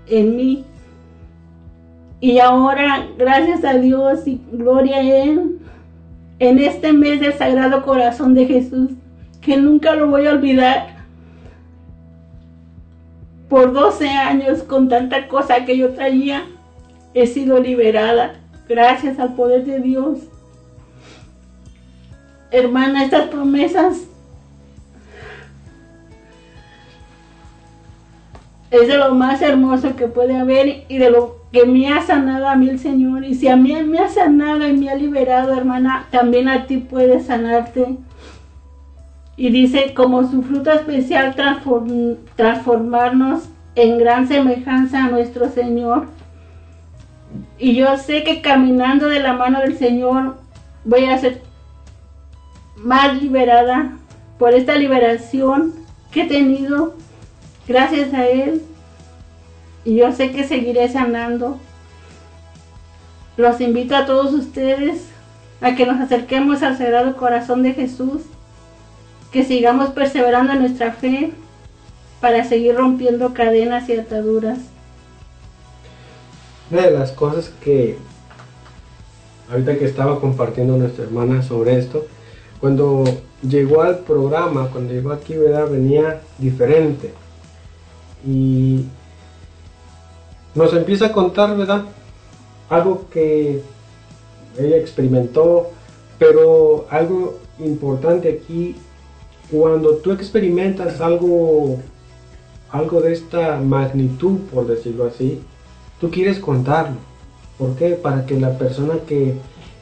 en 0.07 0.37
mí. 0.37 0.67
Y 2.21 2.41
ahora, 2.41 3.07
gracias 3.17 3.65
a 3.65 3.73
Dios 3.75 4.27
y 4.27 4.43
gloria 4.53 4.97
a 4.97 5.01
Él, 5.01 5.58
en 6.39 6.59
este 6.59 6.93
mes 6.93 7.21
del 7.21 7.33
Sagrado 7.35 7.83
Corazón 7.85 8.35
de 8.35 8.47
Jesús, 8.47 8.91
que 9.41 9.57
nunca 9.57 9.95
lo 9.95 10.09
voy 10.09 10.27
a 10.27 10.31
olvidar. 10.33 10.99
Por 13.49 13.73
12 13.73 14.09
años, 14.09 14.63
con 14.63 14.89
tanta 14.89 15.27
cosa 15.27 15.65
que 15.65 15.77
yo 15.77 15.91
traía, 15.95 16.47
he 17.15 17.27
sido 17.27 17.59
liberada, 17.61 18.37
gracias 18.69 19.19
al 19.19 19.35
poder 19.35 19.65
de 19.65 19.81
Dios. 19.81 20.19
Hermana, 22.51 23.05
estas 23.05 23.29
promesas 23.29 24.03
es 28.71 28.87
de 28.87 28.99
lo 28.99 29.15
más 29.15 29.41
hermoso 29.41 29.97
que 29.97 30.07
puede 30.09 30.37
haber 30.37 30.85
y 30.89 30.99
de 30.99 31.11
lo 31.11 31.39
que 31.53 31.65
me 31.65 31.89
ha 31.91 32.03
sanado 32.03 32.49
a 32.49 32.57
mí 32.57 32.69
el 32.69 32.79
Señor. 32.79 33.25
Y 33.25 33.35
si 33.35 33.49
a 33.49 33.57
mí 33.57 33.75
me 33.85 33.99
ha 33.99 34.09
sanado 34.09 34.67
y 34.69 34.75
me 34.75 34.91
ha 34.91 34.95
liberado, 34.95 35.55
hermana, 35.55 36.07
también 36.11 36.49
a 36.49 36.67
ti 36.67 36.77
puede 36.77 37.21
sanarte. 37.21 37.97
Y 39.37 39.51
dice, 39.51 39.95
como 39.95 40.29
su 40.31 40.43
fruto 40.43 40.71
especial, 40.73 41.35
transformarnos 42.37 43.45
en 43.75 43.97
gran 43.99 44.29
semejanza 44.29 45.05
a 45.05 45.09
nuestro 45.09 45.49
Señor. 45.49 46.07
Y 47.59 47.75
yo 47.75 47.97
sé 47.97 48.25
que 48.25 48.43
caminando 48.43 49.07
de 49.09 49.21
la 49.21 49.33
mano 49.33 49.61
del 49.61 49.79
Señor 49.79 50.37
voy 50.85 51.05
a 51.07 51.17
ser 51.19 51.43
más 52.77 53.21
liberada 53.23 53.93
por 54.39 54.55
esta 54.55 54.75
liberación 54.77 55.73
que 56.11 56.23
he 56.23 56.27
tenido 56.27 56.95
Gracias 57.69 58.15
a 58.15 58.27
Él. 58.27 58.63
Y 59.85 59.97
yo 59.97 60.11
sé 60.13 60.33
que 60.33 60.45
seguiré 60.49 60.89
sanando. 60.89 61.59
Los 63.37 63.61
invito 63.61 63.95
a 63.95 64.07
todos 64.07 64.33
ustedes 64.33 65.05
a 65.61 65.77
que 65.77 65.87
nos 65.87 66.01
acerquemos 66.01 66.63
al 66.63 66.79
Sagrado 66.79 67.15
Corazón 67.17 67.63
de 67.63 67.75
Jesús, 67.75 68.23
que 69.31 69.45
sigamos 69.45 69.91
perseverando 69.91 70.55
en 70.55 70.61
nuestra 70.61 70.93
fe 70.93 71.33
para 72.21 72.43
seguir 72.45 72.75
rompiendo 72.75 73.35
cadenas 73.35 73.87
y 73.89 73.97
ataduras. 73.97 74.59
Una 76.71 76.83
de 76.87 76.91
las 76.91 77.13
cosas 77.13 77.53
que 77.63 77.99
ahorita 79.51 79.77
que 79.79 79.85
estaba 79.85 80.21
compartiendo 80.21 80.77
nuestra 80.77 81.05
hermana 81.05 81.43
sobre 81.43 81.79
esto, 81.79 82.07
cuando 82.61 83.05
llegó 83.47 83.83
al 83.83 84.01
programa, 84.01 84.69
cuando 84.71 84.93
llegó 84.93 85.13
aquí, 85.13 85.35
¿verdad? 85.37 85.69
venía 85.71 86.21
diferente 86.39 87.13
y 88.27 88.85
nos 90.55 90.73
empieza 90.75 91.07
a 91.07 91.13
contar, 91.13 91.57
¿verdad? 91.57 91.85
Algo 92.69 93.07
que 93.11 93.63
ella 94.59 94.77
experimentó, 94.77 95.71
pero 96.19 96.87
algo 96.91 97.39
importante 97.61 98.29
aquí, 98.43 98.77
cuando 99.51 99.97
tú 99.99 100.11
experimentas 100.13 101.01
algo, 101.01 101.79
algo 102.71 103.01
de 103.01 103.13
esta 103.13 103.61
magnitud, 103.61 104.41
por 104.53 104.67
decirlo 104.67 105.07
así, 105.07 105.41
tú 106.01 106.11
quieres 106.11 106.39
contarlo. 106.39 106.97
¿Por 107.57 107.75
qué? 107.77 107.91
Para 107.91 108.27
que 108.27 108.39
la 108.39 108.57
persona 108.59 108.97
que 109.07 109.35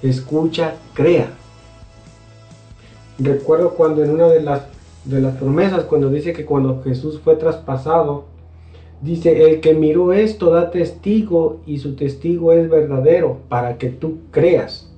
escucha 0.02 0.74
crea. 0.94 1.30
Recuerdo 3.18 3.70
cuando 3.74 4.04
en 4.04 4.10
una 4.10 4.28
de 4.28 4.42
las, 4.42 4.62
de 5.04 5.20
las 5.20 5.36
promesas, 5.36 5.84
cuando 5.84 6.10
dice 6.10 6.32
que 6.32 6.44
cuando 6.44 6.82
Jesús 6.84 7.20
fue 7.22 7.36
traspasado, 7.36 8.24
Dice, 9.02 9.44
el 9.50 9.60
que 9.60 9.74
miró 9.74 10.12
esto 10.12 10.50
da 10.50 10.70
testigo 10.70 11.60
y 11.66 11.78
su 11.78 11.96
testigo 11.96 12.52
es 12.52 12.68
verdadero 12.70 13.38
para 13.48 13.76
que 13.76 13.90
tú 13.90 14.20
creas. 14.30 14.90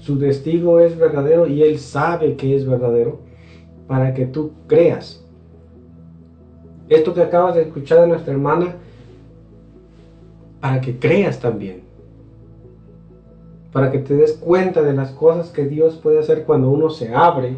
Su 0.00 0.18
testigo 0.18 0.80
es 0.80 0.98
verdadero 0.98 1.46
y 1.46 1.62
él 1.62 1.78
sabe 1.78 2.34
que 2.34 2.56
es 2.56 2.66
verdadero 2.66 3.20
para 3.86 4.14
que 4.14 4.26
tú 4.26 4.50
creas. 4.66 5.24
Esto 6.88 7.14
que 7.14 7.22
acabas 7.22 7.54
de 7.54 7.62
escuchar 7.62 8.00
de 8.00 8.08
nuestra 8.08 8.32
hermana, 8.32 8.74
para 10.60 10.80
que 10.80 10.98
creas 10.98 11.38
también. 11.38 11.82
Para 13.72 13.92
que 13.92 14.00
te 14.00 14.14
des 14.16 14.32
cuenta 14.32 14.82
de 14.82 14.92
las 14.92 15.10
cosas 15.12 15.50
que 15.50 15.66
Dios 15.66 15.94
puede 16.02 16.18
hacer 16.18 16.44
cuando 16.44 16.68
uno 16.68 16.90
se 16.90 17.14
abre 17.14 17.56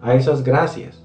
a 0.00 0.14
esas 0.14 0.44
gracias 0.44 1.02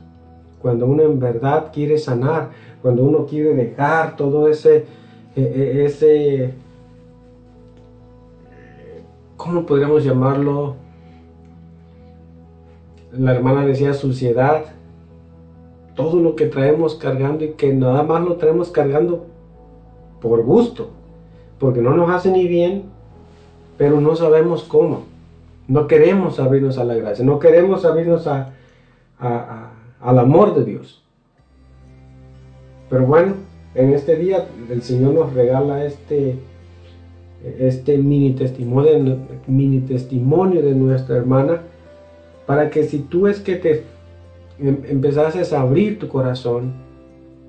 cuando 0.65 0.87
uno 0.87 1.03
en 1.03 1.19
verdad 1.19 1.69
quiere 1.71 1.95
sanar, 1.99 2.49
cuando 2.81 3.03
uno 3.05 3.27
quiere 3.27 3.53
dejar 3.53 4.15
todo 4.15 4.47
ese, 4.47 4.85
e, 5.35 5.39
e, 5.43 5.85
ese, 5.85 6.55
¿cómo 9.37 9.67
podríamos 9.67 10.03
llamarlo? 10.03 10.75
La 13.11 13.35
hermana 13.35 13.63
decía 13.63 13.93
suciedad, 13.93 14.65
todo 15.95 16.19
lo 16.19 16.35
que 16.35 16.47
traemos 16.47 16.95
cargando 16.95 17.43
y 17.45 17.49
que 17.51 17.71
nada 17.71 18.01
más 18.01 18.23
lo 18.23 18.37
traemos 18.37 18.71
cargando 18.71 19.27
por 20.19 20.41
gusto, 20.43 20.89
porque 21.59 21.79
no 21.83 21.91
nos 21.95 22.09
hace 22.09 22.31
ni 22.31 22.47
bien, 22.47 22.85
pero 23.77 24.01
no 24.01 24.15
sabemos 24.15 24.63
cómo. 24.63 25.03
No 25.67 25.85
queremos 25.85 26.39
abrirnos 26.39 26.79
a 26.79 26.85
la 26.85 26.95
gracia, 26.95 27.23
no 27.23 27.37
queremos 27.37 27.85
abrirnos 27.85 28.25
a, 28.25 28.51
a, 29.19 29.27
a 29.29 29.74
al 30.05 30.19
amor 30.19 30.53
de 30.53 30.63
Dios. 30.63 31.03
Pero 32.89 33.05
bueno, 33.07 33.33
en 33.73 33.91
este 33.91 34.15
día 34.15 34.47
el 34.69 34.83
Señor 34.83 35.15
nos 35.15 35.33
regala 35.33 35.83
este, 35.83 36.35
este 37.59 37.97
mini, 37.97 38.33
testimonio, 38.33 39.01
de 40.61 40.75
nuestra 40.75 41.17
hermana 41.17 41.63
para 42.45 42.69
que 42.69 42.83
si 42.83 42.99
tú 42.99 43.25
es 43.25 43.39
que 43.39 43.55
te 43.55 43.81
em, 44.59 44.77
empezases 44.87 45.51
a 45.53 45.61
abrir 45.61 45.97
tu 45.97 46.07
corazón, 46.07 46.71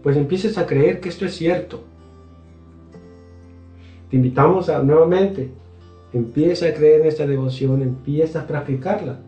pues 0.03 0.17
empieces 0.17 0.57
a 0.57 0.65
creer 0.67 0.99
que 1.01 1.11
esto 1.11 1.27
es 1.27 1.37
cierto. 1.37 1.81
Te 4.09 4.17
invitamos 4.17 4.71
a, 4.71 4.83
nuevamente, 4.83 5.51
empieza 6.15 6.69
a 6.69 6.73
creer 6.73 7.03
en 7.03 7.09
esta 7.09 7.27
devoción, 7.27 7.83
empieza 7.83 8.41
a 8.41 8.47
practicarla. 8.47 9.19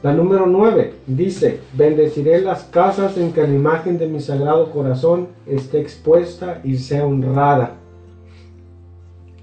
La 0.00 0.12
número 0.12 0.46
9 0.46 0.92
dice, 1.08 1.58
bendeciré 1.74 2.40
las 2.40 2.62
casas 2.64 3.18
en 3.18 3.32
que 3.32 3.42
la 3.42 3.52
imagen 3.52 3.98
de 3.98 4.06
mi 4.06 4.20
sagrado 4.20 4.70
corazón 4.70 5.26
esté 5.44 5.80
expuesta 5.80 6.60
y 6.62 6.76
sea 6.76 7.04
honrada. 7.04 7.72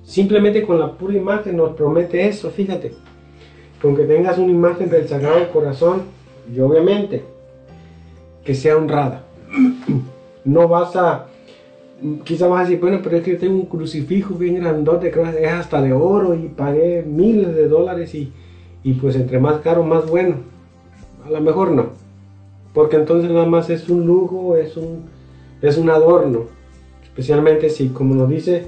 Simplemente 0.06 0.61
con 0.65 0.80
la 0.80 0.94
pura 0.98 1.14
imagen 1.18 1.57
nos 1.57 1.76
promete 1.76 2.26
eso, 2.27 2.49
fíjate. 2.52 2.94
Con 3.82 3.98
que 3.98 4.03
tengas 4.06 4.38
una 4.38 4.52
imagen 4.53 4.90
del 4.90 5.06
sagrado 5.10 5.52
corazón 5.52 6.03
y 6.49 6.57
obviamente 6.61 7.23
que 8.45 8.56
sea 8.56 8.77
honrada. 8.77 9.23
No 10.45 10.68
vas 10.68 10.95
a, 10.95 11.26
quizá 12.23 12.45
vas 12.48 12.60
a 12.60 12.64
decir, 12.65 12.80
bueno, 12.80 12.99
pero 13.03 13.18
es 13.18 13.23
que 13.23 13.32
yo 13.32 13.40
tengo 13.40 13.56
un 13.56 13.65
crucifijo 13.65 14.36
bien 14.36 14.60
grandote, 14.60 15.10
que 15.10 15.19
es 15.41 15.52
hasta 15.52 15.82
de 15.82 15.91
oro 15.91 16.36
y 16.36 16.49
pagué 16.49 17.02
miles 17.02 17.56
de 17.56 17.68
dólares 17.68 18.14
y 18.14 18.32
y 18.85 18.93
pues 18.93 19.15
entre 19.15 19.39
más 19.39 19.61
caro, 19.61 19.81
más 19.83 20.07
bueno. 20.07 20.35
A 21.25 21.31
lo 21.31 21.41
mejor 21.41 21.71
no, 21.71 21.87
porque 22.71 22.97
entonces 22.97 23.31
nada 23.31 23.47
más 23.47 23.71
es 23.71 23.89
un 23.89 24.05
lujo, 24.05 24.55
es 24.57 24.77
un, 24.77 25.05
es 25.63 25.75
un 25.79 25.89
adorno, 25.89 26.41
especialmente 27.01 27.71
si, 27.71 27.87
como 27.87 28.13
nos 28.13 28.29
dice, 28.29 28.67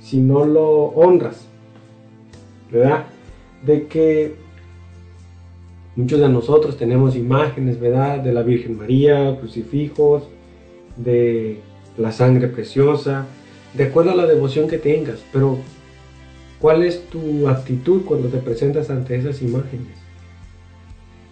si 0.00 0.16
no 0.20 0.46
lo 0.46 0.68
honras, 0.84 1.46
¿verdad? 2.72 3.04
De 3.62 3.86
que 3.88 4.36
muchos 5.96 6.18
de 6.18 6.30
nosotros 6.30 6.78
tenemos 6.78 7.14
imágenes, 7.14 7.78
¿verdad? 7.78 8.20
De 8.20 8.32
la 8.32 8.40
Virgen 8.42 8.78
María, 8.78 9.36
crucifijos, 9.38 10.22
de 10.96 11.60
la 11.98 12.10
sangre 12.10 12.48
preciosa, 12.48 13.26
de 13.74 13.84
acuerdo 13.84 14.12
a 14.12 14.14
la 14.14 14.26
devoción 14.26 14.66
que 14.66 14.78
tengas, 14.78 15.22
pero 15.30 15.58
¿Cuál 16.60 16.82
es 16.82 17.04
tu 17.06 17.48
actitud 17.48 18.02
cuando 18.02 18.28
te 18.28 18.38
presentas 18.38 18.90
ante 18.90 19.14
esas 19.16 19.42
imágenes? 19.42 19.86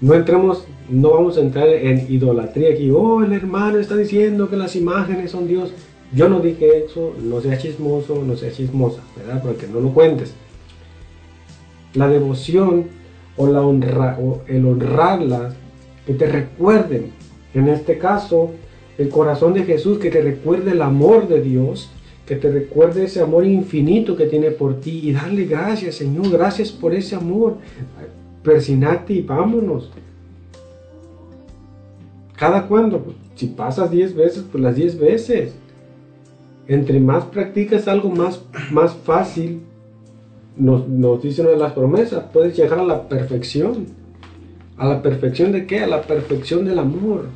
No 0.00 0.14
entremos, 0.14 0.64
no 0.88 1.10
vamos 1.10 1.36
a 1.36 1.40
entrar 1.40 1.68
en 1.68 2.06
idolatría 2.12 2.70
aquí. 2.72 2.90
Oh, 2.90 3.22
el 3.22 3.32
hermano 3.32 3.78
está 3.78 3.96
diciendo 3.96 4.48
que 4.48 4.56
las 4.56 4.76
imágenes 4.76 5.30
son 5.32 5.48
Dios. 5.48 5.72
Yo 6.14 6.28
no 6.28 6.38
dije 6.40 6.84
eso, 6.84 7.12
no 7.20 7.40
sea 7.40 7.58
chismoso, 7.58 8.22
no 8.24 8.36
sea 8.36 8.52
chismosa, 8.52 9.00
¿verdad? 9.16 9.42
Porque 9.42 9.66
no 9.66 9.80
lo 9.80 9.92
cuentes. 9.92 10.32
La 11.94 12.06
devoción 12.08 12.84
o, 13.36 13.48
la 13.48 13.62
honra, 13.62 14.16
o 14.20 14.42
el 14.46 14.64
honrarlas, 14.64 15.54
que 16.06 16.14
te 16.14 16.26
recuerden, 16.26 17.10
en 17.54 17.68
este 17.68 17.98
caso, 17.98 18.52
el 18.96 19.08
corazón 19.08 19.54
de 19.54 19.64
Jesús, 19.64 19.98
que 19.98 20.10
te 20.10 20.20
recuerde 20.20 20.70
el 20.72 20.82
amor 20.82 21.26
de 21.26 21.40
Dios, 21.40 21.90
que 22.26 22.34
te 22.34 22.50
recuerde 22.50 23.04
ese 23.04 23.20
amor 23.22 23.46
infinito 23.46 24.16
que 24.16 24.26
tiene 24.26 24.50
por 24.50 24.80
ti 24.80 25.00
y 25.04 25.12
darle 25.12 25.44
gracias, 25.44 25.94
Señor, 25.94 26.28
gracias 26.28 26.72
por 26.72 26.92
ese 26.92 27.14
amor. 27.14 27.56
Persinati, 28.42 29.22
vámonos. 29.22 29.90
¿Cada 32.36 32.66
cuando 32.66 33.00
pues, 33.00 33.16
si 33.36 33.46
pasas 33.46 33.90
diez 33.90 34.14
veces, 34.14 34.44
pues 34.50 34.62
las 34.62 34.74
10 34.76 34.98
veces. 34.98 35.54
Entre 36.68 36.98
más 36.98 37.24
practicas 37.26 37.86
algo 37.86 38.10
más, 38.10 38.42
más 38.72 38.92
fácil, 38.92 39.60
nos, 40.56 40.88
nos 40.88 41.22
dice 41.22 41.44
de 41.44 41.56
las 41.56 41.74
promesas, 41.74 42.24
puedes 42.32 42.56
llegar 42.56 42.80
a 42.80 42.84
la 42.84 43.08
perfección. 43.08 43.86
¿A 44.76 44.86
la 44.88 45.00
perfección 45.00 45.52
de 45.52 45.64
qué? 45.66 45.78
A 45.80 45.86
la 45.86 46.02
perfección 46.02 46.64
del 46.64 46.80
amor. 46.80 47.26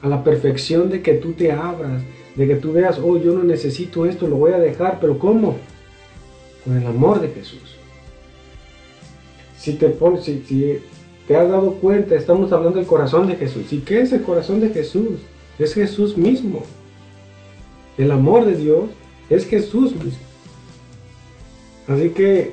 A 0.00 0.08
la 0.08 0.24
perfección 0.24 0.88
de 0.88 1.02
que 1.02 1.14
tú 1.14 1.34
te 1.34 1.52
abras, 1.52 2.02
de 2.38 2.46
que 2.46 2.54
tú 2.54 2.72
veas, 2.72 3.00
oh, 3.02 3.16
yo 3.20 3.32
no 3.34 3.42
necesito 3.42 4.06
esto, 4.06 4.28
lo 4.28 4.36
voy 4.36 4.52
a 4.52 4.58
dejar, 4.60 5.00
pero 5.00 5.18
¿cómo? 5.18 5.56
Con 6.64 6.76
el 6.76 6.86
amor 6.86 7.20
de 7.20 7.28
Jesús. 7.30 7.74
Si 9.58 9.72
te 9.72 9.88
pones, 9.88 10.22
si, 10.22 10.80
te 11.26 11.36
has 11.36 11.48
dado 11.50 11.72
cuenta, 11.72 12.14
estamos 12.14 12.52
hablando 12.52 12.78
del 12.78 12.86
corazón 12.86 13.26
de 13.26 13.34
Jesús. 13.34 13.72
¿Y 13.72 13.78
qué 13.80 14.00
es 14.02 14.12
el 14.12 14.22
corazón 14.22 14.60
de 14.60 14.68
Jesús? 14.68 15.18
Es 15.58 15.74
Jesús 15.74 16.16
mismo. 16.16 16.62
El 17.98 18.12
amor 18.12 18.44
de 18.46 18.54
Dios 18.56 18.84
es 19.28 19.44
Jesús 19.44 19.92
mismo. 19.96 20.24
Así 21.88 22.10
que 22.10 22.52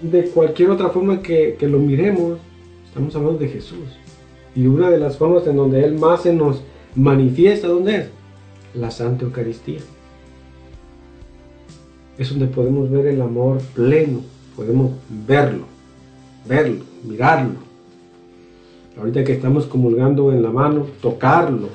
de 0.00 0.26
cualquier 0.26 0.70
otra 0.70 0.90
forma 0.90 1.20
que, 1.22 1.56
que, 1.58 1.66
lo 1.66 1.80
miremos, 1.80 2.38
estamos 2.86 3.16
hablando 3.16 3.40
de 3.40 3.48
Jesús. 3.48 3.98
Y 4.54 4.68
una 4.68 4.90
de 4.90 4.98
las 5.00 5.18
formas 5.18 5.44
en 5.48 5.56
donde 5.56 5.82
Él 5.84 5.98
más 5.98 6.22
se 6.22 6.32
nos 6.32 6.62
manifiesta, 6.94 7.66
¿dónde 7.66 7.96
es? 7.96 8.17
la 8.78 8.90
Santa 8.90 9.24
Eucaristía. 9.24 9.80
Es 12.16 12.30
donde 12.30 12.46
podemos 12.46 12.90
ver 12.90 13.06
el 13.08 13.20
amor 13.20 13.58
pleno, 13.74 14.20
podemos 14.56 14.92
verlo, 15.26 15.64
verlo, 16.48 16.84
mirarlo. 17.06 17.68
Ahorita 18.98 19.22
que 19.22 19.32
estamos 19.32 19.66
comulgando 19.66 20.32
en 20.32 20.42
la 20.42 20.50
mano, 20.50 20.86
tocarlo. 21.00 21.68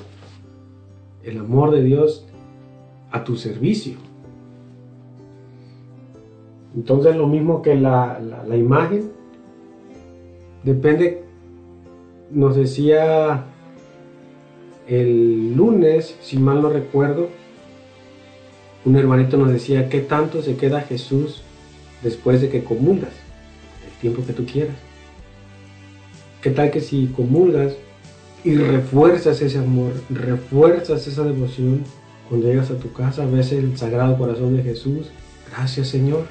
El 1.22 1.38
amor 1.38 1.70
de 1.70 1.82
Dios 1.82 2.26
a 3.10 3.24
tu 3.24 3.36
servicio. 3.36 3.94
Entonces 6.74 7.16
lo 7.16 7.26
mismo 7.26 7.62
que 7.62 7.76
la, 7.76 8.18
imagen, 8.54 9.10
depende, 10.64 11.24
nos 12.30 12.56
decía 12.56 13.46
el 14.86 15.54
lunes, 15.56 16.16
si 16.22 16.38
mal 16.38 16.60
no 16.62 16.68
recuerdo, 16.70 17.30
un 18.84 18.96
hermanito 18.96 19.36
nos 19.36 19.50
decía, 19.50 19.88
¿qué 19.88 20.00
tanto 20.00 20.42
se 20.42 20.56
queda 20.56 20.82
Jesús 20.82 21.42
después 22.02 22.40
de 22.42 22.50
que 22.50 22.64
comulgas? 22.64 23.12
El 23.88 23.98
tiempo 24.00 24.24
que 24.26 24.34
tú 24.34 24.44
quieras. 24.44 24.76
¿Qué 26.42 26.50
tal 26.50 26.70
que 26.70 26.80
si 26.82 27.06
comulgas 27.06 27.74
y 28.44 28.56
refuerzas 28.56 29.40
ese 29.40 29.58
amor, 29.58 29.92
refuerzas 30.10 31.06
esa 31.06 31.22
devoción 31.24 31.82
cuando 32.28 32.48
llegas 32.48 32.70
a 32.70 32.78
tu 32.78 32.92
casa, 32.92 33.24
ves 33.24 33.52
el 33.52 33.78
sagrado 33.78 34.18
corazón 34.18 34.54
de 34.56 34.62
Jesús? 34.62 35.08
Gracias 35.50 35.88
Señor. 35.88 36.26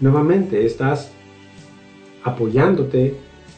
Nuevamente 0.00 0.64
estás 0.64 1.10
apoyándote 2.22 3.14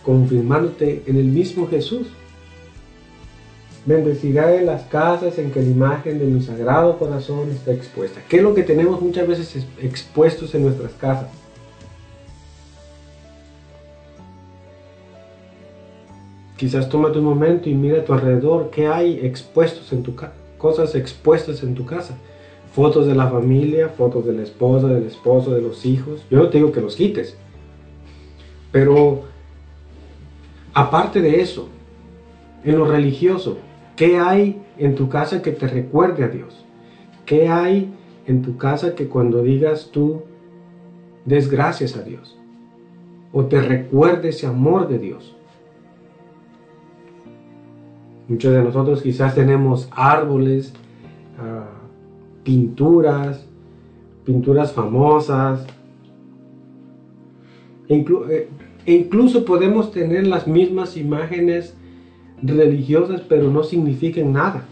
confirmándote 0.06 1.02
en 1.06 1.16
el 1.16 1.24
mismo 1.24 1.66
Jesús. 1.68 2.06
en 3.88 4.66
las 4.72 4.82
casas 4.98 5.32
en 5.40 5.50
que 5.52 5.60
la 5.60 5.66
imagen 5.78 6.14
de 6.22 6.26
mi 6.34 6.40
sagrado 6.50 6.88
corazón 7.02 7.50
está 7.50 7.72
expuesta. 7.72 8.18
¿Qué 8.28 8.36
es 8.36 8.42
lo 8.44 8.54
que 8.54 8.62
tenemos 8.62 9.00
muchas 9.06 9.26
veces 9.26 9.48
expuestos 9.90 10.54
en 10.54 10.62
nuestras 10.66 10.92
casas? 11.04 11.28
Quizás 16.56 16.88
toma 16.88 17.08
un 17.10 17.24
momento 17.34 17.64
y 17.68 17.74
mira 17.74 17.98
a 18.00 18.04
tu 18.06 18.12
alrededor 18.18 18.60
qué 18.74 18.84
hay 18.96 19.08
expuestos 19.30 19.92
en 19.92 20.02
tu 20.06 20.12
casa, 20.14 20.32
cosas 20.64 20.94
expuestas 20.94 21.56
en 21.64 21.74
tu 21.74 21.84
casa. 21.84 22.14
Fotos 22.74 23.06
de 23.06 23.14
la 23.14 23.26
familia, 23.28 23.84
fotos 23.88 24.24
de 24.26 24.32
la 24.34 24.42
esposa, 24.42 24.86
del 24.96 25.06
esposo, 25.06 25.48
de 25.58 25.62
los 25.62 25.84
hijos. 25.86 26.16
Yo 26.30 26.36
no 26.40 26.46
te 26.50 26.58
digo 26.58 26.72
que 26.72 26.82
los 26.86 26.94
quites, 26.96 27.34
pero 28.72 28.96
Aparte 30.78 31.22
de 31.22 31.40
eso, 31.40 31.68
en 32.62 32.76
lo 32.78 32.84
religioso, 32.84 33.56
¿qué 33.96 34.18
hay 34.18 34.60
en 34.76 34.94
tu 34.94 35.08
casa 35.08 35.40
que 35.40 35.52
te 35.52 35.66
recuerde 35.66 36.22
a 36.22 36.28
Dios? 36.28 36.66
¿Qué 37.24 37.48
hay 37.48 37.94
en 38.26 38.42
tu 38.42 38.58
casa 38.58 38.94
que 38.94 39.08
cuando 39.08 39.40
digas 39.42 39.88
tú 39.90 40.24
desgracias 41.24 41.96
a 41.96 42.02
Dios? 42.02 42.38
¿O 43.32 43.46
te 43.46 43.58
recuerde 43.62 44.28
ese 44.28 44.46
amor 44.46 44.86
de 44.88 44.98
Dios? 44.98 45.34
Muchos 48.28 48.52
de 48.52 48.62
nosotros 48.62 49.00
quizás 49.00 49.34
tenemos 49.34 49.88
árboles, 49.92 50.74
ah, 51.40 51.70
pinturas, 52.44 53.46
pinturas 54.26 54.74
famosas, 54.74 55.66
incluso. 57.88 58.30
Eh, 58.30 58.50
e 58.86 58.94
incluso 58.94 59.44
podemos 59.44 59.90
tener 59.90 60.28
las 60.28 60.46
mismas 60.46 60.96
imágenes 60.96 61.74
religiosas, 62.40 63.20
pero 63.28 63.50
no 63.50 63.64
signifiquen 63.64 64.32
nada. 64.32 64.64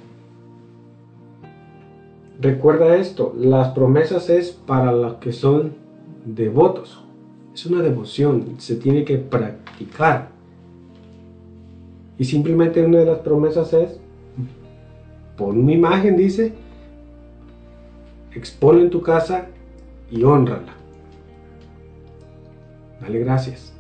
Recuerda 2.41 2.97
esto, 2.97 3.35
las 3.37 3.69
promesas 3.71 4.31
es 4.31 4.53
para 4.53 4.93
los 4.93 5.15
que 5.15 5.33
son 5.33 5.73
devotos. 6.25 7.03
Es 7.55 7.67
una 7.67 7.83
devoción, 7.83 8.55
se 8.59 8.77
tiene 8.77 9.05
que 9.05 9.19
practicar. 9.19 10.31
Y 12.17 12.25
simplemente 12.25 12.85
una 12.85 12.99
de 13.01 13.07
las 13.07 13.19
promesas 13.19 13.73
es, 13.73 13.99
pon 15.37 15.59
una 15.59 15.73
imagen, 15.73 16.17
dice, 16.17 16.53
expone 18.33 18.83
en 18.83 18.91
tu 18.91 19.03
casa 19.03 19.47
y 20.11 20.23
honrala. 20.23 20.73
Dale 23.01 23.19
gracias. 23.19 23.74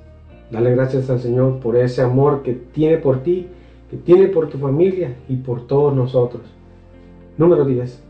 Dale 0.51 0.73
gracias 0.75 1.09
al 1.11 1.21
Señor 1.21 1.59
por 1.61 1.77
ese 1.77 2.03
amor 2.03 2.43
que 2.43 2.53
tiene 2.53 2.99
por 2.99 3.23
ti, 3.23 3.49
que 3.91 3.97
tiene 3.97 4.27
por 4.29 4.49
tu 4.49 4.59
familia 4.59 5.15
y 5.29 5.37
por 5.37 5.67
todos 5.67 5.95
nosotros. 5.95 6.43
Número 7.39 7.65
10. 7.65 8.01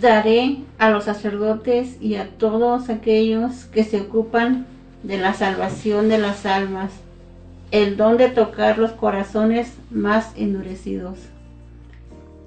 Daré 0.00 0.58
a 0.78 0.90
los 0.90 1.04
sacerdotes 1.04 2.00
y 2.02 2.16
a 2.16 2.28
todos 2.36 2.90
aquellos 2.90 3.64
que 3.64 3.82
se 3.82 4.02
ocupan 4.02 4.66
de 5.02 5.16
la 5.18 5.32
salvación 5.32 6.08
de 6.08 6.18
las 6.18 6.44
almas 6.46 6.90
el 7.70 7.96
don 7.96 8.16
de 8.18 8.28
tocar 8.28 8.78
los 8.78 8.92
corazones 8.92 9.72
más 9.90 10.32
endurecidos. 10.36 11.18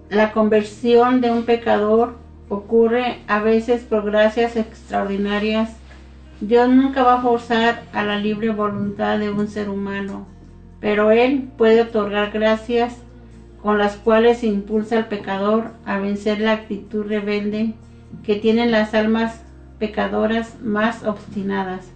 La 0.10 0.32
conversión 0.32 1.22
de 1.22 1.32
un 1.32 1.44
pecador 1.44 2.14
ocurre 2.50 3.18
a 3.28 3.40
veces 3.42 3.84
por 3.84 4.06
gracias 4.06 4.56
extraordinarias 4.56 5.74
Dios 6.42 6.70
nunca 6.70 7.04
va 7.04 7.16
a 7.16 7.22
forzar 7.22 7.84
a 7.92 8.06
la 8.06 8.18
libre 8.18 8.50
voluntad 8.52 9.20
de 9.20 9.30
un 9.30 9.50
ser 9.50 9.70
humano, 9.70 10.26
pero 10.80 11.12
Él 11.12 11.50
puede 11.58 11.82
otorgar 11.82 12.32
gracias 12.32 12.96
con 13.62 13.78
las 13.78 13.98
cuales 13.98 14.46
impulsa 14.46 14.96
al 14.98 15.10
pecador 15.10 15.72
a 15.84 16.00
vencer 16.00 16.40
la 16.40 16.54
actitud 16.54 17.04
rebelde 17.06 17.74
que 18.24 18.36
tienen 18.38 18.72
las 18.72 18.94
almas 18.94 19.42
pecadoras 19.80 20.62
más 20.62 21.04
obstinadas. 21.04 21.92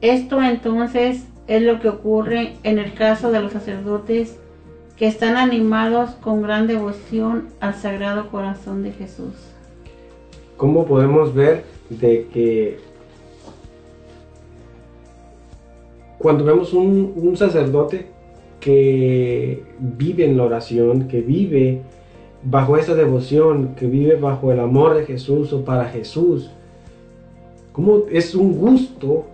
Esto 0.00 0.42
entonces 0.42 1.24
es 1.46 1.62
lo 1.62 1.78
que 1.78 1.90
ocurre 1.90 2.54
en 2.64 2.80
el 2.80 2.92
caso 2.94 3.30
de 3.30 3.38
los 3.40 3.52
sacerdotes 3.52 4.36
que 4.96 5.06
están 5.06 5.36
animados 5.36 6.10
con 6.16 6.42
gran 6.42 6.66
devoción 6.66 7.48
al 7.60 7.74
Sagrado 7.76 8.30
Corazón 8.32 8.82
de 8.82 8.90
Jesús. 8.90 9.34
¿Cómo 10.56 10.86
podemos 10.86 11.32
ver 11.34 11.64
de 11.88 12.26
que 12.32 12.93
cuando 16.24 16.42
vemos 16.42 16.72
un, 16.72 17.34
sacerdote 17.36 18.06
que 18.58 19.62
vive 19.78 20.24
en 20.24 20.38
la 20.38 20.44
oración, 20.44 21.06
que 21.06 21.20
vive 21.20 21.82
bajo 22.42 22.78
esa 22.78 22.94
devoción, 22.94 23.74
que 23.74 23.84
vive 23.84 24.16
bajo 24.16 24.50
el 24.50 24.58
amor 24.58 24.94
de 24.96 25.04
Jesús 25.04 25.52
o 25.52 25.62
para 25.66 25.84
Jesús, 25.84 26.50
como 27.72 28.04
es 28.10 28.34
un 28.34 28.56
gusto, 28.56 29.26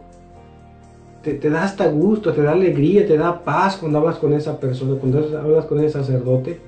te, 1.22 1.34
te, 1.34 1.48
da 1.48 1.62
hasta 1.62 1.86
gusto, 1.88 2.32
te 2.32 2.42
da 2.42 2.50
alegría, 2.50 3.06
te 3.06 3.16
da 3.16 3.40
paz 3.44 3.76
cuando 3.76 3.98
hablas 3.98 4.16
con 4.18 4.32
esa 4.32 4.58
persona, 4.58 4.96
cuando 4.98 5.38
hablas 5.38 5.66
con 5.66 5.78
ese 5.78 5.90
sacerdote, 5.90 6.58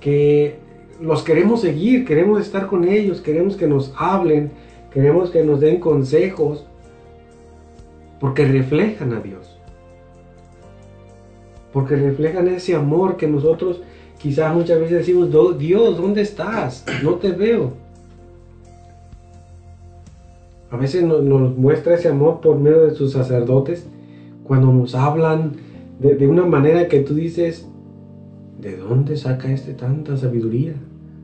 que 0.00 0.56
los 1.00 1.22
queremos 1.22 1.60
seguir, 1.60 2.04
queremos 2.04 2.40
estar 2.40 2.66
con 2.66 2.88
ellos, 2.88 3.20
queremos 3.20 3.54
que 3.56 3.68
nos 3.68 3.94
hablen, 3.96 4.50
queremos 4.92 5.30
que 5.30 5.44
nos 5.44 5.60
den 5.60 5.78
consejos, 5.78 6.66
porque 8.20 8.44
reflejan 8.46 9.12
a 9.12 9.20
Dios, 9.20 9.56
porque 11.72 11.96
reflejan 11.96 12.48
ese 12.48 12.74
amor 12.74 13.16
que 13.16 13.26
nosotros 13.26 13.80
quizás 14.18 14.54
muchas 14.54 14.80
veces 14.80 14.98
decimos, 14.98 15.28
Dios, 15.58 15.96
¿dónde 15.98 16.22
estás? 16.22 16.84
No 17.02 17.14
te 17.16 17.32
veo. 17.32 17.72
A 20.70 20.76
veces 20.76 21.04
nos, 21.04 21.22
muestra 21.56 21.94
ese 21.94 22.08
amor 22.08 22.40
por 22.40 22.58
medio 22.58 22.86
de 22.86 22.94
sus 22.94 23.12
sacerdotes 23.12 23.86
cuando 24.44 24.72
nos 24.72 24.94
hablan 24.94 25.52
de, 26.00 26.16
de 26.16 26.26
una 26.26 26.44
manera 26.44 26.88
que 26.88 27.00
tú 27.00 27.14
dices, 27.14 27.66
¿de 28.60 28.76
dónde 28.76 29.16
saca 29.16 29.52
este 29.52 29.74
tanta 29.74 30.16
sabiduría? 30.16 30.72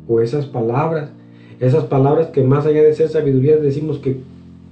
O 0.08 0.20
esas 0.20 0.46
palabras, 0.46 1.10
esas 1.60 1.84
palabras 1.84 2.28
que 2.28 2.42
más 2.42 2.66
allá 2.66 2.82
de 2.82 2.94
ser 2.94 3.08
sabiduría 3.08 3.56
decimos 3.56 3.98
que, 3.98 4.20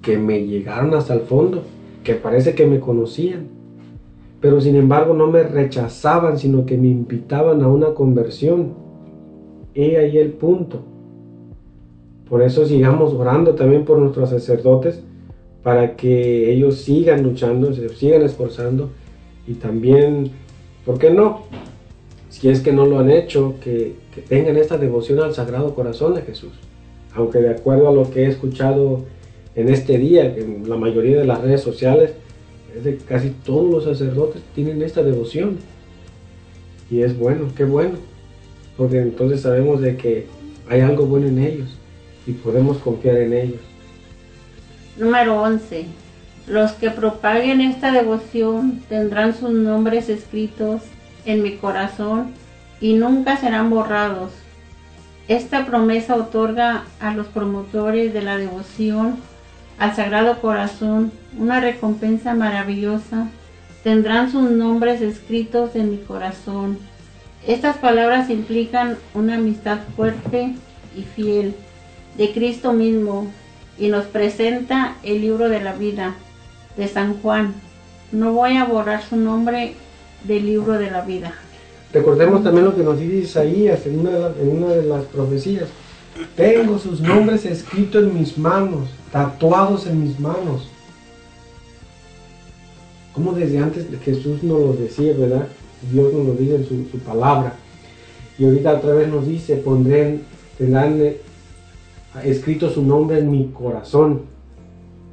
que 0.02 0.18
me 0.18 0.46
llegaron 0.46 0.94
hasta 0.94 1.14
el 1.14 1.22
fondo 1.22 1.62
que 2.04 2.14
parece 2.14 2.54
que 2.54 2.66
me 2.66 2.80
conocían, 2.80 3.48
pero 4.40 4.60
sin 4.60 4.76
embargo 4.76 5.14
no 5.14 5.26
me 5.26 5.42
rechazaban, 5.42 6.38
sino 6.38 6.64
que 6.64 6.78
me 6.78 6.88
invitaban 6.88 7.62
a 7.62 7.68
una 7.68 7.94
conversión. 7.94 8.74
y 9.74 9.94
ahí 9.96 10.18
el 10.18 10.32
punto. 10.32 10.80
Por 12.28 12.42
eso 12.42 12.64
sigamos 12.66 13.12
orando 13.14 13.54
también 13.54 13.84
por 13.84 13.98
nuestros 13.98 14.30
sacerdotes, 14.30 15.00
para 15.62 15.94
que 15.96 16.50
ellos 16.52 16.76
sigan 16.76 17.22
luchando, 17.22 17.72
se 17.74 17.88
sigan 17.90 18.22
esforzando 18.22 18.88
y 19.46 19.54
también, 19.54 20.30
¿por 20.86 20.98
qué 20.98 21.10
no? 21.10 21.42
Si 22.30 22.48
es 22.48 22.60
que 22.60 22.72
no 22.72 22.86
lo 22.86 22.98
han 22.98 23.10
hecho, 23.10 23.54
que, 23.62 23.94
que 24.14 24.22
tengan 24.22 24.56
esta 24.56 24.78
devoción 24.78 25.18
al 25.20 25.34
Sagrado 25.34 25.74
Corazón 25.74 26.14
de 26.14 26.22
Jesús. 26.22 26.52
Aunque 27.14 27.38
de 27.40 27.50
acuerdo 27.50 27.88
a 27.88 27.92
lo 27.92 28.10
que 28.10 28.22
he 28.22 28.26
escuchado, 28.28 29.00
en 29.60 29.68
este 29.68 29.98
día, 29.98 30.24
en 30.24 30.68
la 30.68 30.76
mayoría 30.76 31.18
de 31.18 31.26
las 31.26 31.40
redes 31.42 31.60
sociales, 31.60 32.12
es 32.76 32.82
de 32.84 32.96
casi 32.96 33.28
todos 33.30 33.70
los 33.70 33.84
sacerdotes 33.84 34.40
tienen 34.54 34.80
esta 34.82 35.02
devoción. 35.02 35.58
Y 36.90 37.02
es 37.02 37.16
bueno, 37.18 37.46
qué 37.56 37.64
bueno, 37.64 37.94
porque 38.76 38.98
entonces 39.00 39.42
sabemos 39.42 39.80
de 39.80 39.96
que 39.96 40.26
hay 40.68 40.80
algo 40.80 41.04
bueno 41.06 41.26
en 41.28 41.38
ellos 41.38 41.68
y 42.26 42.32
podemos 42.32 42.78
confiar 42.78 43.16
en 43.18 43.32
ellos. 43.34 43.60
Número 44.96 45.40
11. 45.40 45.84
Los 46.46 46.72
que 46.72 46.90
propaguen 46.90 47.60
esta 47.60 47.92
devoción 47.92 48.82
tendrán 48.88 49.36
sus 49.38 49.50
nombres 49.50 50.08
escritos 50.08 50.80
en 51.26 51.42
mi 51.42 51.52
corazón 51.56 52.32
y 52.80 52.94
nunca 52.94 53.36
serán 53.36 53.68
borrados. 53.70 54.30
Esta 55.28 55.66
promesa 55.66 56.16
otorga 56.16 56.84
a 56.98 57.14
los 57.14 57.26
promotores 57.28 58.12
de 58.12 58.22
la 58.22 58.36
devoción 58.36 59.16
al 59.80 59.96
Sagrado 59.96 60.38
Corazón 60.42 61.10
una 61.38 61.58
recompensa 61.58 62.34
maravillosa. 62.34 63.26
Tendrán 63.82 64.30
sus 64.30 64.50
nombres 64.50 65.00
escritos 65.00 65.74
en 65.74 65.90
mi 65.90 65.96
corazón. 65.96 66.78
Estas 67.46 67.78
palabras 67.78 68.28
implican 68.28 68.98
una 69.14 69.36
amistad 69.36 69.78
fuerte 69.96 70.54
y 70.94 71.02
fiel 71.02 71.54
de 72.18 72.30
Cristo 72.32 72.74
mismo 72.74 73.26
y 73.78 73.88
nos 73.88 74.04
presenta 74.04 74.96
el 75.02 75.22
libro 75.22 75.48
de 75.48 75.62
la 75.62 75.72
vida 75.72 76.14
de 76.76 76.86
San 76.86 77.14
Juan. 77.22 77.54
No 78.12 78.34
voy 78.34 78.58
a 78.58 78.66
borrar 78.66 79.02
su 79.02 79.16
nombre 79.16 79.72
del 80.24 80.44
libro 80.44 80.74
de 80.74 80.90
la 80.90 81.00
vida. 81.00 81.32
Recordemos 81.94 82.44
también 82.44 82.66
lo 82.66 82.76
que 82.76 82.82
nos 82.82 83.00
dice 83.00 83.16
Isaías 83.16 83.86
en 83.86 84.00
una 84.00 84.10
de 84.10 84.20
las, 84.20 84.36
en 84.36 84.48
una 84.62 84.68
de 84.74 84.82
las 84.82 85.04
profecías 85.04 85.68
tengo 86.36 86.78
sus 86.78 87.00
nombres 87.00 87.44
escritos 87.46 88.04
en 88.04 88.14
mis 88.18 88.36
manos, 88.36 88.88
tatuados 89.12 89.86
en 89.86 90.02
mis 90.02 90.18
manos. 90.20 90.68
Como 93.12 93.32
desde 93.32 93.58
antes 93.58 93.86
Jesús 94.02 94.42
nos 94.42 94.60
lo 94.60 94.72
decía, 94.74 95.14
¿verdad? 95.18 95.48
Dios 95.90 96.12
nos 96.12 96.26
lo 96.26 96.32
dice 96.34 96.56
en 96.56 96.66
su, 96.90 96.98
palabra. 97.00 97.54
Y 98.38 98.44
ahorita 98.44 98.74
otra 98.76 98.94
vez 98.94 99.08
nos 99.08 99.26
dice, 99.26 99.56
pondré, 99.56 100.20
tendrán 100.58 101.00
eh, 101.00 101.20
escrito 102.24 102.70
su 102.70 102.82
nombre 102.82 103.18
en 103.18 103.30
mi 103.30 103.48
corazón. 103.48 104.22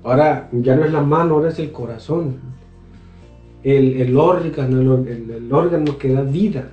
Ahora 0.03 0.47
ya 0.53 0.75
no 0.75 0.85
es 0.85 0.91
la 0.91 1.01
mano, 1.01 1.35
ahora 1.35 1.49
es 1.49 1.59
el 1.59 1.71
corazón. 1.71 2.39
El, 3.63 4.15
órgano, 4.17 4.95
el 5.09 5.49
órgano 5.51 5.97
que 5.97 6.13
da 6.13 6.21
vida, 6.21 6.69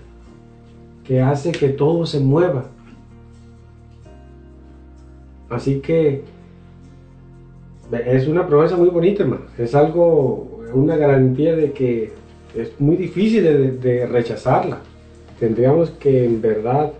que 1.03 1.21
hace 1.21 1.51
que 1.51 1.71
todo 1.71 2.07
se 2.07 2.21
mueva 2.21 2.69
Así 5.55 5.79
que 5.81 6.23
es 7.93 8.27
una 8.27 8.47
promesa 8.49 8.77
muy 8.77 8.89
bonita, 8.89 9.23
hermano. 9.23 9.43
Es 9.57 9.75
algo, 9.75 10.63
una 10.75 10.97
garantía 10.97 11.55
de 11.55 11.71
que 11.71 12.13
es 12.57 12.73
muy 12.81 12.97
difícil 12.97 13.79
de, 13.81 14.07
rechazarla. 14.11 14.79
Tendríamos 15.39 15.91
que 15.91 16.25
en 16.25 16.41
verdad 16.43 16.93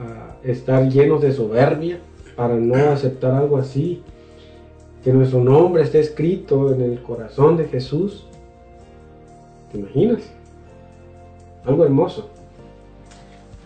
ah, 0.00 0.34
estar 0.42 0.88
llenos 0.88 1.22
de 1.22 1.32
soberbia 1.32 1.98
para 2.34 2.56
no 2.56 2.74
aceptar 2.90 3.32
algo 3.32 3.58
así. 3.58 4.02
Que 5.04 5.12
nuestro 5.12 5.38
nombre 5.42 5.84
esté 5.84 6.00
escrito 6.00 6.72
en 6.74 6.80
el 6.82 7.00
corazón 7.02 7.56
de 7.56 7.66
Jesús. 7.66 8.26
¿Te 9.70 9.78
imaginas? 9.78 10.32
Algo 11.64 11.84
hermoso. 11.84 12.28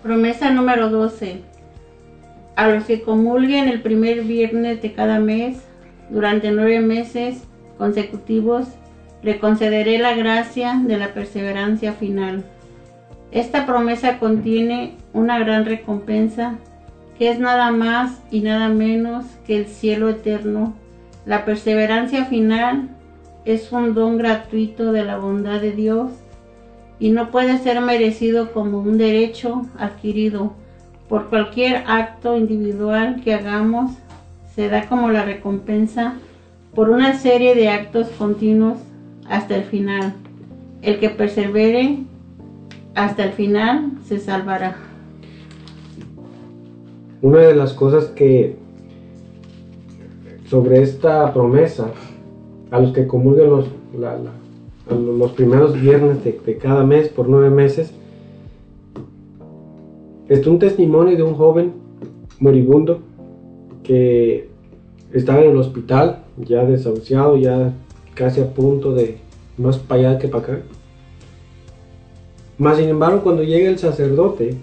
Promesa 0.02 0.50
número 0.50 0.90
12 0.90 1.55
a 2.56 2.68
los 2.68 2.84
que 2.86 3.02
comulguen 3.02 3.68
el 3.68 3.82
primer 3.82 4.22
viernes 4.22 4.80
de 4.82 4.94
cada 4.94 5.20
mes 5.20 5.58
durante 6.08 6.50
nueve 6.50 6.80
meses 6.80 7.42
consecutivos, 7.76 8.66
le 9.22 9.38
concederé 9.38 9.98
la 9.98 10.14
gracia 10.16 10.80
de 10.82 10.96
la 10.96 11.12
perseverancia 11.12 11.92
final. 11.92 12.44
Esta 13.30 13.66
promesa 13.66 14.18
contiene 14.18 14.96
una 15.12 15.38
gran 15.38 15.66
recompensa 15.66 16.56
que 17.18 17.30
es 17.30 17.38
nada 17.38 17.70
más 17.72 18.18
y 18.30 18.40
nada 18.40 18.68
menos 18.70 19.24
que 19.46 19.56
el 19.58 19.66
cielo 19.66 20.08
eterno. 20.08 20.74
La 21.26 21.44
perseverancia 21.44 22.24
final 22.24 22.88
es 23.44 23.70
un 23.72 23.94
don 23.94 24.16
gratuito 24.16 24.92
de 24.92 25.04
la 25.04 25.18
bondad 25.18 25.60
de 25.60 25.72
Dios 25.72 26.12
y 26.98 27.10
no 27.10 27.30
puede 27.30 27.58
ser 27.58 27.80
merecido 27.82 28.52
como 28.52 28.78
un 28.80 28.96
derecho 28.96 29.66
adquirido 29.78 30.54
por 31.08 31.26
cualquier 31.26 31.84
acto 31.86 32.36
individual 32.36 33.20
que 33.22 33.32
hagamos, 33.32 33.92
se 34.56 34.68
da 34.68 34.88
como 34.88 35.10
la 35.10 35.24
recompensa 35.24 36.14
por 36.74 36.90
una 36.90 37.16
serie 37.16 37.54
de 37.54 37.68
actos 37.68 38.08
continuos 38.18 38.78
hasta 39.28 39.54
el 39.54 39.62
final. 39.64 40.14
El 40.82 40.98
que 40.98 41.10
persevere 41.10 41.98
hasta 42.96 43.24
el 43.24 43.32
final 43.32 43.92
se 44.08 44.18
salvará. 44.18 44.76
Una 47.22 47.38
de 47.38 47.54
las 47.54 47.72
cosas 47.72 48.06
que 48.06 48.56
sobre 50.48 50.82
esta 50.82 51.32
promesa, 51.32 51.86
a 52.72 52.80
los 52.80 52.92
que 52.92 53.06
comulgan 53.06 53.48
los, 53.48 53.66
los 54.90 55.32
primeros 55.32 55.80
viernes 55.80 56.24
de, 56.24 56.38
de 56.44 56.58
cada 56.58 56.82
mes 56.84 57.08
por 57.08 57.28
nueve 57.28 57.50
meses, 57.50 57.92
es 60.28 60.44
un 60.46 60.58
testimonio 60.58 61.16
de 61.16 61.22
un 61.22 61.34
joven 61.34 61.72
moribundo 62.40 63.00
que 63.84 64.48
estaba 65.12 65.40
en 65.42 65.52
el 65.52 65.56
hospital, 65.56 66.24
ya 66.36 66.64
desahuciado, 66.64 67.36
ya 67.36 67.72
casi 68.14 68.40
a 68.40 68.52
punto 68.52 68.92
de 68.92 69.18
más 69.56 69.78
para 69.78 70.08
allá 70.10 70.18
que 70.18 70.28
para 70.28 70.42
acá. 70.42 70.60
Mas 72.58 72.78
sin 72.78 72.88
embargo, 72.88 73.20
cuando 73.22 73.44
llega 73.44 73.68
el 73.70 73.78
sacerdote, 73.78 74.56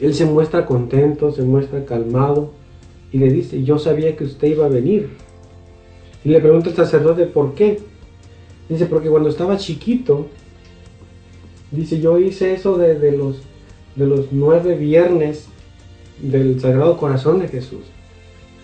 él 0.00 0.14
se 0.14 0.24
muestra 0.24 0.64
contento, 0.64 1.30
se 1.32 1.42
muestra 1.42 1.84
calmado 1.84 2.50
y 3.12 3.18
le 3.18 3.30
dice, 3.30 3.62
yo 3.62 3.78
sabía 3.78 4.16
que 4.16 4.24
usted 4.24 4.48
iba 4.48 4.64
a 4.64 4.68
venir. 4.70 5.10
Y 6.24 6.30
le 6.30 6.40
pregunta 6.40 6.70
el 6.70 6.76
sacerdote, 6.76 7.26
¿por 7.26 7.54
qué? 7.54 7.80
Dice, 8.68 8.86
porque 8.86 9.10
cuando 9.10 9.28
estaba 9.28 9.58
chiquito, 9.58 10.26
dice, 11.70 12.00
yo 12.00 12.18
hice 12.18 12.54
eso 12.54 12.78
de 12.78 13.12
los 13.12 13.42
de 13.94 14.06
los 14.06 14.26
nueve 14.32 14.74
viernes 14.74 15.46
del 16.20 16.60
Sagrado 16.60 16.96
Corazón 16.96 17.40
de 17.40 17.48
Jesús. 17.48 17.82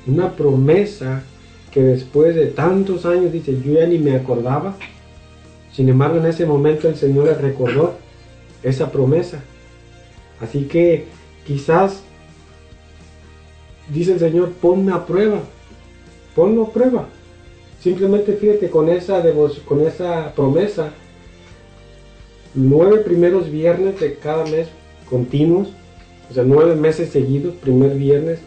Una 0.06 0.32
promesa 0.32 1.22
que 1.70 1.82
después 1.82 2.34
de 2.34 2.46
tantos 2.46 3.04
años 3.04 3.32
dice, 3.32 3.60
yo 3.62 3.74
ya 3.74 3.86
ni 3.86 3.98
me 3.98 4.16
acordaba. 4.16 4.76
Sin 5.72 5.88
embargo, 5.88 6.18
en 6.18 6.26
ese 6.26 6.46
momento 6.46 6.88
el 6.88 6.96
Señor 6.96 7.26
recordó 7.42 7.94
esa 8.62 8.90
promesa. 8.90 9.42
Así 10.40 10.64
que 10.64 11.04
quizás, 11.46 12.00
dice 13.92 14.12
el 14.14 14.18
Señor, 14.20 14.50
ponme 14.60 14.92
a 14.92 15.04
prueba, 15.06 15.40
Ponme 16.34 16.62
a 16.62 16.66
prueba. 16.66 17.08
Simplemente 17.80 18.32
fíjate 18.34 18.70
con 18.70 18.88
esa, 18.88 19.22
con 19.66 19.84
esa 19.86 20.32
promesa, 20.34 20.90
nueve 22.54 22.98
primeros 22.98 23.50
viernes 23.50 23.98
de 24.00 24.14
cada 24.14 24.44
mes 24.46 24.68
continuos, 25.08 25.68
o 26.30 26.34
sea, 26.34 26.44
nueve 26.44 26.74
meses 26.76 27.10
seguidos, 27.10 27.54
primer 27.56 27.94
viernes 27.96 28.38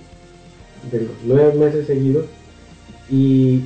de 0.92 1.02
los 1.02 1.12
nueve 1.26 1.54
meses 1.56 1.88
seguidos, 1.88 2.26
y, 3.10 3.60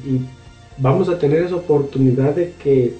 vamos 0.79 1.07
a 1.07 1.17
tener 1.19 1.41
esa 1.43 1.55
oportunidad 1.55 2.35
de 2.35 2.51
que, 2.61 2.93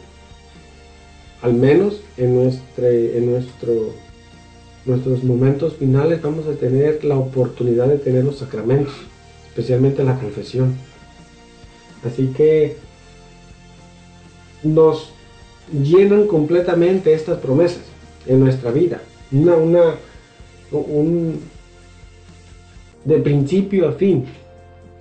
al 1.41 1.53
menos 1.53 1.99
en, 2.17 2.33
nuestro, 2.35 3.89
nuestros 4.85 5.23
momentos 5.25 5.73
finales, 5.75 6.21
vamos 6.21 6.45
a 6.47 6.53
tener 6.53 7.03
la 7.03 7.17
oportunidad 7.17 7.87
de 7.89 7.97
tener 7.97 8.23
los 8.23 8.37
sacramentos, 8.37 8.93
especialmente 9.49 10.03
la 10.05 10.17
confesión. 10.19 10.73
Así 12.05 12.27
que 12.37 12.77
nos 14.63 15.09
llenan 15.83 16.27
completamente 16.27 17.13
estas 17.13 17.39
promesas 17.39 17.81
en 18.27 18.39
nuestra 18.39 18.71
vida 18.71 19.01
una, 19.31 19.95
un, 20.71 21.39
de 23.03 23.17
principio 23.19 23.87
a 23.89 23.93
fin, 23.93 24.25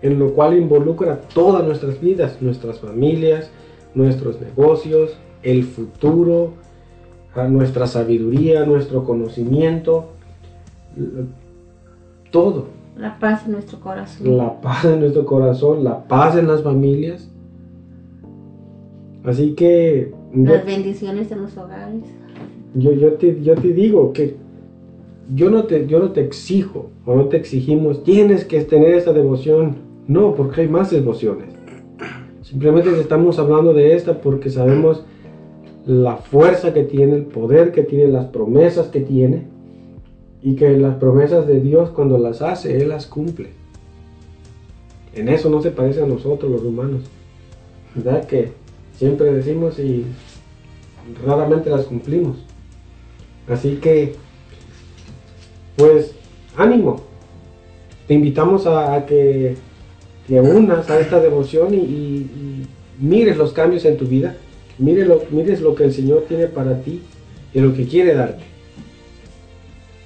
en 0.02 0.18
lo 0.18 0.32
cual 0.34 0.56
involucra 0.56 1.18
todas 1.34 1.64
nuestras 1.64 2.00
vidas, 2.00 2.36
nuestras 2.40 2.78
familias, 2.78 3.50
nuestros 3.94 4.40
negocios, 4.40 5.16
el 5.42 5.64
futuro, 5.64 6.52
a 7.34 7.44
nuestra 7.48 7.86
sabiduría, 7.86 8.64
nuestro 8.64 9.04
conocimiento, 9.04 10.10
todo. 12.30 12.66
La 12.96 13.18
paz 13.18 13.46
en 13.46 13.52
nuestro 13.52 13.80
corazón. 13.80 14.36
La 14.36 14.60
paz 14.60 14.84
en 14.84 15.00
nuestro 15.00 15.24
corazón, 15.24 15.82
la 15.82 16.06
paz 16.06 16.36
en 16.36 16.46
las 16.46 16.62
familias. 16.62 17.28
Así 19.24 19.54
que... 19.54 20.12
Las 20.34 20.64
bendiciones 20.64 21.28
de 21.30 21.36
los 21.36 21.56
hogares. 21.56 22.02
Yo, 22.76 22.90
yo, 22.92 23.12
te, 23.12 23.32
digo 23.72 24.12
que 24.12 24.34
yo 25.32 25.48
no, 25.48 25.62
te, 25.64 25.86
yo 25.86 26.00
no 26.00 26.10
te 26.10 26.22
exijo 26.22 26.90
o 27.06 27.14
no 27.14 27.26
te 27.26 27.36
exigimos, 27.36 28.02
tienes 28.02 28.44
que 28.44 28.60
tener 28.64 28.94
esa 28.94 29.12
devoción. 29.12 29.76
No, 30.08 30.34
porque 30.34 30.62
hay 30.62 30.68
más 30.68 30.90
devociones. 30.90 31.46
Simplemente 32.42 32.90
estamos 33.00 33.38
hablando 33.38 33.72
de 33.72 33.94
esta 33.94 34.20
porque 34.20 34.50
sabemos 34.50 35.04
la 35.86 36.16
fuerza 36.16 36.74
que 36.74 36.82
tiene, 36.82 37.14
el 37.14 37.22
poder 37.24 37.70
que 37.72 37.82
tiene, 37.84 38.08
las 38.10 38.26
promesas 38.26 38.88
que 38.88 39.00
tiene. 39.00 39.44
Y 40.42 40.56
que 40.56 40.76
las 40.76 40.96
promesas 40.96 41.46
de 41.46 41.58
Dios 41.60 41.90
cuando 41.90 42.18
las 42.18 42.42
hace, 42.42 42.76
Él 42.82 42.88
las 42.90 43.06
cumple. 43.06 43.48
En 45.14 45.28
eso 45.28 45.48
no 45.48 45.62
se 45.62 45.70
parece 45.70 46.02
a 46.02 46.06
nosotros 46.06 46.50
los 46.50 46.64
humanos. 46.64 47.02
¿Verdad? 47.94 48.26
Que 48.26 48.48
siempre 48.96 49.32
decimos 49.32 49.78
y 49.78 50.04
raramente 51.24 51.70
las 51.70 51.84
cumplimos. 51.86 52.44
Así 53.48 53.76
que, 53.76 54.16
pues, 55.76 56.12
ánimo. 56.56 57.02
Te 58.08 58.14
invitamos 58.14 58.66
a, 58.66 59.04
que 59.06 59.56
te 60.26 60.38
unas 60.40 60.88
a 60.90 61.00
esta 61.00 61.20
devoción 61.20 61.74
y, 61.74 62.60
mires 62.98 63.36
los 63.36 63.52
cambios 63.52 63.84
en 63.84 63.96
tu 63.98 64.06
vida. 64.06 64.36
Mires 64.78 65.06
lo, 65.06 65.22
mires 65.30 65.60
lo 65.60 65.74
que 65.74 65.84
el 65.84 65.92
Señor 65.92 66.24
tiene 66.28 66.46
para 66.46 66.80
ti 66.82 67.02
y 67.52 67.60
lo 67.60 67.74
que 67.74 67.86
quiere 67.86 68.14
darte. 68.14 68.42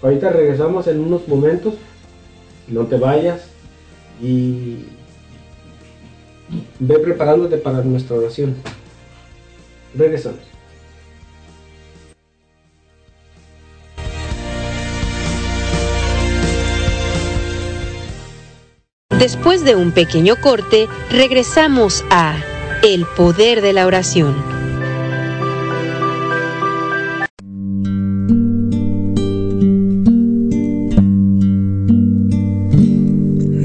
Ahorita 0.03 0.31
regresamos 0.31 0.87
en 0.87 1.01
unos 1.01 1.27
momentos. 1.29 1.75
No 2.69 2.87
te 2.87 2.97
vayas 2.97 3.47
y 4.23 4.77
ve 6.79 6.99
preparándote 6.99 7.57
para 7.59 7.83
nuestra 7.83 8.17
oración. 8.17 8.55
Regresamos. 9.95 10.41
Después 19.19 19.65
de 19.65 19.75
un 19.75 19.91
pequeño 19.91 20.37
corte, 20.37 20.87
regresamos 21.11 22.05
a 22.09 22.37
El 22.85 23.05
Poder 23.17 23.63
de 23.63 23.73
la 23.73 23.85
Oración. 23.87 24.37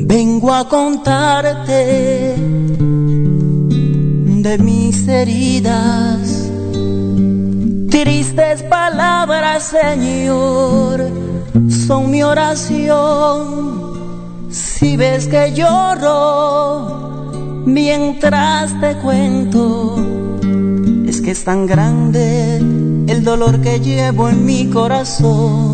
Vengo 0.07 0.51
a 0.55 0.67
contarte 0.67 1.71
de 1.71 4.57
mis 4.57 5.07
heridas, 5.07 6.49
tristes 7.91 8.63
palabras, 8.63 9.67
Señor, 9.71 11.09
son 11.69 12.09
mi 12.09 12.23
oración 12.23 13.61
si 14.84 14.97
ves 14.97 15.27
que 15.30 15.53
lloro 15.53 17.31
mientras 17.65 18.77
te 18.81 18.93
cuento, 18.97 19.95
es 21.07 21.22
que 21.22 21.31
es 21.31 21.45
tan 21.45 21.65
grande 21.68 22.57
el 22.57 23.23
dolor 23.23 23.61
que 23.61 23.80
llevo 23.80 24.27
en 24.27 24.45
mi 24.45 24.69
corazón. 24.69 25.73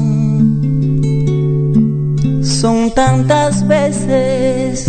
Son 2.43 2.91
tantas 2.93 3.67
veces 3.67 4.85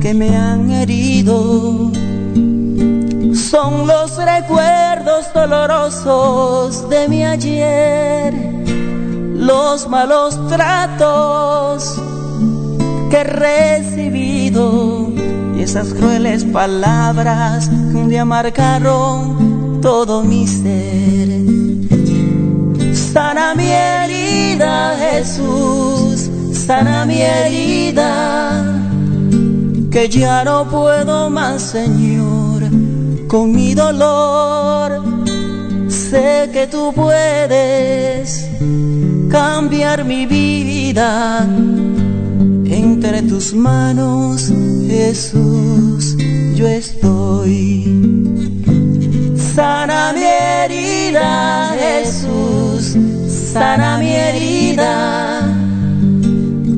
que 0.00 0.14
me 0.14 0.36
han 0.36 0.70
herido. 0.70 1.90
Son 3.34 3.88
los 3.88 4.16
recuerdos 4.24 5.24
dolorosos 5.34 6.88
de 6.88 7.08
mi 7.08 7.24
ayer, 7.26 8.32
los 9.34 9.88
malos 9.88 10.46
tratos 10.46 12.00
que 13.10 13.18
he 13.18 13.24
recibido 13.24 15.10
y 15.56 15.62
esas 15.62 15.94
crueles 15.94 16.44
palabras 16.44 17.68
que 17.70 17.96
un 17.96 18.08
día 18.10 18.24
marcaron 18.24 19.80
todo 19.80 20.22
mi 20.22 20.46
ser. 20.46 21.28
Sana 22.94 23.54
mi 23.54 23.66
herida, 23.68 24.94
Jesús, 24.96 26.28
sana 26.54 27.06
mi 27.06 27.18
herida, 27.22 28.78
que 29.90 30.08
ya 30.08 30.44
no 30.44 30.68
puedo 30.68 31.30
más, 31.30 31.62
Señor, 31.62 32.64
con 33.26 33.54
mi 33.56 33.74
dolor. 33.74 35.02
Sé 35.88 36.50
que 36.52 36.66
tú 36.66 36.92
puedes 36.94 38.46
cambiar 39.30 40.04
mi 40.04 40.26
vida 40.26 41.46
entre 42.98 43.22
tus 43.22 43.54
manos, 43.54 44.52
Jesús, 44.88 46.16
yo 46.56 46.66
estoy. 46.66 47.84
Sana 49.54 50.12
mi 50.12 50.24
herida, 50.24 51.76
Jesús, 51.78 52.96
sana 53.52 53.98
mi 53.98 54.08
herida, 54.10 55.46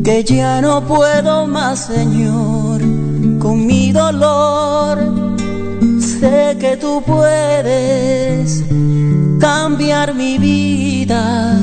que 0.05 0.23
ya 0.23 0.61
no 0.61 0.87
puedo 0.87 1.47
más, 1.47 1.87
Señor, 1.87 2.83
con 3.39 3.65
mi 3.67 3.91
dolor. 3.91 4.99
Sé 6.01 6.55
que 6.61 6.77
tú 6.77 7.01
puedes 7.07 8.63
cambiar 9.41 10.15
mi 10.15 10.37
vida 10.37 11.57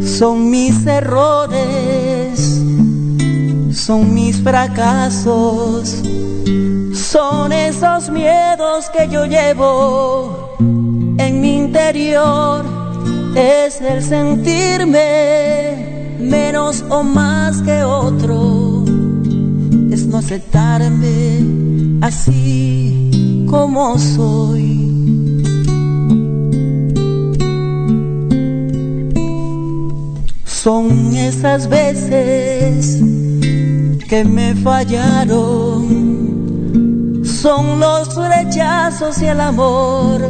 Son 0.03 0.49
mis 0.51 0.87
errores, 0.87 2.63
son 3.75 4.15
mis 4.15 4.39
fracasos, 4.41 5.97
son 6.95 7.53
esos 7.53 8.09
miedos 8.09 8.89
que 8.89 9.07
yo 9.11 9.27
llevo 9.27 10.57
en 11.19 11.43
mi 11.43 11.57
interior, 11.59 12.65
es 13.37 13.83
el 13.83 14.03
sentirme 14.03 16.17
menos 16.21 16.83
o 16.89 17.03
más 17.03 17.61
que 17.61 17.85
otro 17.85 18.64
aceptarme 20.17 21.99
así 22.01 23.45
como 23.51 23.97
soy. 23.99 24.83
Son 30.45 31.15
esas 31.15 31.69
veces 31.69 32.99
que 34.09 34.25
me 34.25 34.55
fallaron, 34.57 37.21
son 37.25 37.79
los 37.81 38.17
rechazos 38.17 39.21
y 39.21 39.27
el 39.27 39.41
amor 39.41 40.23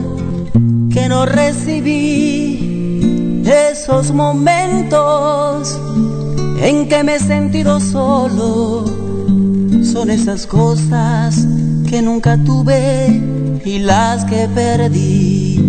que 0.92 1.08
no 1.08 1.24
recibí, 1.26 3.44
esos 3.70 4.10
momentos 4.10 5.78
en 6.62 6.88
que 6.88 7.04
me 7.04 7.14
he 7.16 7.20
sentido 7.20 7.78
solo 7.78 9.03
son 9.84 10.10
esas 10.10 10.46
cosas 10.46 11.46
que 11.88 12.00
nunca 12.00 12.38
tuve 12.38 13.20
y 13.64 13.78
las 13.80 14.24
que 14.24 14.48
perdí. 14.54 15.60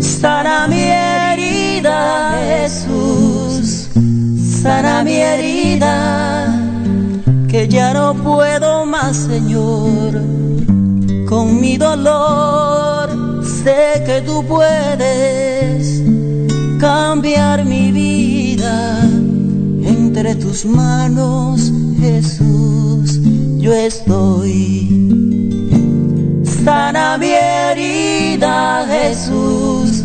Sana 0.00 0.66
mi 0.66 0.80
herida, 0.80 2.34
Jesús, 2.40 3.88
sana 4.62 5.04
mi 5.04 5.12
herida, 5.16 6.54
que 7.48 7.68
ya 7.68 7.92
no 7.92 8.14
puedo 8.14 8.84
más, 8.86 9.16
Señor, 9.16 10.20
con 11.28 11.60
mi 11.60 11.76
dolor. 11.76 13.44
Sé 13.44 14.02
que 14.06 14.22
tú 14.24 14.44
puedes 14.46 16.02
cambiar 16.80 17.64
mi 17.64 17.92
vida 17.92 19.00
entre 19.82 20.34
tus 20.36 20.64
manos, 20.64 21.70
Jesús 22.00 22.77
yo 23.68 23.74
estoy. 23.74 24.88
Sana 26.64 27.18
mi 27.18 27.28
herida, 27.32 28.86
Jesús, 28.86 30.04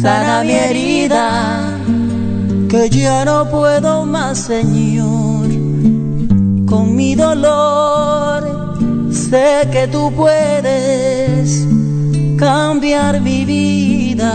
sana 0.00 0.44
mi 0.44 0.52
herida, 0.52 1.76
que 2.68 2.88
ya 2.88 3.24
no 3.24 3.50
puedo 3.50 4.06
más, 4.06 4.38
Señor, 4.38 5.48
con 6.66 6.94
mi 6.94 7.16
dolor. 7.16 9.12
Sé 9.12 9.68
que 9.72 9.88
tú 9.88 10.12
puedes 10.16 11.66
cambiar 12.36 13.20
mi 13.20 13.44
vida. 13.44 14.32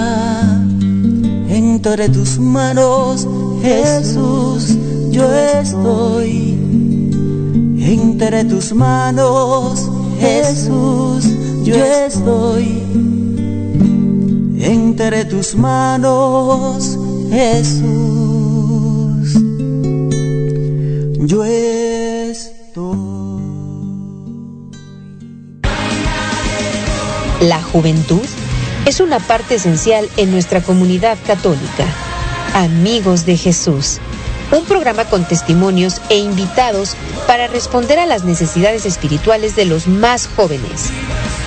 Entre 1.50 2.10
tus 2.10 2.38
manos, 2.40 3.26
Jesús, 3.62 4.76
yo 5.12 5.26
estoy. 5.34 6.60
Entre 7.94 8.44
tus 8.46 8.74
manos, 8.74 9.88
Jesús, 10.20 11.26
yo 11.64 11.76
estoy. 11.76 12.64
Entre 14.58 15.26
tus 15.26 15.54
manos, 15.56 16.98
Jesús, 17.30 17.80
yo 21.20 21.44
estoy. 21.44 22.98
La 27.42 27.62
juventud 27.62 28.18
es 28.88 29.02
una 29.02 29.20
parte 29.20 29.54
esencial 29.54 30.10
en 30.18 30.32
nuestra 30.32 30.62
comunidad 30.64 31.20
católica. 31.28 31.86
Amigos 32.56 33.28
de 33.28 33.38
Jesús 33.38 34.00
un 34.52 34.66
programa 34.66 35.06
con 35.06 35.26
testimonios 35.26 36.02
e 36.10 36.18
invitados 36.18 36.96
para 37.28 37.48
responder 37.48 38.00
a 38.00 38.06
las 38.06 38.24
necesidades 38.24 38.86
espirituales 38.86 39.56
de 39.56 39.66
los 39.66 39.88
más 39.88 40.28
jóvenes. 40.36 40.88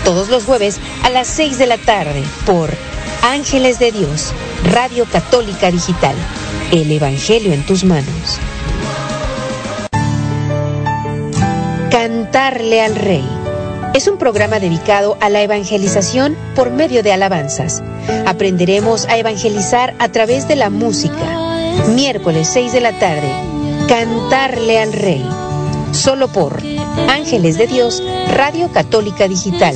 Todos 0.04 0.28
los 0.28 0.44
jueves 0.44 0.78
a 1.02 1.10
las 1.10 1.26
6 1.28 1.58
de 1.58 1.66
la 1.66 1.78
tarde 1.78 2.22
por 2.46 2.70
Ángeles 3.22 3.78
de 3.78 3.92
Dios, 3.92 4.32
Radio 4.72 5.04
Católica 5.04 5.70
Digital, 5.70 6.14
el 6.72 6.90
Evangelio 6.90 7.52
en 7.52 7.64
tus 7.66 7.84
manos. 7.84 8.38
Cantarle 11.90 12.82
al 12.82 12.94
Rey. 12.96 13.28
Es 13.94 14.08
un 14.08 14.18
programa 14.18 14.58
dedicado 14.58 15.16
a 15.20 15.30
la 15.30 15.40
evangelización 15.42 16.36
por 16.54 16.70
medio 16.70 17.02
de 17.02 17.12
alabanzas. 17.12 17.82
Aprenderemos 18.26 19.06
a 19.06 19.16
evangelizar 19.16 19.94
a 19.98 20.08
través 20.10 20.46
de 20.46 20.56
la 20.56 20.68
música 20.70 21.45
miércoles 21.94 22.48
6 22.52 22.72
de 22.72 22.80
la 22.80 22.92
tarde, 22.98 23.30
Cantarle 23.88 24.80
al 24.80 24.92
Rey, 24.92 25.24
solo 25.92 26.28
por 26.28 26.58
Ángeles 27.08 27.58
de 27.58 27.66
Dios, 27.66 28.02
Radio 28.34 28.70
Católica 28.72 29.28
Digital, 29.28 29.74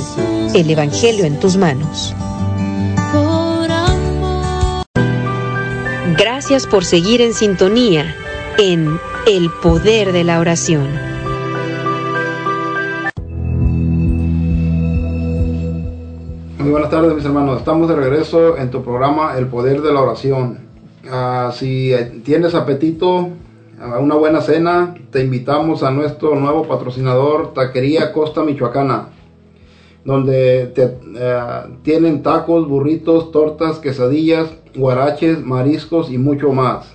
el 0.55 0.69
Evangelio 0.69 1.25
en 1.25 1.39
tus 1.39 1.57
manos. 1.57 2.15
Gracias 6.19 6.67
por 6.67 6.85
seguir 6.85 7.21
en 7.21 7.33
sintonía 7.35 8.15
en 8.59 8.99
El 9.27 9.51
Poder 9.63 10.13
de 10.13 10.25
la 10.25 10.41
Oración. 10.41 10.89
Muy 16.59 16.73
buenas 16.73 16.91
tardes 16.91 17.15
mis 17.15 17.25
hermanos, 17.25 17.59
estamos 17.59 17.89
de 17.89 17.97
regreso 17.97 18.59
en 18.59 18.71
tu 18.71 18.83
programa 18.83 19.39
El 19.39 19.47
Poder 19.47 19.81
de 19.81 19.93
la 19.93 20.01
Oración. 20.01 20.70
Ah, 21.13 21.51
si 21.53 21.93
tienes 22.25 22.55
apetito 22.55 23.31
a 23.81 23.99
una 23.99 24.15
buena 24.15 24.41
cena, 24.43 24.95
te 25.11 25.25
invitamos 25.25 25.83
a 25.83 25.91
nuestro 25.91 26.37
nuevo 26.37 26.69
patrocinador, 26.69 27.53
Taquería 27.53 28.13
Costa 28.13 28.45
Michoacana, 28.45 29.09
donde 30.05 30.67
te, 30.73 30.97
eh, 31.19 31.41
tienen 31.83 32.23
tacos, 32.23 32.69
burritos, 32.69 33.33
tortas, 33.33 33.81
quesadillas, 33.81 34.51
guaraches, 34.77 35.41
mariscos 35.45 36.13
y 36.13 36.19
mucho 36.19 36.53
más. 36.53 36.95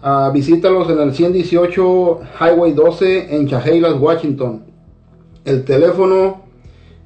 Ah, 0.00 0.30
visítalos 0.32 0.88
en 0.88 1.00
el 1.00 1.12
118 1.12 2.20
Highway 2.38 2.72
12 2.72 3.34
en 3.34 3.48
Chajelas 3.48 3.94
Washington. 3.98 4.62
El 5.44 5.64
teléfono 5.64 6.42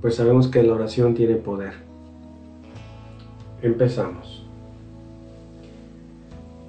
Pues 0.02 0.16
sabemos 0.16 0.48
que 0.48 0.64
la 0.64 0.74
oración 0.74 1.14
tiene 1.14 1.36
poder. 1.36 1.74
Empezamos. 3.62 4.44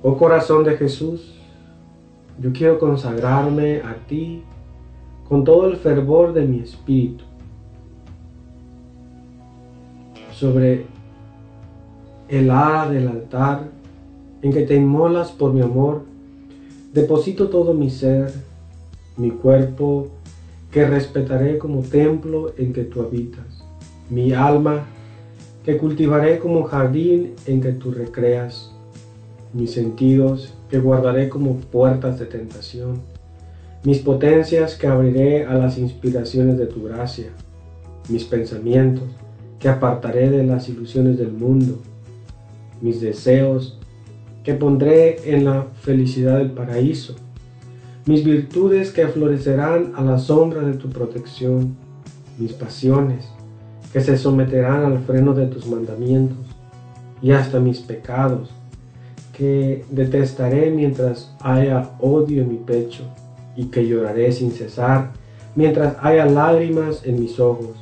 Oh 0.03 0.19
corazón 0.19 0.62
de 0.62 0.77
Jesús, 0.77 1.36
yo 2.39 2.53
quiero 2.53 2.78
consagrarme 2.78 3.78
a 3.81 3.95
ti 4.07 4.43
con 5.27 5.45
todo 5.45 5.70
el 5.70 5.78
fervor 5.78 6.35
de 6.35 6.45
mi 6.45 6.59
espíritu. 6.59 7.24
Sobre 10.32 10.85
el 12.28 12.51
ara 12.51 12.90
del 12.90 13.09
altar 13.09 13.69
en 14.43 14.53
que 14.53 14.65
te 14.65 14.74
inmolas 14.77 15.32
por 15.32 15.55
mi 15.55 15.62
amor, 15.62 16.08
Deposito 16.93 17.51
todo 17.51 17.74
mi 17.74 17.90
ser, 17.90 18.32
mi 19.19 19.31
cuerpo, 19.31 20.09
que 20.70 20.86
respetaré 20.86 21.59
como 21.59 21.82
templo 21.82 22.55
en 22.56 22.73
que 22.73 22.85
tú 22.85 23.02
habitas, 23.02 23.44
mi 24.09 24.32
alma, 24.32 24.86
que 25.66 25.77
cultivaré 25.77 26.39
como 26.39 26.62
jardín 26.65 27.35
en 27.44 27.60
que 27.60 27.73
tú 27.73 27.90
recreas, 27.90 28.73
mis 29.52 29.73
sentidos, 29.73 30.55
que 30.70 30.78
guardaré 30.78 31.28
como 31.28 31.56
puertas 31.56 32.19
de 32.19 32.24
tentación, 32.24 33.01
mis 33.85 33.98
potencias 33.98 34.74
que 34.77 34.86
abriré 34.86 35.44
a 35.44 35.55
las 35.59 35.77
inspiraciones 35.77 36.56
de 36.56 36.66
tu 36.66 36.85
gracia, 36.85 37.28
mis 38.09 38.24
pensamientos, 38.24 39.09
que 39.59 39.69
apartaré 39.69 40.31
de 40.31 40.43
las 40.43 40.70
ilusiones 40.70 41.19
del 41.19 41.32
mundo, 41.32 41.81
mis 42.81 43.02
deseos, 43.02 43.78
que 44.49 44.55
pondré 44.55 45.16
en 45.31 45.45
la 45.45 45.66
felicidad 45.83 46.39
del 46.39 46.53
paraíso. 46.53 47.15
Mis 48.07 48.25
virtudes 48.25 48.91
que 48.91 49.07
florecerán 49.07 49.93
a 49.95 50.01
la 50.03 50.19
sombra 50.19 50.62
de 50.62 50.73
tu 50.73 50.89
protección. 50.89 51.77
Mis 52.39 52.55
pasiones 52.55 53.29
que 53.93 54.01
se 54.01 54.16
someterán 54.16 54.87
al 54.87 55.01
freno 55.01 55.35
de 55.35 55.49
tus 55.49 55.66
mandamientos. 55.66 56.39
Y 57.20 57.33
hasta 57.33 57.61
mis 57.61 57.81
pecados 57.81 58.49
que 59.37 59.85
detestaré 59.91 60.70
mientras 60.70 61.31
haya 61.41 61.91
odio 62.01 62.41
en 62.41 62.49
mi 62.49 62.57
pecho 62.57 63.03
y 63.55 63.66
que 63.66 63.87
lloraré 63.87 64.33
sin 64.33 64.51
cesar 64.53 65.12
mientras 65.57 65.95
haya 66.01 66.25
lágrimas 66.25 67.03
en 67.05 67.20
mis 67.20 67.39
ojos. 67.39 67.77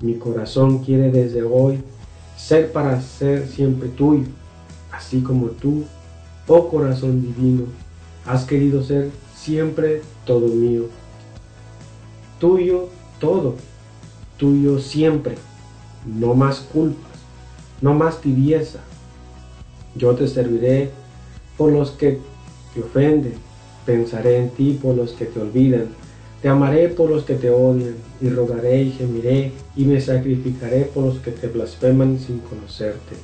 Mi 0.00 0.14
corazón 0.14 0.80
quiere 0.84 1.12
desde 1.12 1.44
hoy 1.44 1.78
ser 2.36 2.72
para 2.72 3.00
ser 3.00 3.46
siempre 3.46 3.88
tuyo 3.90 4.24
así 4.98 5.20
como 5.22 5.46
tú, 5.48 5.84
oh 6.48 6.68
corazón 6.68 7.22
divino, 7.22 7.64
has 8.26 8.44
querido 8.44 8.82
ser 8.82 9.10
siempre 9.36 10.02
todo 10.26 10.48
mío. 10.48 10.86
Tuyo 12.40 12.88
todo, 13.20 13.54
tuyo 14.38 14.78
siempre, 14.80 15.36
no 16.04 16.34
más 16.34 16.60
culpas, 16.72 17.10
no 17.80 17.94
más 17.94 18.20
tibieza. 18.20 18.80
Yo 19.94 20.14
te 20.16 20.26
serviré 20.28 20.90
por 21.56 21.72
los 21.72 21.92
que 21.92 22.18
te 22.74 22.80
ofenden, 22.82 23.34
pensaré 23.86 24.38
en 24.38 24.50
ti 24.50 24.78
por 24.82 24.96
los 24.96 25.12
que 25.12 25.26
te 25.26 25.40
olvidan, 25.40 25.86
te 26.42 26.48
amaré 26.48 26.88
por 26.88 27.08
los 27.08 27.22
que 27.24 27.34
te 27.34 27.50
odian, 27.50 27.94
y 28.20 28.30
rogaré 28.30 28.82
y 28.82 28.92
gemiré, 28.92 29.52
y 29.76 29.84
me 29.84 30.00
sacrificaré 30.00 30.82
por 30.92 31.04
los 31.04 31.18
que 31.18 31.30
te 31.30 31.46
blasfeman 31.46 32.18
sin 32.18 32.40
conocerte 32.40 33.14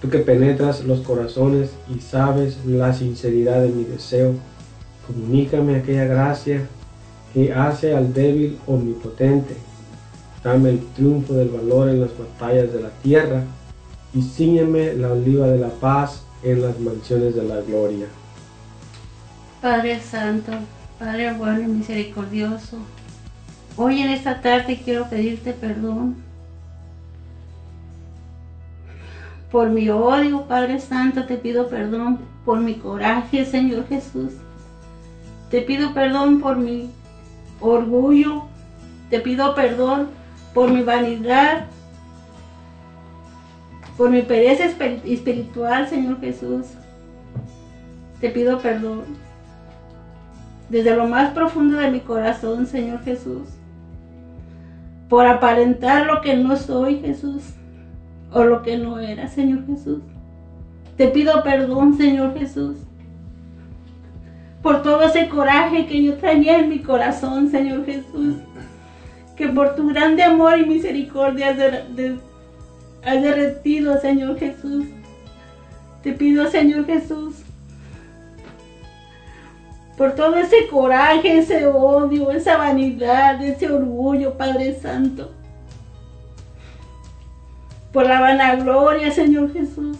tú 0.00 0.10
que 0.10 0.18
penetras 0.18 0.84
los 0.84 1.00
corazones 1.00 1.70
y 1.94 2.00
sabes 2.00 2.58
la 2.66 2.92
sinceridad 2.92 3.60
de 3.62 3.68
mi 3.68 3.84
deseo, 3.84 4.34
comunícame 5.06 5.76
aquella 5.76 6.04
gracia 6.04 6.62
que 7.32 7.52
hace 7.52 7.94
al 7.94 8.12
débil 8.12 8.58
omnipotente. 8.66 9.54
Dame 10.42 10.70
el 10.70 10.86
triunfo 10.94 11.34
del 11.34 11.48
valor 11.48 11.88
en 11.88 12.00
las 12.00 12.10
batallas 12.16 12.72
de 12.72 12.80
la 12.80 12.90
tierra 13.02 13.42
y 14.14 14.22
ciñeme 14.22 14.94
la 14.94 15.12
oliva 15.12 15.46
de 15.48 15.58
la 15.58 15.68
paz 15.70 16.22
en 16.42 16.62
las 16.62 16.78
mansiones 16.78 17.34
de 17.34 17.42
la 17.42 17.56
gloria. 17.62 18.06
Padre 19.60 20.00
Santo, 20.00 20.52
Padre 20.98 21.32
bueno 21.34 21.60
y 21.62 21.66
misericordioso, 21.66 22.76
hoy 23.76 24.00
en 24.02 24.10
esta 24.10 24.40
tarde 24.40 24.80
quiero 24.84 25.08
pedirte 25.10 25.52
perdón 25.52 26.25
Por 29.56 29.70
mi 29.70 29.88
odio, 29.88 30.42
Padre 30.46 30.78
Santo, 30.80 31.24
te 31.24 31.38
pido 31.38 31.68
perdón. 31.68 32.18
Por 32.44 32.60
mi 32.60 32.74
coraje, 32.74 33.46
Señor 33.46 33.88
Jesús. 33.88 34.34
Te 35.50 35.62
pido 35.62 35.94
perdón 35.94 36.40
por 36.42 36.58
mi 36.58 36.90
orgullo. 37.62 38.42
Te 39.08 39.18
pido 39.20 39.54
perdón 39.54 40.08
por 40.52 40.70
mi 40.70 40.82
vanidad. 40.82 41.64
Por 43.96 44.10
mi 44.10 44.20
pereza 44.20 44.64
espiritual, 44.66 45.88
Señor 45.88 46.20
Jesús. 46.20 46.66
Te 48.20 48.28
pido 48.28 48.58
perdón. 48.58 49.04
Desde 50.68 50.94
lo 50.94 51.08
más 51.08 51.30
profundo 51.32 51.78
de 51.78 51.90
mi 51.90 52.00
corazón, 52.00 52.66
Señor 52.66 53.02
Jesús. 53.04 53.48
Por 55.08 55.24
aparentar 55.26 56.04
lo 56.04 56.20
que 56.20 56.36
no 56.36 56.56
soy, 56.56 57.00
Jesús 57.00 57.42
o 58.36 58.44
lo 58.44 58.60
que 58.60 58.76
no 58.76 58.98
era, 58.98 59.28
Señor 59.28 59.66
Jesús. 59.66 60.02
Te 60.98 61.06
pido 61.08 61.42
perdón, 61.42 61.96
Señor 61.96 62.38
Jesús, 62.38 62.76
por 64.62 64.82
todo 64.82 65.02
ese 65.04 65.30
coraje 65.30 65.86
que 65.86 66.02
yo 66.02 66.18
traía 66.18 66.58
en 66.58 66.68
mi 66.68 66.80
corazón, 66.80 67.50
Señor 67.50 67.86
Jesús, 67.86 68.34
que 69.36 69.48
por 69.48 69.74
tu 69.74 69.88
grande 69.88 70.22
amor 70.22 70.58
y 70.58 70.66
misericordia 70.66 71.50
has 73.02 73.22
derretido, 73.22 73.98
Señor 74.02 74.38
Jesús. 74.38 74.84
Te 76.02 76.12
pido, 76.12 76.46
Señor 76.50 76.84
Jesús, 76.84 77.36
por 79.96 80.14
todo 80.14 80.36
ese 80.36 80.68
coraje, 80.70 81.38
ese 81.38 81.66
odio, 81.66 82.30
esa 82.32 82.58
vanidad, 82.58 83.42
ese 83.42 83.72
orgullo, 83.72 84.36
Padre 84.36 84.74
Santo 84.74 85.35
por 87.92 88.06
la 88.06 88.20
vanagloria, 88.20 89.10
Señor 89.10 89.52
Jesús. 89.52 89.96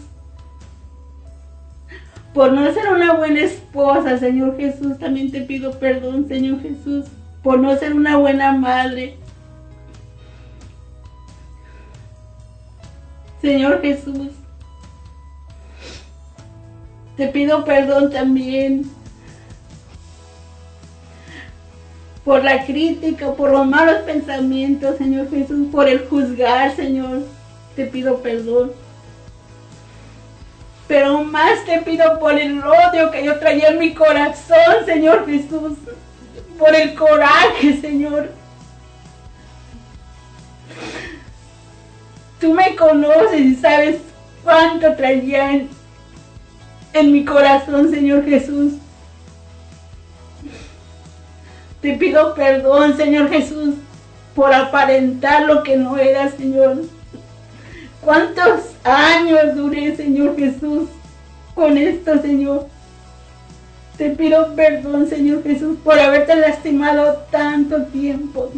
Por 2.33 2.53
no 2.53 2.71
ser 2.71 2.89
una 2.91 3.13
buena 3.13 3.41
esposa, 3.41 4.17
Señor 4.19 4.57
Jesús, 4.57 4.99
también 4.99 5.31
te 5.31 5.41
pido 5.41 5.79
perdón, 5.79 6.27
Señor 6.27 6.61
Jesús. 6.61 7.05
Por 7.41 7.59
no 7.59 7.75
ser 7.77 7.93
una 7.93 8.17
buena 8.17 8.51
madre. 8.51 9.17
Señor 13.41 13.81
Jesús, 13.81 14.27
te 17.15 17.27
pido 17.27 17.63
perdón 17.63 18.09
también 18.11 18.85
por 22.25 22.43
la 22.43 22.65
crítica, 22.65 23.31
por 23.35 23.51
los 23.51 23.65
malos 23.65 23.97
pensamientos, 24.05 24.97
Señor 24.97 25.29
Jesús, 25.29 25.67
por 25.71 25.87
el 25.87 26.03
juzgar, 26.07 26.75
Señor 26.75 27.23
te 27.77 27.85
pido 27.85 28.23
perdón. 28.23 28.73
Pero 30.87 31.23
más 31.23 31.63
te 31.65 31.79
pido 31.83 32.19
por 32.19 32.37
el 32.39 32.59
odio 32.63 33.11
que 33.11 33.23
yo 33.23 33.37
traía 33.37 33.67
en 33.69 33.77
mi 33.77 33.93
corazón, 33.93 34.83
Señor 34.85 35.27
Jesús. 35.27 35.73
Por 36.57 36.73
el 36.73 36.95
coraje, 36.95 37.79
Señor. 37.79 38.31
Tú 42.41 42.53
me 42.53 42.75
conoces 42.75 43.39
y 43.39 43.55
sabes 43.55 43.97
cuánto 44.43 44.95
traía 44.95 45.51
en, 45.51 45.69
en 46.93 47.11
mi 47.11 47.23
corazón, 47.25 47.91
Señor 47.91 48.25
Jesús. 48.25 48.73
Te 51.81 51.93
pido 51.93 52.33
perdón, 52.33 52.97
Señor 52.97 53.29
Jesús, 53.29 53.75
por 54.33 54.51
aparentar 54.51 55.43
lo 55.43 55.61
que 55.61 55.77
no 55.77 55.95
era, 55.97 56.29
Señor. 56.31 56.77
¿Cuántos 58.01 58.75
años 58.83 59.55
duré, 59.55 59.95
Señor 59.95 60.35
Jesús, 60.37 60.87
con 61.55 61.77
esto, 61.77 62.21
Señor? 62.21 62.67
Te 63.97 64.11
pido 64.11 64.55
perdón, 64.55 65.07
Señor 65.09 65.43
Jesús, 65.43 65.77
por 65.83 65.99
haberte 65.99 66.35
lastimado 66.35 67.23
tanto 67.31 67.85
tiempo, 67.85 68.51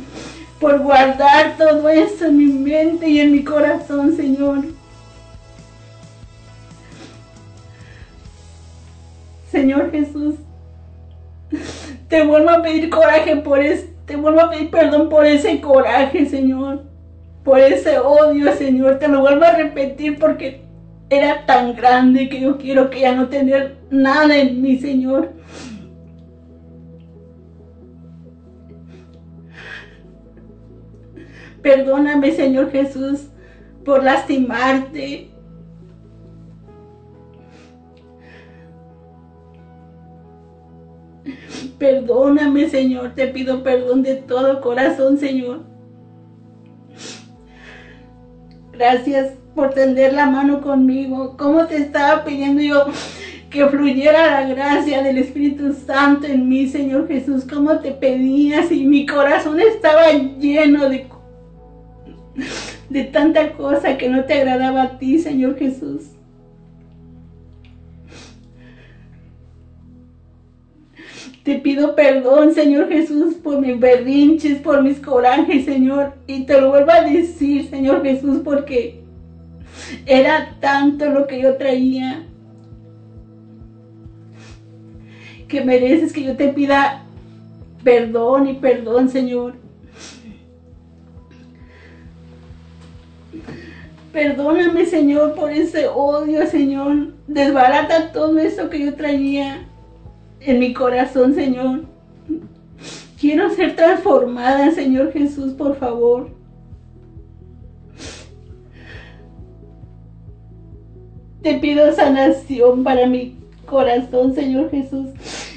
por 0.59 0.79
guardar 0.79 1.55
todo 1.57 1.87
eso 1.87 2.25
en 2.25 2.37
mi 2.37 2.45
mente 2.47 3.07
y 3.09 3.21
en 3.21 3.31
mi 3.31 3.43
corazón, 3.43 4.15
Señor. 4.17 4.65
Señor 9.49 9.89
Jesús, 9.91 10.35
te 12.09 12.23
vuelvo 12.23 12.49
a 12.51 12.61
pedir 12.61 12.89
coraje 12.89 13.37
por 13.37 13.59
este 13.59 13.89
te 14.05 14.15
vuelvo 14.15 14.41
a 14.41 14.49
pedir 14.49 14.71
perdón 14.71 15.07
por 15.07 15.23
ese 15.23 15.61
coraje, 15.61 16.25
Señor 16.27 16.81
por 17.43 17.59
ese 17.59 17.97
odio, 17.99 18.51
Señor. 18.53 18.99
Te 18.99 19.07
lo 19.07 19.21
vuelvo 19.21 19.45
a 19.45 19.51
repetir 19.55 20.17
porque 20.19 20.63
era 21.09 21.45
tan 21.45 21.75
grande 21.75 22.29
que 22.29 22.39
yo 22.41 22.57
quiero 22.57 22.89
que 22.89 23.01
ya 23.01 23.15
no 23.15 23.27
tener 23.29 23.77
nada 23.89 24.37
en 24.37 24.61
mí, 24.61 24.77
Señor. 24.77 25.31
Perdóname, 31.61 32.31
Señor 32.31 32.71
Jesús, 32.71 33.27
por 33.83 34.03
lastimarte. 34.03 35.29
Perdóname, 41.77 42.69
Señor. 42.69 43.13
Te 43.15 43.27
pido 43.27 43.61
perdón 43.63 44.03
de 44.03 44.15
todo 44.15 44.61
corazón, 44.61 45.17
Señor. 45.17 45.68
Gracias 48.79 49.33
por 49.55 49.73
tender 49.73 50.13
la 50.13 50.25
mano 50.27 50.61
conmigo. 50.61 51.35
cómo 51.35 51.65
te 51.65 51.75
estaba 51.75 52.23
pidiendo 52.23 52.61
yo 52.61 52.85
que 53.49 53.65
fluyera 53.67 54.25
la 54.39 54.47
gracia 54.55 55.03
del 55.03 55.17
Espíritu 55.17 55.73
Santo 55.73 56.27
en 56.27 56.47
mí, 56.47 56.65
Señor 56.65 57.05
Jesús, 57.09 57.43
cómo 57.43 57.79
te 57.79 57.91
pedías 57.91 58.71
y 58.71 58.85
mi 58.85 59.05
corazón 59.05 59.59
estaba 59.59 60.13
lleno 60.13 60.87
de, 60.89 61.07
de 62.89 63.03
tanta 63.03 63.51
cosa 63.51 63.97
que 63.97 64.07
no 64.07 64.23
te 64.23 64.35
agradaba 64.35 64.83
a 64.83 64.97
ti, 64.97 65.19
Señor 65.19 65.57
Jesús. 65.59 66.11
Te 71.49 71.55
pido 71.55 71.95
perdón, 71.95 72.53
Señor 72.53 72.89
Jesús, 72.89 73.33
por 73.33 73.59
mis 73.59 73.79
berrinches, 73.79 74.59
por 74.61 74.83
mis 74.83 74.99
corajes, 74.99 75.65
Señor. 75.65 76.13
Y 76.27 76.45
te 76.45 76.61
lo 76.61 76.69
vuelvo 76.69 76.91
a 76.91 77.01
decir, 77.01 77.67
Señor 77.71 78.03
Jesús, 78.03 78.41
porque 78.45 79.01
era 80.05 80.57
tanto 80.59 81.09
lo 81.09 81.25
que 81.25 81.41
yo 81.41 81.55
traía 81.57 82.27
que 85.47 85.65
mereces 85.65 86.13
que 86.13 86.21
yo 86.21 86.35
te 86.35 86.49
pida 86.49 87.05
perdón 87.83 88.47
y 88.47 88.53
perdón, 88.53 89.09
Señor. 89.09 89.55
Perdóname, 94.13 94.85
Señor, 94.85 95.33
por 95.33 95.51
ese 95.51 95.87
odio, 95.87 96.45
Señor. 96.45 97.13
Desbarata 97.25 98.11
todo 98.11 98.37
eso 98.37 98.69
que 98.69 98.85
yo 98.85 98.93
traía 98.93 99.65
en 100.41 100.59
mi 100.59 100.73
corazón, 100.73 101.35
Señor. 101.35 101.81
Quiero 103.19 103.49
ser 103.49 103.75
transformada, 103.75 104.71
Señor 104.71 105.11
Jesús, 105.11 105.53
por 105.53 105.75
favor. 105.75 106.29
Te 111.41 111.55
pido 111.55 111.91
sanación 111.93 112.83
para 112.83 113.07
mi 113.07 113.37
corazón, 113.65 114.33
Señor 114.35 114.71
Jesús. 114.71 115.07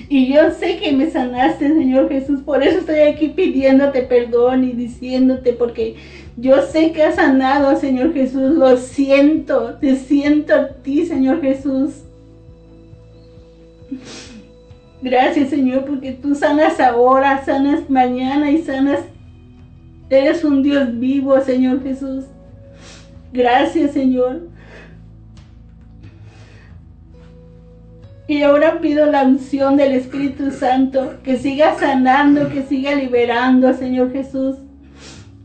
Y 0.08 0.32
yo 0.32 0.50
sé 0.50 0.78
que 0.78 0.92
me 0.92 1.10
sanaste, 1.10 1.68
Señor 1.68 2.08
Jesús. 2.08 2.40
Por 2.42 2.62
eso 2.62 2.80
estoy 2.80 3.00
aquí 3.00 3.28
pidiéndote 3.28 4.02
perdón 4.02 4.64
y 4.64 4.72
diciéndote, 4.72 5.52
porque 5.52 5.96
yo 6.36 6.62
sé 6.66 6.92
que 6.92 7.04
has 7.04 7.14
sanado, 7.14 7.74
Señor 7.76 8.12
Jesús. 8.12 8.54
Lo 8.56 8.76
siento, 8.76 9.74
te 9.80 9.96
siento 9.96 10.54
a 10.54 10.68
ti, 10.68 11.06
Señor 11.06 11.40
Jesús. 11.40 11.92
Gracias, 15.02 15.48
Señor, 15.50 15.84
porque 15.84 16.12
tú 16.12 16.36
sanas 16.36 16.78
ahora, 16.78 17.44
sanas 17.44 17.90
mañana 17.90 18.52
y 18.52 18.62
sanas. 18.62 19.00
Eres 20.08 20.44
un 20.44 20.62
Dios 20.62 20.96
vivo, 21.00 21.40
Señor 21.40 21.82
Jesús. 21.82 22.24
Gracias, 23.32 23.90
Señor. 23.90 24.42
Y 28.28 28.42
ahora 28.42 28.80
pido 28.80 29.06
la 29.06 29.24
unción 29.24 29.76
del 29.76 29.90
Espíritu 29.92 30.52
Santo, 30.52 31.14
que 31.24 31.36
siga 31.36 31.74
sanando, 31.74 32.48
que 32.50 32.62
siga 32.62 32.94
liberando, 32.94 33.74
Señor 33.74 34.12
Jesús. 34.12 34.56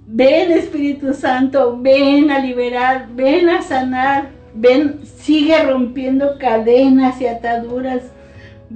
Ven 0.06 0.52
Espíritu 0.52 1.16
Santo, 1.16 1.80
ven 1.82 2.30
a 2.30 2.38
liberar, 2.38 3.08
ven 3.16 3.50
a 3.50 3.64
sanar, 3.64 4.30
ven, 4.54 5.00
sigue 5.04 5.58
rompiendo 5.64 6.38
cadenas 6.40 7.20
y 7.20 7.26
ataduras, 7.26 8.04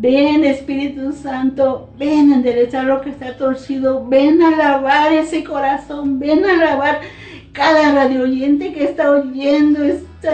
Ven 0.01 0.43
Espíritu 0.45 1.11
Santo, 1.13 1.87
ven 1.95 2.31
a 2.31 2.35
enderezar 2.37 2.85
lo 2.85 3.01
que 3.01 3.11
está 3.11 3.37
torcido, 3.37 4.03
ven 4.07 4.41
a 4.41 4.49
lavar 4.57 5.13
ese 5.13 5.43
corazón, 5.43 6.17
ven 6.17 6.43
a 6.43 6.57
lavar 6.57 7.01
cada 7.51 7.93
radio 7.93 8.23
oyente 8.23 8.73
que 8.73 8.85
está 8.85 9.11
oyendo 9.11 9.83
esta 9.83 10.31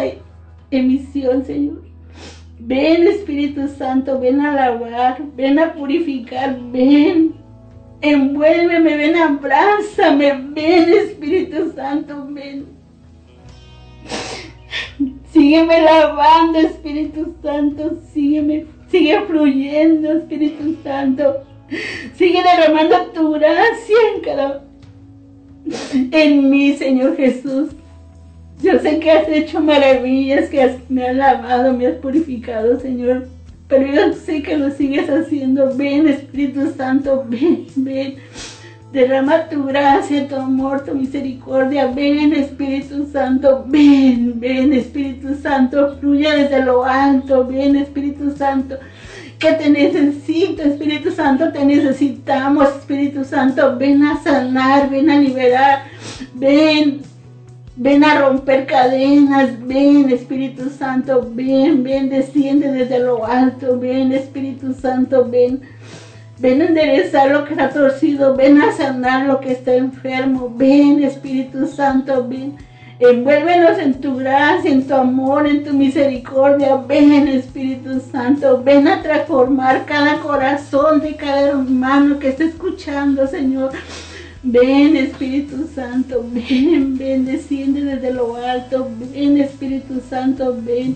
emisión, 0.72 1.44
Señor. 1.44 1.84
Ven 2.60 3.08
Espíritu 3.10 3.68
Santo, 3.68 4.18
ven 4.22 4.40
a 4.40 4.54
lavar, 4.54 5.18
ven 5.36 5.60
a 5.60 5.74
purificar, 5.74 6.58
ven. 6.72 7.34
Envuélveme, 8.00 8.96
ven, 8.96 9.18
abrázame, 9.18 10.32
ven 10.54 10.90
Espíritu 10.94 11.74
Santo, 11.76 12.26
ven. 12.32 12.68
Sígueme 15.34 15.82
lavando 15.82 16.58
Espíritu 16.58 17.36
Santo, 17.44 17.98
sígueme 18.14 18.66
Sigue 18.92 19.20
fluyendo, 19.28 20.14
Espíritu 20.14 20.78
Santo. 20.84 21.44
Sigue 22.18 22.40
derramando 22.42 22.96
tu 23.14 23.32
gracia 23.32 23.98
en 24.16 24.22
cada... 24.22 24.64
En 26.12 26.50
mí, 26.50 26.74
Señor 26.78 27.18
Jesús. 27.18 27.72
Yo 28.62 28.80
sé 28.80 29.00
que 29.00 29.12
has 29.12 29.28
hecho 29.28 29.60
maravillas, 29.60 30.50
que 30.50 30.78
me 30.88 31.08
has 31.10 31.16
lavado, 31.16 31.74
me 31.74 31.88
has 31.88 31.96
purificado, 31.96 32.80
Señor. 32.80 33.28
Pero 33.68 33.94
yo 33.94 34.14
sé 34.14 34.42
que 34.42 34.58
lo 34.58 34.72
sigues 34.72 35.10
haciendo. 35.10 35.76
Ven, 35.76 36.08
Espíritu 36.08 36.72
Santo, 36.78 37.26
ven, 37.28 37.68
ven. 37.76 38.16
Derrama 38.92 39.50
tu 39.50 39.66
gracia, 39.66 40.28
tu 40.30 40.36
amor, 40.38 40.86
tu 40.86 40.96
misericordia. 40.96 41.88
Ven 41.88 42.32
Espíritu 42.32 43.06
Santo, 43.12 43.66
ven, 43.68 44.40
ven 44.40 44.72
Espíritu 44.72 45.36
Santo, 45.36 45.98
fluye 46.00 46.34
desde 46.44 46.62
lo 46.64 46.86
alto, 46.86 47.46
ven 47.46 47.76
Espíritu 47.76 48.32
Santo. 48.36 48.78
Que 49.40 49.52
te 49.54 49.70
necesito, 49.70 50.62
Espíritu 50.64 51.12
Santo, 51.12 51.52
te 51.52 51.66
necesitamos, 51.66 52.70
Espíritu 52.78 53.26
Santo. 53.26 53.78
Ven 53.78 54.04
a 54.04 54.24
sanar, 54.24 54.90
ven 54.90 55.10
a 55.10 55.18
liberar, 55.20 55.82
ven, 56.34 57.02
Ven 57.80 58.04
a 58.04 58.20
romper 58.22 58.66
cadenas, 58.66 59.52
ven 59.68 60.10
Espíritu 60.10 60.68
Santo, 60.72 61.30
ven, 61.32 61.84
ven, 61.84 62.10
desciende 62.10 62.72
desde 62.72 62.98
lo 62.98 63.24
alto, 63.24 63.78
ven 63.78 64.12
Espíritu 64.14 64.74
Santo, 64.74 65.30
ven. 65.30 65.62
Ven 66.40 66.62
a 66.62 66.66
enderezar 66.66 67.32
lo 67.32 67.46
que 67.46 67.54
está 67.54 67.70
torcido, 67.72 68.36
ven 68.36 68.62
a 68.62 68.72
sanar 68.72 69.26
lo 69.26 69.40
que 69.40 69.54
está 69.54 69.74
enfermo, 69.76 70.54
ven 70.56 71.02
Espíritu 71.04 71.66
Santo, 71.66 72.28
ven. 72.28 72.56
Envuélvenos 73.00 73.80
en 73.80 73.96
tu 73.96 74.16
gracia, 74.18 74.70
en 74.72 74.86
tu 74.88 74.94
amor, 74.94 75.48
en 75.48 75.64
tu 75.64 75.74
misericordia. 75.74 76.76
Ven 76.78 77.28
Espíritu 77.28 78.00
Santo, 78.12 78.62
ven 78.64 78.88
a 78.88 79.02
transformar 79.04 79.86
cada 79.88 80.20
corazón 80.20 81.00
de 81.00 81.16
cada 81.16 81.42
hermano 81.50 82.18
que 82.20 82.30
está 82.30 82.44
escuchando, 82.44 83.26
Señor. 83.28 83.72
Ven 84.44 84.96
Espíritu 84.96 85.68
Santo, 85.74 86.24
ven, 86.32 86.98
ven, 87.00 87.26
desciende 87.26 87.82
desde 87.84 88.14
lo 88.14 88.36
alto. 88.36 88.88
Ven 89.12 89.38
Espíritu 89.40 90.02
Santo, 90.08 90.56
ven. 90.62 90.96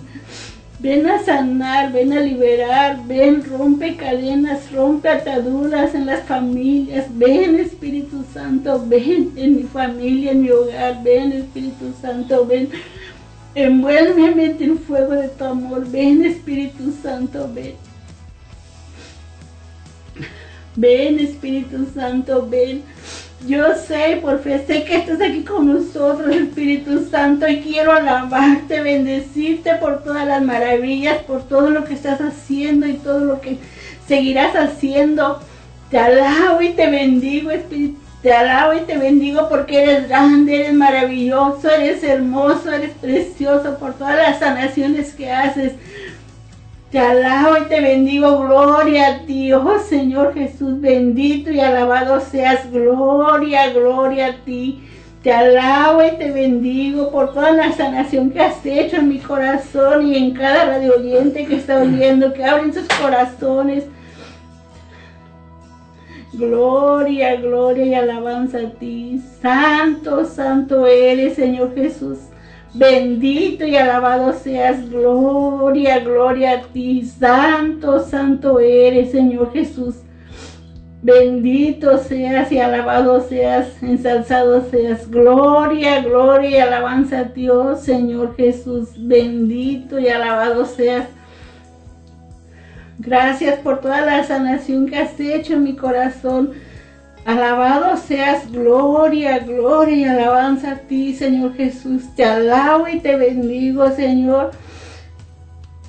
Ven 0.82 1.06
a 1.06 1.20
sanar, 1.24 1.92
ven 1.94 2.12
a 2.12 2.20
liberar, 2.22 2.96
ven, 3.06 3.44
rompe 3.52 3.96
cadenas, 3.98 4.62
rompe 4.74 5.08
ataduras 5.10 5.94
en 5.94 6.08
las 6.08 6.22
familias. 6.26 7.06
Ven 7.20 7.60
Espíritu 7.60 8.26
Santo, 8.34 8.84
ven 8.88 9.32
en 9.36 9.58
mi 9.58 9.64
familia, 9.64 10.32
en 10.32 10.42
mi 10.42 10.50
hogar. 10.50 11.04
Ven 11.04 11.34
Espíritu 11.34 11.94
Santo, 12.02 12.48
ven. 12.48 12.70
Envuélveme 13.54 14.46
en 14.46 14.58
el 14.64 14.80
fuego 14.80 15.12
de 15.14 15.28
tu 15.28 15.44
amor. 15.44 15.86
Ven 15.88 16.26
Espíritu 16.26 16.92
Santo, 17.04 17.48
ven. 17.54 17.76
Ven 20.76 21.20
Espíritu 21.20 21.86
Santo, 21.94 22.48
ven. 22.50 22.82
Yo 23.48 23.76
sé, 23.76 24.20
por 24.22 24.40
fe, 24.44 24.64
sé 24.68 24.84
que 24.84 24.98
estás 24.98 25.20
aquí 25.20 25.42
con 25.42 25.74
nosotros, 25.74 26.28
Espíritu 26.36 27.08
Santo, 27.10 27.48
y 27.48 27.60
quiero 27.62 27.92
alabarte, 27.92 28.82
bendecirte 28.82 29.74
por 29.76 30.04
todas 30.04 30.28
las 30.28 30.44
maravillas, 30.44 31.18
por 31.24 31.48
todo 31.48 31.72
lo 31.72 31.84
que 31.84 31.96
estás 31.96 32.22
haciendo 32.22 32.86
y 32.86 32.94
todo 32.94 33.22
lo 33.22 33.42
que 33.42 33.58
seguirás 34.08 34.56
haciendo. 34.56 35.40
Te 35.90 35.98
alabo 35.98 36.62
y 36.62 36.74
te 36.74 36.88
bendigo, 36.92 37.50
Espíritu. 37.50 37.98
Te 38.22 38.32
alabo 38.32 38.74
y 38.74 38.82
te 38.82 38.96
bendigo 39.00 39.50
porque 39.50 39.82
eres 39.82 40.08
grande, 40.08 40.58
eres 40.60 40.74
maravilloso, 40.76 41.68
eres 41.72 42.04
hermoso, 42.04 42.72
eres 42.72 42.92
precioso 42.92 43.80
por 43.80 43.96
todas 43.96 44.18
las 44.18 44.38
sanaciones 44.38 45.14
que 45.16 45.32
haces, 45.32 45.74
te 46.92 47.00
alabo 47.00 47.56
y 47.58 47.70
te 47.70 47.80
bendigo, 47.80 48.38
gloria 48.40 49.08
a 49.16 49.20
ti, 49.20 49.54
oh 49.54 49.80
Señor 49.80 50.34
Jesús, 50.34 50.82
bendito 50.82 51.50
y 51.50 51.62
alabado 51.62 52.20
seas, 52.20 52.70
gloria, 52.70 53.72
gloria 53.72 54.26
a 54.28 54.34
ti. 54.44 54.84
Te 55.24 55.32
alabo 55.32 56.04
y 56.04 56.18
te 56.18 56.32
bendigo 56.32 57.10
por 57.10 57.32
toda 57.34 57.54
la 57.54 57.72
sanación 57.72 58.30
que 58.32 58.42
has 58.42 58.66
hecho 58.66 58.98
en 58.98 59.08
mi 59.08 59.20
corazón 59.20 60.06
y 60.06 60.18
en 60.18 60.32
cada 60.34 60.66
radio 60.66 60.96
oyente 60.98 61.46
que 61.46 61.56
está 61.56 61.80
oyendo, 61.82 62.34
que 62.34 62.44
abren 62.44 62.74
sus 62.74 62.90
corazones. 63.02 63.86
Gloria, 66.34 67.38
gloria 67.38 67.86
y 67.86 67.94
alabanza 67.96 68.58
a 68.58 68.70
ti. 68.72 69.22
Santo, 69.42 70.26
santo 70.26 70.86
eres, 70.86 71.36
Señor 71.36 71.74
Jesús. 71.74 72.18
Bendito 72.74 73.66
y 73.66 73.76
alabado 73.76 74.32
seas, 74.32 74.90
gloria, 74.90 76.00
gloria 76.00 76.52
a 76.52 76.62
ti. 76.62 77.04
Santo, 77.04 78.02
santo 78.02 78.62
eres, 78.62 79.12
Señor 79.12 79.52
Jesús. 79.52 79.96
Bendito 81.02 81.98
seas 81.98 82.50
y 82.52 82.60
alabado 82.60 83.20
seas, 83.22 83.68
ensalzado 83.84 84.70
seas. 84.70 85.10
Gloria, 85.12 86.02
gloria 86.02 86.50
y 86.50 86.58
alabanza 86.60 87.20
a 87.20 87.24
Dios, 87.26 87.82
Señor 87.82 88.38
Jesús. 88.38 88.88
Bendito 88.98 90.00
y 90.00 90.08
alabado 90.08 90.66
seas. 90.66 91.08
Gracias 93.00 93.60
por 93.60 93.82
toda 93.82 94.00
la 94.06 94.24
sanación 94.24 94.86
que 94.86 94.96
has 94.96 95.20
hecho 95.20 95.56
en 95.56 95.64
mi 95.64 95.76
corazón. 95.76 96.52
Alabado 97.24 97.98
seas, 97.98 98.50
gloria, 98.52 99.38
gloria 99.38 99.96
y 99.96 100.06
alabanza 100.06 100.72
a 100.72 100.76
ti, 100.80 101.14
Señor 101.16 101.54
Jesús. 101.56 102.04
Te 102.16 102.24
alabo 102.26 102.88
y 102.88 103.00
te 103.00 103.16
bendigo, 103.16 103.92
Señor, 103.92 104.50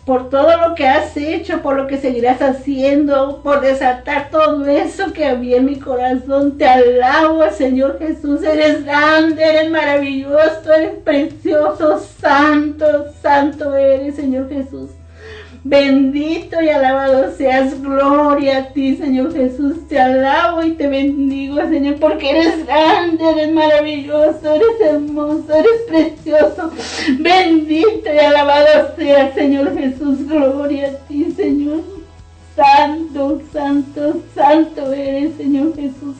por 0.05 0.29
todo 0.29 0.59
lo 0.69 0.75
que 0.75 0.87
has 0.87 1.17
hecho, 1.17 1.63
por 1.63 1.77
lo 1.77 1.87
que 1.87 1.97
seguirás 1.97 2.43
haciendo, 2.43 3.41
por 3.43 3.63
desatar 3.63 4.29
todo 4.31 4.67
eso 4.67 5.15
que 5.15 5.25
había 5.25 5.57
en 5.57 5.65
mi 5.65 5.79
corazón. 5.81 6.59
Te 6.59 6.67
alabo, 6.69 7.45
Señor 7.51 7.99
Jesús. 7.99 8.43
Eres 8.43 8.85
grande, 8.85 9.43
eres 9.43 9.71
maravilloso, 9.71 10.71
eres 10.71 10.99
precioso, 11.03 11.99
santo, 11.99 13.07
santo 13.23 13.75
eres, 13.75 14.17
Señor 14.17 14.51
Jesús. 14.51 14.91
Bendito 15.65 16.61
y 16.61 16.71
alabado 16.71 17.31
seas, 17.37 17.81
gloria 17.81 18.59
a 18.59 18.67
ti, 18.73 18.97
Señor 18.97 19.33
Jesús. 19.33 19.87
Te 19.89 19.97
alabo 20.01 20.65
y 20.65 20.73
te 20.73 20.89
bendigo, 20.89 21.57
Señor, 21.69 21.99
porque 22.01 22.31
eres 22.31 22.67
grande, 22.67 23.23
eres 23.31 23.53
maravilloso, 23.53 24.53
eres 24.55 24.81
hermoso, 24.91 25.47
eres 25.55 25.83
precioso. 25.89 26.73
Bendito 27.21 28.13
y 28.13 28.19
alabado 28.19 28.97
seas, 28.99 29.35
Señor 29.35 29.79
Jesús. 29.79 30.27
Gloria 30.27 30.89
a 30.89 30.97
ti, 31.09 31.33
Señor. 31.37 31.83
Santo, 32.57 33.41
santo, 33.53 34.21
santo 34.35 34.93
eres, 34.93 35.37
Señor 35.37 35.77
Jesús. 35.77 36.17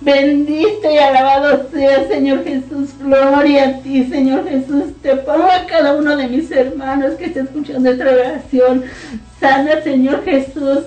Bendito 0.00 0.90
y 0.90 0.96
alabado 0.96 1.68
sea, 1.70 2.08
Señor 2.08 2.44
Jesús. 2.44 2.90
Gloria 2.98 3.68
a 3.68 3.78
ti, 3.80 4.04
Señor 4.04 4.48
Jesús. 4.48 4.84
Te 5.02 5.16
pongo 5.16 5.44
a 5.50 5.66
cada 5.66 5.94
uno 5.94 6.16
de 6.16 6.28
mis 6.28 6.50
hermanos 6.50 7.14
que 7.18 7.26
está 7.26 7.40
escuchando 7.40 7.90
esta 7.90 8.04
oración. 8.10 8.84
Sana, 9.38 9.82
Señor 9.82 10.24
Jesús. 10.24 10.84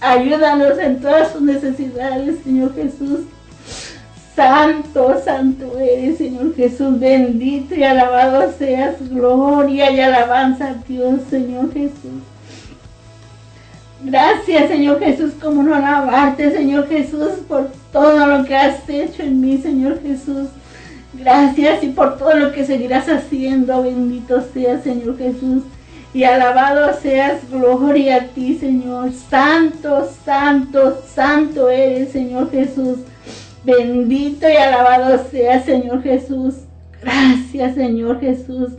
Ayúdanos 0.00 0.78
en 0.78 1.00
todas 1.02 1.32
sus 1.32 1.42
necesidades, 1.42 2.36
Señor 2.42 2.74
Jesús. 2.74 3.20
Santo, 4.34 5.20
santo 5.22 5.78
eres, 5.78 6.16
Señor 6.16 6.54
Jesús. 6.56 6.98
Bendito 6.98 7.74
y 7.74 7.82
alabado 7.84 8.50
seas. 8.58 8.94
Gloria 9.10 9.90
y 9.90 10.00
alabanza 10.00 10.68
a 10.70 10.74
Dios, 10.88 11.20
Señor 11.28 11.70
Jesús. 11.74 12.22
Gracias, 14.02 14.68
Señor 14.68 14.98
Jesús, 14.98 15.32
como 15.42 15.62
no 15.62 15.74
alabarte, 15.74 16.50
Señor 16.56 16.88
Jesús, 16.88 17.32
por 17.46 17.70
todo 17.92 18.26
lo 18.26 18.44
que 18.46 18.56
has 18.56 18.88
hecho 18.88 19.22
en 19.22 19.38
mí, 19.42 19.58
Señor 19.58 20.00
Jesús. 20.02 20.48
Gracias 21.12 21.84
y 21.84 21.88
por 21.88 22.16
todo 22.16 22.34
lo 22.34 22.52
que 22.52 22.64
seguirás 22.64 23.08
haciendo. 23.10 23.82
Bendito 23.82 24.40
seas, 24.54 24.82
Señor 24.84 25.18
Jesús. 25.18 25.64
Y 26.14 26.24
alabado 26.24 26.90
seas, 27.02 27.42
gloria 27.50 28.16
a 28.16 28.20
ti, 28.28 28.56
Señor. 28.58 29.10
Santo, 29.12 30.10
santo, 30.24 31.02
santo 31.06 31.68
eres, 31.68 32.10
Señor 32.10 32.50
Jesús. 32.50 33.00
Bendito 33.64 34.48
y 34.48 34.56
alabado 34.56 35.22
seas, 35.30 35.66
Señor 35.66 36.02
Jesús. 36.02 36.54
Gracias, 37.02 37.74
Señor 37.74 38.18
Jesús. 38.20 38.70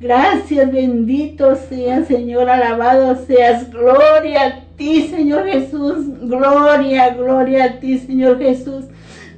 Gracias, 0.00 0.72
bendito 0.72 1.54
sea 1.68 2.02
Señor, 2.06 2.48
alabado 2.48 3.16
seas. 3.26 3.68
Gloria 3.70 4.46
a 4.46 4.60
ti, 4.74 5.02
Señor 5.08 5.44
Jesús. 5.46 6.06
Gloria, 6.22 7.10
gloria 7.14 7.64
a 7.64 7.72
ti, 7.80 7.98
Señor 7.98 8.38
Jesús. 8.38 8.86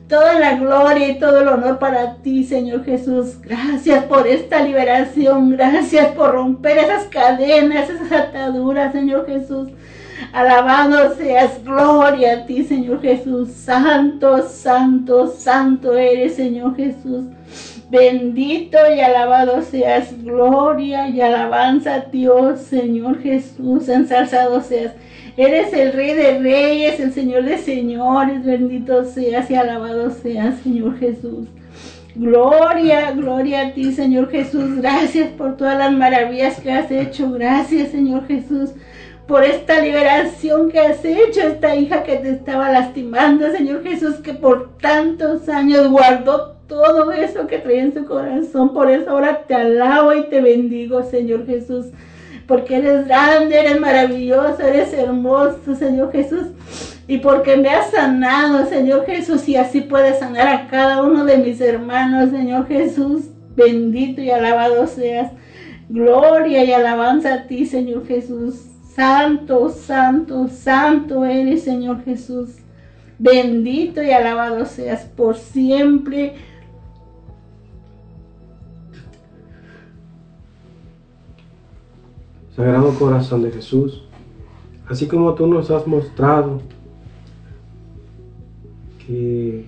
Toda 0.06 0.38
la 0.38 0.54
gloria 0.54 1.08
y 1.08 1.18
todo 1.18 1.40
el 1.40 1.48
honor 1.48 1.80
para 1.80 2.18
ti, 2.18 2.44
Señor 2.44 2.84
Jesús. 2.84 3.40
Gracias 3.42 4.04
por 4.04 4.28
esta 4.28 4.62
liberación. 4.62 5.50
Gracias 5.50 6.12
por 6.14 6.30
romper 6.32 6.78
esas 6.78 7.04
cadenas, 7.06 7.90
esas 7.90 8.12
ataduras, 8.12 8.92
Señor 8.92 9.26
Jesús. 9.26 9.68
Alabado 10.32 11.16
seas, 11.16 11.54
gloria 11.64 12.34
a 12.34 12.46
ti, 12.46 12.62
Señor 12.62 13.02
Jesús. 13.02 13.50
Santo, 13.50 14.46
santo, 14.48 15.26
santo 15.26 15.96
eres, 15.96 16.36
Señor 16.36 16.76
Jesús. 16.76 17.24
Bendito 17.92 18.78
y 18.90 19.00
alabado 19.02 19.60
seas, 19.60 20.14
gloria 20.24 21.08
y 21.10 21.20
alabanza 21.20 21.96
a 21.96 21.98
Dios, 22.00 22.62
Señor 22.62 23.20
Jesús, 23.22 23.86
ensalzado 23.86 24.62
seas. 24.62 24.94
Eres 25.36 25.74
el 25.74 25.92
Rey 25.92 26.14
de 26.14 26.38
Reyes, 26.38 26.98
el 27.00 27.12
Señor 27.12 27.44
de 27.44 27.58
Señores, 27.58 28.46
bendito 28.46 29.04
seas 29.04 29.50
y 29.50 29.56
alabado 29.56 30.08
seas, 30.10 30.58
Señor 30.60 30.98
Jesús. 31.00 31.48
Gloria, 32.14 33.10
gloria 33.12 33.60
a 33.66 33.72
ti, 33.74 33.92
Señor 33.92 34.30
Jesús. 34.30 34.76
Gracias 34.76 35.28
por 35.32 35.58
todas 35.58 35.76
las 35.76 35.92
maravillas 35.92 36.58
que 36.60 36.72
has 36.72 36.90
hecho. 36.90 37.30
Gracias, 37.32 37.90
Señor 37.90 38.26
Jesús, 38.26 38.70
por 39.28 39.44
esta 39.44 39.82
liberación 39.82 40.70
que 40.70 40.78
has 40.80 41.04
hecho, 41.04 41.40
esta 41.42 41.76
hija 41.76 42.04
que 42.04 42.16
te 42.16 42.30
estaba 42.30 42.72
lastimando, 42.72 43.50
Señor 43.52 43.82
Jesús, 43.86 44.14
que 44.16 44.32
por 44.32 44.78
tantos 44.78 45.46
años 45.50 45.90
guardó 45.90 46.61
todo 46.72 47.12
eso 47.12 47.46
que 47.46 47.58
trae 47.58 47.80
en 47.80 47.92
su 47.92 48.06
corazón. 48.06 48.72
Por 48.72 48.88
eso 48.90 49.10
ahora 49.10 49.42
te 49.46 49.54
alabo 49.54 50.14
y 50.14 50.28
te 50.30 50.40
bendigo, 50.40 51.02
Señor 51.02 51.44
Jesús. 51.46 51.86
Porque 52.48 52.76
eres 52.76 53.06
grande, 53.06 53.58
eres 53.58 53.78
maravilloso, 53.78 54.56
eres 54.62 54.92
hermoso, 54.94 55.74
Señor 55.78 56.10
Jesús. 56.12 56.44
Y 57.06 57.18
porque 57.18 57.58
me 57.58 57.68
has 57.68 57.90
sanado, 57.90 58.64
Señor 58.66 59.04
Jesús. 59.04 59.46
Y 59.48 59.56
así 59.56 59.82
puedes 59.82 60.18
sanar 60.18 60.48
a 60.48 60.66
cada 60.68 61.02
uno 61.02 61.26
de 61.26 61.36
mis 61.36 61.60
hermanos, 61.60 62.30
Señor 62.30 62.66
Jesús. 62.66 63.24
Bendito 63.54 64.22
y 64.22 64.30
alabado 64.30 64.86
seas. 64.86 65.30
Gloria 65.90 66.64
y 66.64 66.72
alabanza 66.72 67.34
a 67.34 67.46
ti, 67.46 67.66
Señor 67.66 68.06
Jesús. 68.08 68.56
Santo, 68.96 69.68
santo, 69.68 70.48
santo 70.48 71.26
eres, 71.26 71.64
Señor 71.64 72.02
Jesús. 72.02 72.56
Bendito 73.18 74.02
y 74.02 74.10
alabado 74.12 74.64
seas 74.64 75.02
por 75.04 75.36
siempre. 75.36 76.32
Sagrado 82.56 82.92
Corazón 82.98 83.42
de 83.44 83.50
Jesús, 83.50 84.02
así 84.86 85.06
como 85.06 85.32
tú 85.32 85.46
nos 85.46 85.70
has 85.70 85.86
mostrado 85.86 86.60
que 89.06 89.64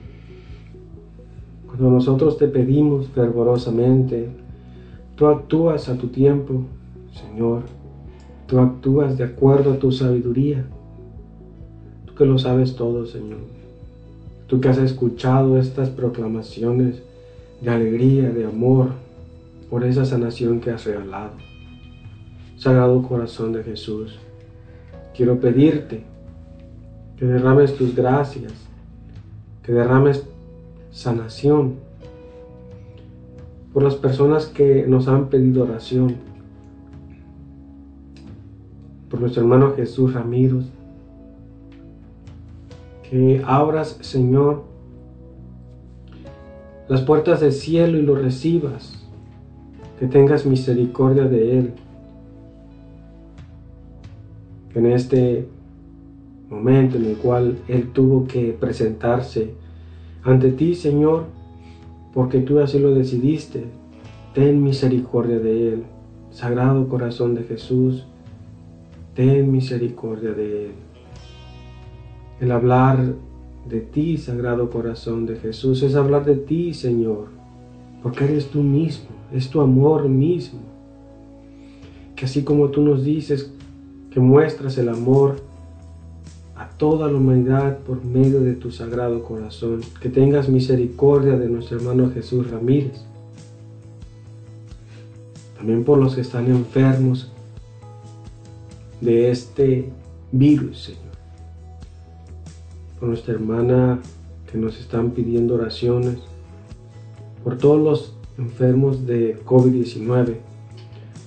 cuando 1.66 1.90
nosotros 1.92 2.36
te 2.36 2.46
pedimos 2.46 3.08
fervorosamente, 3.08 4.28
tú 5.16 5.28
actúas 5.28 5.88
a 5.88 5.96
tu 5.96 6.08
tiempo, 6.08 6.64
Señor, 7.14 7.62
tú 8.48 8.58
actúas 8.60 9.16
de 9.16 9.24
acuerdo 9.24 9.72
a 9.72 9.78
tu 9.78 9.90
sabiduría, 9.90 10.66
tú 12.04 12.14
que 12.14 12.26
lo 12.26 12.38
sabes 12.38 12.76
todo, 12.76 13.06
Señor, 13.06 13.38
tú 14.46 14.60
que 14.60 14.68
has 14.68 14.76
escuchado 14.76 15.56
estas 15.56 15.88
proclamaciones 15.88 17.00
de 17.62 17.70
alegría, 17.70 18.28
de 18.30 18.44
amor, 18.44 18.88
por 19.70 19.84
esa 19.84 20.04
sanación 20.04 20.60
que 20.60 20.70
has 20.70 20.84
regalado. 20.84 21.30
Sagrado 22.64 23.02
Corazón 23.02 23.52
de 23.52 23.62
Jesús, 23.62 24.18
quiero 25.14 25.38
pedirte 25.38 26.02
que 27.18 27.26
derrames 27.26 27.76
tus 27.76 27.94
gracias, 27.94 28.54
que 29.62 29.70
derrames 29.72 30.24
sanación 30.90 31.74
por 33.70 33.82
las 33.82 33.96
personas 33.96 34.46
que 34.46 34.86
nos 34.86 35.08
han 35.08 35.28
pedido 35.28 35.64
oración, 35.64 36.16
por 39.10 39.20
nuestro 39.20 39.42
hermano 39.42 39.74
Jesús 39.76 40.14
Ramírez, 40.14 40.64
que 43.10 43.42
abras, 43.46 43.98
Señor, 44.00 44.62
las 46.88 47.02
puertas 47.02 47.40
del 47.42 47.52
cielo 47.52 47.98
y 47.98 48.02
lo 48.02 48.14
recibas, 48.14 49.02
que 50.00 50.06
tengas 50.06 50.46
misericordia 50.46 51.24
de 51.26 51.58
Él, 51.58 51.74
en 54.74 54.86
este 54.86 55.46
momento 56.50 56.96
en 56.96 57.04
el 57.06 57.16
cual 57.16 57.58
Él 57.68 57.90
tuvo 57.92 58.26
que 58.26 58.52
presentarse 58.58 59.54
ante 60.22 60.50
ti, 60.52 60.74
Señor, 60.74 61.24
porque 62.12 62.40
tú 62.40 62.60
así 62.60 62.78
lo 62.78 62.94
decidiste. 62.94 63.64
Ten 64.34 64.62
misericordia 64.62 65.38
de 65.38 65.74
Él. 65.74 65.84
Sagrado 66.32 66.88
corazón 66.88 67.36
de 67.36 67.44
Jesús, 67.44 68.04
ten 69.14 69.52
misericordia 69.52 70.32
de 70.32 70.66
Él. 70.66 70.70
El 72.40 72.50
hablar 72.50 73.14
de 73.68 73.80
ti, 73.80 74.16
Sagrado 74.18 74.68
Corazón 74.68 75.24
de 75.26 75.36
Jesús, 75.36 75.82
es 75.84 75.94
hablar 75.94 76.24
de 76.24 76.34
ti, 76.34 76.74
Señor, 76.74 77.28
porque 78.02 78.24
eres 78.24 78.48
tú 78.50 78.60
mismo, 78.62 79.06
es 79.32 79.48
tu 79.48 79.60
amor 79.60 80.08
mismo. 80.08 80.58
Que 82.16 82.24
así 82.24 82.42
como 82.42 82.68
tú 82.70 82.82
nos 82.82 83.04
dices 83.04 83.53
que 84.14 84.20
muestras 84.20 84.78
el 84.78 84.88
amor 84.90 85.38
a 86.54 86.68
toda 86.70 87.10
la 87.10 87.18
humanidad 87.18 87.78
por 87.78 88.04
medio 88.04 88.38
de 88.40 88.54
tu 88.54 88.70
sagrado 88.70 89.24
corazón, 89.24 89.80
que 90.00 90.08
tengas 90.08 90.48
misericordia 90.48 91.36
de 91.36 91.48
nuestro 91.48 91.78
hermano 91.78 92.08
Jesús 92.12 92.48
Ramírez, 92.48 93.04
también 95.58 95.82
por 95.82 95.98
los 95.98 96.14
que 96.14 96.20
están 96.20 96.46
enfermos 96.46 97.32
de 99.00 99.32
este 99.32 99.90
virus, 100.30 100.84
Señor, 100.84 101.00
por 103.00 103.08
nuestra 103.08 103.34
hermana 103.34 103.98
que 104.50 104.56
nos 104.58 104.78
están 104.78 105.10
pidiendo 105.10 105.56
oraciones, 105.56 106.18
por 107.42 107.58
todos 107.58 107.80
los 107.82 108.14
enfermos 108.38 109.06
de 109.08 109.42
COVID-19, 109.44 110.36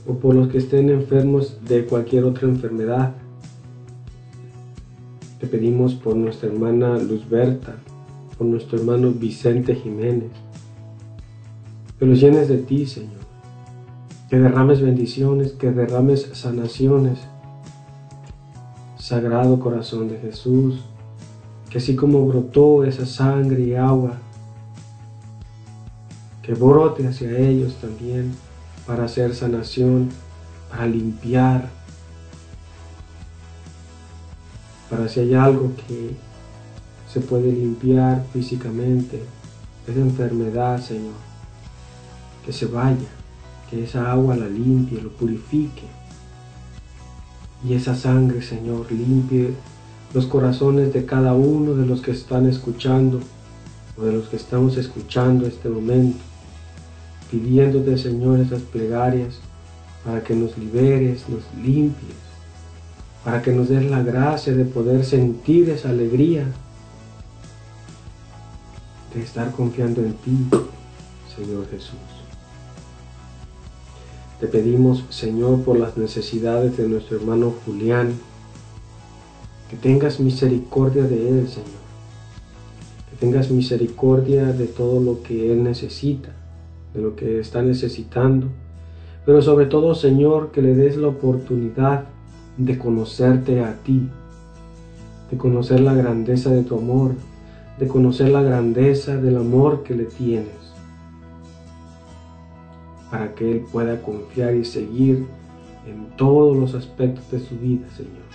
o 0.10 0.16
por 0.16 0.34
los 0.36 0.48
que 0.48 0.58
estén 0.60 0.90
enfermos 0.90 1.58
de 1.68 1.86
cualquier 1.86 2.24
otra 2.24 2.48
enfermedad. 2.48 3.14
Te 5.40 5.48
pedimos 5.48 5.96
por 5.96 6.16
nuestra 6.16 6.50
hermana 6.50 6.98
Luz 6.98 7.30
Berta, 7.30 7.76
por 8.38 8.48
nuestro 8.48 8.78
hermano 8.80 9.12
Vicente 9.12 9.76
Jiménez, 9.76 10.32
que 12.00 12.06
los 12.06 12.22
llenes 12.22 12.48
de 12.48 12.58
ti, 12.60 12.86
Señor, 12.86 13.18
que 14.30 14.40
derrames 14.40 14.82
bendiciones, 14.82 15.52
que 15.52 15.72
derrames 15.72 16.24
sanaciones. 16.34 17.20
Sagrado 18.98 19.60
corazón 19.60 20.10
de 20.10 20.18
Jesús, 20.18 20.82
que 21.70 21.78
así 21.78 21.96
como 21.96 22.26
brotó 22.26 22.84
esa 22.84 23.06
sangre 23.06 23.62
y 23.64 23.74
agua, 23.76 24.18
que 26.42 26.54
brote 26.54 27.08
hacia 27.08 27.38
ellos 27.40 27.76
también 27.76 28.34
para 28.88 29.04
hacer 29.04 29.36
sanación, 29.36 30.10
para 30.70 30.88
limpiar, 30.88 31.70
para 34.90 35.10
si 35.10 35.20
hay 35.20 35.34
algo 35.36 35.74
que 35.86 36.12
se 37.12 37.20
puede 37.20 37.52
limpiar 37.52 38.24
físicamente, 38.32 39.22
esa 39.86 40.00
enfermedad, 40.00 40.82
Señor, 40.82 41.12
que 42.46 42.54
se 42.54 42.66
vaya, 42.66 42.96
que 43.70 43.84
esa 43.84 44.10
agua 44.10 44.38
la 44.38 44.48
limpie, 44.48 45.02
lo 45.02 45.12
purifique. 45.12 45.84
Y 47.68 47.74
esa 47.74 47.94
sangre, 47.96 48.42
Señor, 48.42 48.90
limpie 48.92 49.54
los 50.14 50.28
corazones 50.28 50.94
de 50.94 51.06
cada 51.06 51.34
uno 51.34 51.74
de 51.74 51.86
los 51.86 52.02
que 52.02 52.12
están 52.12 52.48
escuchando 52.48 53.20
o 53.98 54.04
de 54.04 54.14
los 54.14 54.28
que 54.30 54.38
estamos 54.38 54.78
escuchando 54.78 55.46
este 55.46 55.68
momento 55.68 56.20
pidiéndote, 57.32 57.98
Señor, 57.98 58.40
esas 58.40 58.62
plegarias 58.62 59.40
para 60.06 60.24
que 60.24 60.36
nos 60.36 60.58
liberes, 60.58 61.24
nos 61.28 61.42
limpies, 61.64 62.16
para 63.24 63.42
que 63.42 63.52
nos 63.52 63.70
des 63.70 63.90
la 63.90 64.02
gracia 64.04 64.54
de 64.54 64.64
poder 64.66 65.04
sentir 65.04 65.70
esa 65.70 65.90
alegría 65.90 66.46
de 69.14 69.22
estar 69.22 69.52
confiando 69.52 70.02
en 70.02 70.14
ti, 70.14 70.38
Señor 71.36 71.70
Jesús. 71.70 71.96
Te 74.40 74.48
pedimos, 74.48 75.04
Señor, 75.10 75.62
por 75.64 75.78
las 75.80 75.98
necesidades 75.98 76.78
de 76.78 76.88
nuestro 76.88 77.18
hermano 77.18 77.54
Julián, 77.66 78.14
que 79.70 79.76
tengas 79.76 80.20
misericordia 80.20 81.04
de 81.04 81.30
él, 81.30 81.48
Señor. 81.50 81.86
Que 83.10 83.18
tengas 83.20 83.50
misericordia 83.50 84.46
de 84.54 84.68
todo 84.68 85.02
lo 85.02 85.24
que 85.24 85.52
él 85.52 85.64
necesita 85.64 86.37
de 86.94 87.02
lo 87.02 87.16
que 87.16 87.40
está 87.40 87.62
necesitando, 87.62 88.48
pero 89.26 89.42
sobre 89.42 89.66
todo, 89.66 89.94
Señor, 89.94 90.52
que 90.52 90.62
le 90.62 90.74
des 90.74 90.96
la 90.98 91.10
oportunidad 91.10 92.06
de 92.58 92.78
conocerte 92.78 93.62
a 93.64 93.76
ti, 93.76 94.08
de 95.30 95.38
conocer 95.38 95.82
la 95.82 95.94
grandeza 95.94 96.50
de 96.50 96.64
tu 96.64 96.78
amor, 96.78 97.12
de 97.78 97.88
conocer 97.88 98.30
la 98.30 98.42
grandeza 98.42 99.18
del 99.18 99.38
amor 99.38 99.84
que 99.84 99.96
le 99.96 100.06
tienes, 100.06 100.48
para 103.12 103.34
que 103.36 103.52
Él 103.52 103.66
pueda 103.72 104.02
confiar 104.02 104.56
y 104.56 104.64
seguir 104.66 105.26
en 105.86 106.08
todos 106.18 106.56
los 106.56 106.74
aspectos 106.74 107.30
de 107.32 107.40
su 107.40 107.58
vida, 107.58 107.88
Señor. 107.96 108.28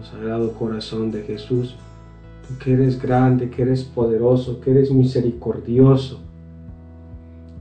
Oh 0.00 0.04
Sagrado 0.04 0.52
Corazón 0.54 1.10
de 1.12 1.22
Jesús, 1.22 1.76
tú 2.48 2.58
que 2.62 2.72
eres 2.72 3.00
grande, 3.00 3.48
que 3.48 3.62
eres 3.62 3.84
poderoso, 3.84 4.60
que 4.60 4.72
eres 4.72 4.90
misericordioso, 4.92 6.20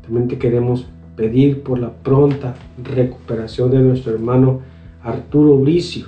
también 0.04 0.28
te 0.28 0.38
queremos 0.40 0.88
pedir 1.16 1.62
por 1.62 1.78
la 1.80 1.92
pronta 1.94 2.56
recuperación 2.84 3.70
de 3.72 3.80
nuestro 3.80 4.14
hermano 4.14 4.62
Arturo 5.04 5.58
Bricio. 5.58 6.08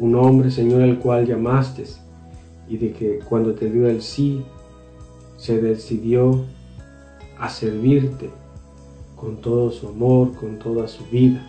Un 0.00 0.14
hombre, 0.16 0.50
Señor, 0.50 0.82
al 0.82 0.98
cual 0.98 1.26
llamaste 1.26 1.84
y 2.68 2.76
de 2.78 2.92
que 2.92 3.18
cuando 3.28 3.54
te 3.54 3.70
dio 3.70 3.88
el 3.88 4.02
sí, 4.02 4.42
se 5.36 5.60
decidió 5.60 6.44
a 7.38 7.48
servirte 7.48 8.30
con 9.14 9.36
todo 9.36 9.70
su 9.70 9.88
amor, 9.88 10.32
con 10.34 10.58
toda 10.58 10.88
su 10.88 11.04
vida, 11.06 11.40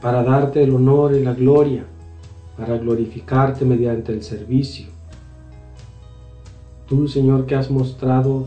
para 0.00 0.24
darte 0.24 0.64
el 0.64 0.74
honor 0.74 1.14
y 1.14 1.22
la 1.22 1.32
gloria, 1.32 1.84
para 2.56 2.76
glorificarte 2.76 3.64
mediante 3.64 4.12
el 4.12 4.22
servicio. 4.24 4.91
Tú, 6.92 7.08
Señor, 7.08 7.46
que 7.46 7.54
has 7.54 7.70
mostrado 7.70 8.44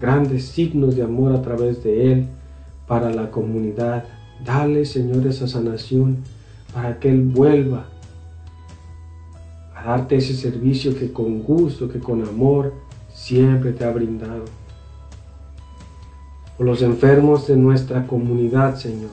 grandes 0.00 0.44
signos 0.46 0.94
de 0.94 1.02
amor 1.02 1.32
a 1.32 1.42
través 1.42 1.82
de 1.82 2.12
Él 2.12 2.26
para 2.86 3.10
la 3.12 3.32
comunidad. 3.32 4.04
Dale, 4.44 4.84
Señor, 4.84 5.26
esa 5.26 5.48
sanación 5.48 6.18
para 6.72 7.00
que 7.00 7.08
Él 7.08 7.22
vuelva 7.22 7.86
a 9.74 9.84
darte 9.84 10.14
ese 10.18 10.32
servicio 10.32 10.96
que 10.96 11.12
con 11.12 11.42
gusto, 11.42 11.88
que 11.88 11.98
con 11.98 12.22
amor 12.22 12.72
siempre 13.12 13.72
te 13.72 13.84
ha 13.84 13.90
brindado. 13.90 14.44
Por 16.56 16.66
los 16.66 16.82
enfermos 16.82 17.48
de 17.48 17.56
nuestra 17.56 18.06
comunidad, 18.06 18.76
Señor. 18.76 19.10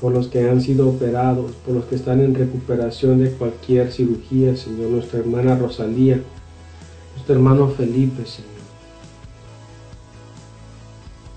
Por 0.00 0.12
los 0.12 0.28
que 0.28 0.48
han 0.48 0.60
sido 0.60 0.88
operados, 0.88 1.50
por 1.66 1.74
los 1.74 1.84
que 1.86 1.96
están 1.96 2.20
en 2.20 2.32
recuperación 2.36 3.18
de 3.18 3.32
cualquier 3.32 3.90
cirugía, 3.90 4.54
Señor. 4.56 4.90
Nuestra 4.90 5.18
hermana 5.18 5.56
Rosalía 5.58 6.22
hermano 7.30 7.68
Felipe, 7.68 8.26
Señor. 8.26 8.50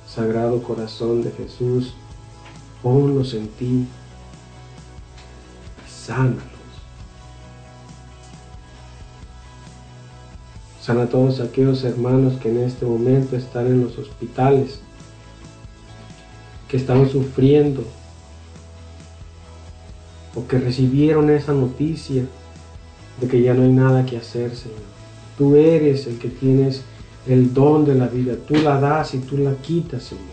Sagrado 0.08 0.62
corazón 0.64 1.24
de 1.24 1.32
Jesús, 1.32 1.94
ponlos 2.82 3.34
en 3.34 3.48
ti 3.48 3.66
y 3.86 3.88
sánalos. 5.88 6.42
Sana 10.82 11.04
a 11.04 11.08
todos 11.10 11.40
aquellos 11.40 11.84
hermanos 11.84 12.40
que 12.42 12.50
en 12.50 12.58
este 12.64 12.86
momento 12.86 13.36
están 13.38 13.68
en 13.68 13.82
los 13.84 13.98
hospitales, 13.98 14.80
que 16.68 16.78
están 16.78 17.10
sufriendo 17.10 17.84
o 20.36 20.48
que 20.48 20.58
recibieron 20.60 21.30
esa 21.30 21.54
noticia 21.54 22.26
de 23.22 23.28
que 23.28 23.42
ya 23.44 23.54
no 23.54 23.62
hay 23.62 23.72
nada 23.72 24.06
que 24.06 24.18
hacer, 24.18 24.56
Señor. 24.56 24.93
Tú 25.38 25.56
eres 25.56 26.06
el 26.08 26.20
que 26.20 26.30
tienes 26.30 26.84
el 27.28 27.54
don 27.54 27.86
de 27.86 27.96
la 27.96 28.08
vida. 28.08 28.36
Tú 28.48 28.56
la 28.56 28.80
das 28.80 29.14
y 29.16 29.20
tú 29.20 29.38
la 29.38 29.56
quitas, 29.56 30.04
Señor. 30.04 30.26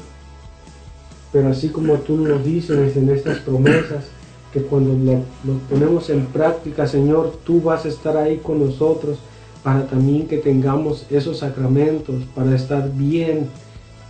Pero 1.32 1.48
así 1.48 1.68
como 1.68 1.94
tú 1.98 2.16
nos 2.16 2.44
dices 2.44 2.96
en 2.96 3.08
estas 3.08 3.38
promesas, 3.38 4.06
que 4.52 4.60
cuando 4.62 4.92
lo, 4.92 5.24
ponemos 5.70 6.10
en 6.10 6.26
práctica, 6.26 6.86
Señor, 6.86 7.34
tú 7.44 7.60
vas 7.62 7.84
a 7.84 7.88
estar 7.88 8.16
ahí 8.16 8.38
con 8.38 8.58
nosotros 8.64 9.18
para 9.62 9.86
también 9.86 10.26
que 10.26 10.38
tengamos 10.38 11.06
esos 11.10 11.38
sacramentos, 11.38 12.24
para 12.34 12.54
estar 12.56 12.92
bien 12.92 13.46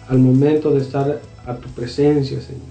al 0.09 0.19
momento 0.19 0.71
de 0.71 0.81
estar 0.81 1.21
a 1.47 1.57
tu 1.57 1.69
presencia, 1.69 2.41
Señor. 2.41 2.71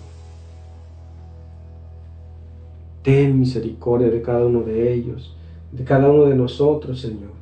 Ten 3.03 3.39
misericordia 3.39 4.09
de 4.09 4.21
cada 4.21 4.45
uno 4.47 4.61
de 4.63 4.91
ellos, 4.93 5.35
de 5.71 5.83
cada 5.83 6.09
uno 6.09 6.25
de 6.25 6.33
nosotros, 6.35 6.99
Señor 6.99 7.38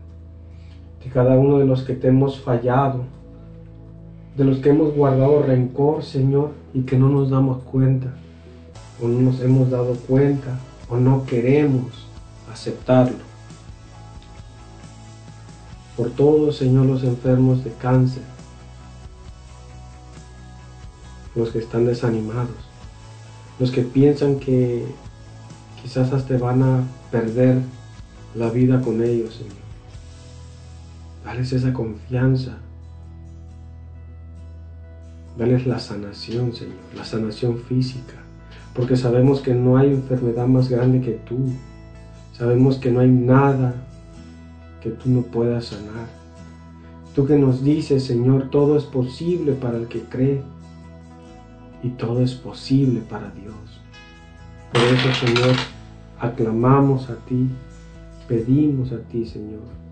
cada 1.10 1.32
uno 1.38 1.60
de 1.60 1.66
los 1.66 1.84
que 1.84 1.94
te 1.94 2.08
hemos 2.10 2.40
fallado, 2.40 3.06
de 4.36 4.44
los 4.44 4.58
que 4.60 4.70
hemos 4.70 4.94
guardado 4.94 5.42
rencor, 5.42 6.04
Señor, 6.04 6.52
y 6.74 6.82
que 6.82 6.98
no 6.98 7.10
nos 7.10 7.30
damos 7.30 7.64
cuenta, 7.64 8.14
o 9.02 9.08
no 9.08 9.20
nos 9.22 9.42
hemos 9.42 9.70
dado 9.70 9.94
cuenta, 10.08 10.60
o 10.90 10.98
no 10.98 11.26
queremos 11.26 12.08
aceptarlo. 12.52 13.26
Por 15.96 16.12
todos, 16.12 16.58
Señor, 16.58 16.86
los 16.86 17.04
enfermos 17.04 17.64
de 17.64 17.72
cáncer, 17.72 18.24
los 21.36 21.50
que 21.50 21.60
están 21.60 21.86
desanimados, 21.86 22.56
los 23.60 23.72
que 23.72 23.82
piensan 23.82 24.40
que 24.40 24.86
quizás 25.82 26.14
hasta 26.14 26.38
van 26.38 26.62
a 26.64 26.84
perder 27.10 27.58
la 28.36 28.50
vida 28.50 28.82
con 28.82 29.04
ellos, 29.04 29.36
Señor. 29.36 29.57
Dales 31.28 31.52
esa 31.52 31.74
confianza. 31.74 32.58
Dales 35.38 35.68
la 35.68 35.78
sanación, 35.78 36.54
Señor, 36.56 36.78
la 36.96 37.04
sanación 37.04 37.58
física. 37.60 38.14
Porque 38.74 38.96
sabemos 38.96 39.42
que 39.42 39.54
no 39.54 39.76
hay 39.76 39.90
enfermedad 39.90 40.48
más 40.48 40.70
grande 40.70 41.02
que 41.02 41.20
tú. 41.28 41.36
Sabemos 42.32 42.78
que 42.78 42.92
no 42.92 43.02
hay 43.02 43.10
nada 43.10 43.74
que 44.82 44.92
tú 44.92 45.10
no 45.10 45.22
puedas 45.24 45.66
sanar. 45.66 46.08
Tú 47.14 47.28
que 47.28 47.36
nos 47.36 47.62
dices, 47.62 48.06
Señor, 48.06 48.50
todo 48.50 48.78
es 48.78 48.86
posible 48.86 49.52
para 49.52 49.80
el 49.80 49.90
que 49.90 50.04
cree 50.04 50.42
y 51.84 51.90
todo 51.90 52.22
es 52.24 52.36
posible 52.36 53.02
para 53.02 53.30
Dios. 53.32 53.54
Por 54.72 54.82
eso, 54.82 55.26
Señor, 55.28 55.58
aclamamos 56.22 57.10
a 57.10 57.18
ti, 57.18 57.50
pedimos 58.30 58.94
a 58.94 59.00
ti, 59.00 59.26
Señor 59.26 59.87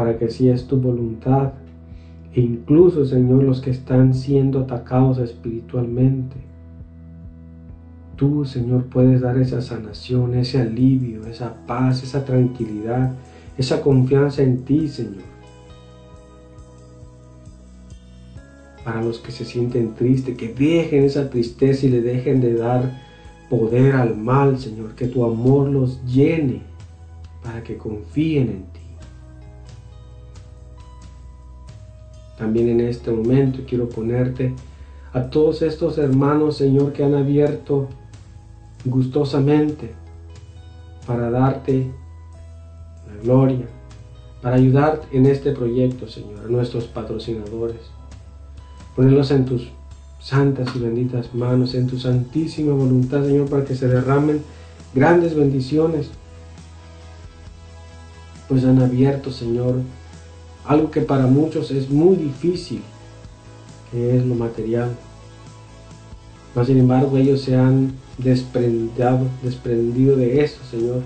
para 0.00 0.16
que 0.16 0.30
si 0.30 0.48
es 0.48 0.66
tu 0.66 0.78
voluntad, 0.78 1.52
e 2.34 2.40
incluso, 2.40 3.04
Señor, 3.04 3.42
los 3.42 3.60
que 3.60 3.68
están 3.70 4.14
siendo 4.14 4.60
atacados 4.60 5.18
espiritualmente, 5.18 6.36
tú, 8.16 8.46
Señor, 8.46 8.86
puedes 8.86 9.20
dar 9.20 9.36
esa 9.36 9.60
sanación, 9.60 10.32
ese 10.36 10.58
alivio, 10.58 11.26
esa 11.26 11.54
paz, 11.66 12.02
esa 12.02 12.24
tranquilidad, 12.24 13.12
esa 13.58 13.82
confianza 13.82 14.42
en 14.42 14.62
ti, 14.64 14.88
Señor. 14.88 15.28
Para 18.82 19.02
los 19.02 19.18
que 19.18 19.32
se 19.32 19.44
sienten 19.44 19.92
tristes, 19.92 20.34
que 20.34 20.48
dejen 20.54 21.02
esa 21.04 21.28
tristeza 21.28 21.84
y 21.84 21.90
le 21.90 22.00
dejen 22.00 22.40
de 22.40 22.54
dar 22.54 22.90
poder 23.50 23.96
al 23.96 24.16
mal, 24.16 24.58
Señor, 24.58 24.94
que 24.94 25.08
tu 25.08 25.26
amor 25.26 25.68
los 25.68 26.02
llene 26.06 26.62
para 27.42 27.62
que 27.62 27.76
confíen 27.76 28.48
en 28.48 28.62
ti. 28.62 28.69
También 32.40 32.70
en 32.70 32.80
este 32.80 33.10
momento 33.12 33.60
quiero 33.68 33.90
ponerte 33.90 34.54
a 35.12 35.24
todos 35.28 35.60
estos 35.60 35.98
hermanos, 35.98 36.56
Señor, 36.56 36.94
que 36.94 37.04
han 37.04 37.14
abierto 37.14 37.86
gustosamente 38.86 39.92
para 41.06 41.28
darte 41.30 41.90
la 43.06 43.22
gloria, 43.22 43.66
para 44.40 44.56
ayudar 44.56 45.02
en 45.12 45.26
este 45.26 45.52
proyecto, 45.52 46.08
Señor, 46.08 46.46
a 46.46 46.48
nuestros 46.48 46.84
patrocinadores. 46.86 47.76
Ponerlos 48.96 49.30
en 49.32 49.44
tus 49.44 49.68
santas 50.18 50.70
y 50.74 50.78
benditas 50.78 51.34
manos, 51.34 51.74
en 51.74 51.88
tu 51.88 51.98
santísima 51.98 52.72
voluntad, 52.72 53.22
Señor, 53.22 53.50
para 53.50 53.66
que 53.66 53.74
se 53.74 53.86
derramen 53.86 54.40
grandes 54.94 55.34
bendiciones. 55.34 56.08
Pues 58.48 58.64
han 58.64 58.80
abierto, 58.80 59.30
Señor, 59.30 59.74
algo 60.70 60.92
que 60.92 61.00
para 61.00 61.26
muchos 61.26 61.72
es 61.72 61.90
muy 61.90 62.14
difícil, 62.14 62.80
que 63.90 64.16
es 64.16 64.24
lo 64.24 64.36
material. 64.36 64.94
Mas 66.54 66.68
sin 66.68 66.78
embargo 66.78 67.16
ellos 67.16 67.40
se 67.40 67.56
han 67.56 67.94
desprendido, 68.18 69.18
desprendido 69.42 70.14
de 70.14 70.44
eso, 70.44 70.60
Señor, 70.70 71.02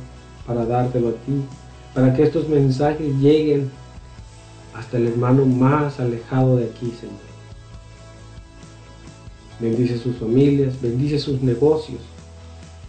para 0.46 0.66
dártelo 0.66 1.08
a 1.08 1.12
ti, 1.12 1.32
para 1.94 2.12
que 2.12 2.24
estos 2.24 2.46
mensajes 2.46 3.08
lleguen 3.16 3.70
hasta 4.74 4.98
el 4.98 5.06
hermano 5.06 5.46
más 5.46 5.98
alejado 5.98 6.56
de 6.58 6.66
aquí, 6.66 6.92
Señor. 7.00 7.16
Bendice 9.60 9.96
sus 9.96 10.14
familias, 10.16 10.74
bendice 10.82 11.18
sus 11.18 11.40
negocios, 11.40 12.00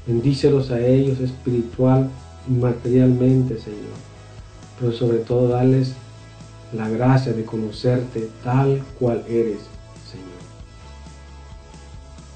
bendícelos 0.06 0.72
a 0.72 0.85
ellos 0.85 1.22
espiritual 1.22 2.10
y 2.49 2.52
materialmente, 2.52 3.61
Señor. 3.61 3.95
Pero 4.77 4.91
sobre 4.91 5.19
todo, 5.19 5.47
dales 5.47 5.93
la 6.74 6.90
gracia 6.90 7.32
de 7.34 7.46
conocerte 7.46 8.30
tal 8.44 8.82
cual 9.00 9.24
eres, 9.30 9.60
Señor. 10.10 10.44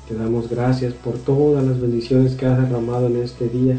Te 0.07 0.15
damos 0.15 0.49
gracias 0.49 0.93
por 0.93 1.17
todas 1.17 1.63
las 1.65 1.79
bendiciones 1.79 2.33
que 2.35 2.45
has 2.45 2.59
derramado 2.61 3.07
en 3.07 3.21
este 3.23 3.47
día, 3.47 3.77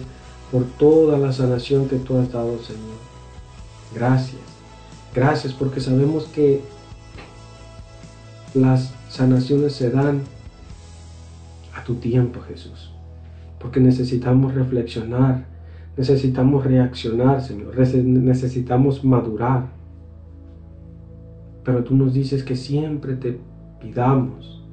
por 0.51 0.65
toda 0.65 1.19
la 1.19 1.33
sanación 1.33 1.89
que 1.89 1.97
tú 1.97 2.19
has 2.19 2.33
dado, 2.33 2.59
Señor. 2.63 2.99
Gracias. 3.95 4.41
Gracias 5.15 5.53
porque 5.53 5.81
sabemos 5.81 6.25
que 6.25 6.61
las 8.55 8.93
sanaciones 9.09 9.73
se 9.73 9.91
dan 9.91 10.23
a 11.75 11.85
tu 11.85 11.97
tiempo, 11.97 12.41
Jesús. 12.41 12.93
Porque 13.61 13.81
necesitamos 13.81 14.55
reflexionar, 14.55 15.47
necesitamos 15.97 16.65
reaccionar, 16.65 17.43
Señor. 17.45 17.77
Necesitamos 17.77 19.05
madurar 19.05 19.80
pero 21.65 21.85
tú 21.85 21.95
nos 21.97 22.15
dices 22.15 22.43
que 22.43 22.57
siempre 22.57 23.15
te 23.15 23.39
pidamos. 23.81 24.65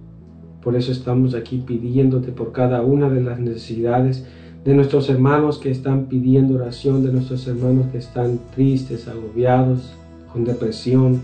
Por 0.61 0.75
eso 0.75 0.91
estamos 0.91 1.33
aquí 1.35 1.57
pidiéndote 1.65 2.31
por 2.31 2.51
cada 2.51 2.81
una 2.81 3.09
de 3.09 3.21
las 3.21 3.39
necesidades 3.39 4.25
de 4.65 4.73
nuestros 4.73 5.09
hermanos 5.09 5.59
que 5.59 5.71
están 5.71 6.05
pidiendo 6.05 6.55
oración, 6.55 7.05
de 7.05 7.11
nuestros 7.11 7.47
hermanos 7.47 7.87
que 7.91 7.97
están 7.99 8.39
tristes, 8.55 9.07
agobiados, 9.07 9.93
con 10.33 10.43
depresión. 10.43 11.21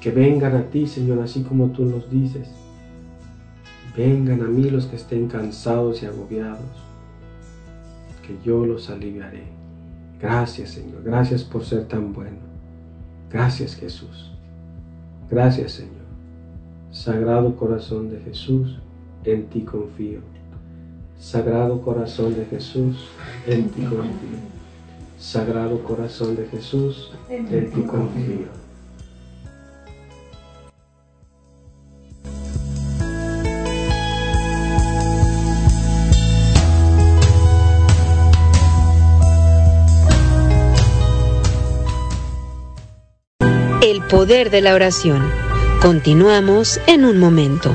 Que 0.00 0.10
vengan 0.10 0.56
a 0.56 0.62
ti, 0.64 0.86
Señor, 0.86 1.20
así 1.20 1.42
como 1.42 1.68
tú 1.70 1.84
nos 1.84 2.10
dices. 2.10 2.48
Vengan 3.96 4.40
a 4.40 4.46
mí 4.46 4.68
los 4.68 4.86
que 4.86 4.96
estén 4.96 5.28
cansados 5.28 6.02
y 6.02 6.06
agobiados, 6.06 6.60
que 8.26 8.36
yo 8.44 8.66
los 8.66 8.88
aliviaré. 8.90 9.61
Gracias 10.22 10.70
Señor, 10.70 11.02
gracias 11.02 11.42
por 11.42 11.64
ser 11.64 11.86
tan 11.88 12.12
bueno. 12.12 12.36
Gracias 13.28 13.74
Jesús. 13.74 14.30
Gracias 15.28 15.72
Señor. 15.72 16.00
Sagrado 16.92 17.56
corazón 17.56 18.08
de 18.08 18.20
Jesús, 18.20 18.78
en 19.24 19.46
ti 19.46 19.62
confío. 19.62 20.20
Sagrado 21.18 21.80
corazón 21.82 22.36
de 22.36 22.44
Jesús, 22.44 23.08
en 23.48 23.68
ti 23.70 23.80
confío. 23.80 24.38
Sagrado 25.18 25.82
corazón 25.82 26.36
de 26.36 26.44
Jesús, 26.46 27.10
en 27.28 27.70
ti 27.72 27.82
confío. 27.82 28.61
poder 44.12 44.50
de 44.50 44.60
la 44.60 44.74
oración. 44.74 45.22
Continuamos 45.80 46.78
en 46.86 47.06
un 47.06 47.16
momento. 47.16 47.74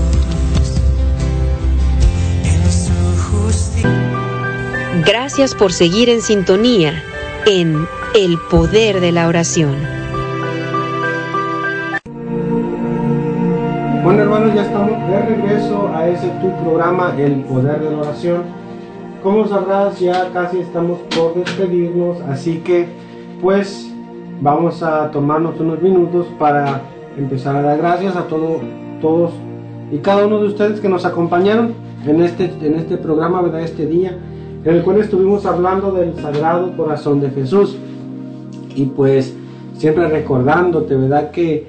Gracias 5.21 5.53
por 5.53 5.71
seguir 5.71 6.09
en 6.09 6.19
sintonía 6.19 6.93
en 7.45 7.85
El 8.15 8.39
Poder 8.49 8.99
de 9.01 9.11
la 9.11 9.27
Oración. 9.27 9.75
Bueno 14.03 14.23
hermanos, 14.23 14.55
ya 14.55 14.63
estamos 14.63 14.89
de 15.07 15.21
regreso 15.23 15.89
a 15.93 16.07
ese 16.09 16.27
tu 16.41 16.51
programa 16.63 17.13
El 17.19 17.41
Poder 17.41 17.81
de 17.81 17.91
la 17.91 17.99
Oración. 17.99 18.41
Como 19.21 19.47
sabrás, 19.47 19.99
ya 19.99 20.33
casi 20.33 20.57
estamos 20.57 20.97
por 21.15 21.35
despedirnos, 21.35 22.19
así 22.21 22.57
que 22.65 22.87
pues 23.43 23.91
vamos 24.41 24.81
a 24.81 25.11
tomarnos 25.11 25.53
unos 25.59 25.83
minutos 25.83 26.25
para 26.39 26.81
empezar 27.15 27.55
a 27.57 27.61
dar 27.61 27.77
gracias 27.77 28.15
a 28.15 28.23
todo, 28.23 28.59
todos 28.99 29.33
y 29.91 29.99
cada 29.99 30.25
uno 30.25 30.39
de 30.39 30.47
ustedes 30.47 30.79
que 30.79 30.89
nos 30.89 31.05
acompañaron 31.05 31.75
en 32.07 32.23
este, 32.23 32.45
en 32.63 32.73
este 32.73 32.97
programa, 32.97 33.43
¿verdad? 33.43 33.61
Este 33.61 33.85
día 33.85 34.17
en 34.63 34.75
el 34.75 34.83
cual 34.83 34.97
estuvimos 34.99 35.45
hablando 35.45 35.91
del 35.91 36.15
Sagrado 36.15 36.75
Corazón 36.77 37.19
de 37.19 37.29
Jesús. 37.31 37.75
Y 38.75 38.85
pues 38.85 39.35
siempre 39.77 40.07
recordándote, 40.07 40.95
¿verdad? 40.95 41.31
Que 41.31 41.67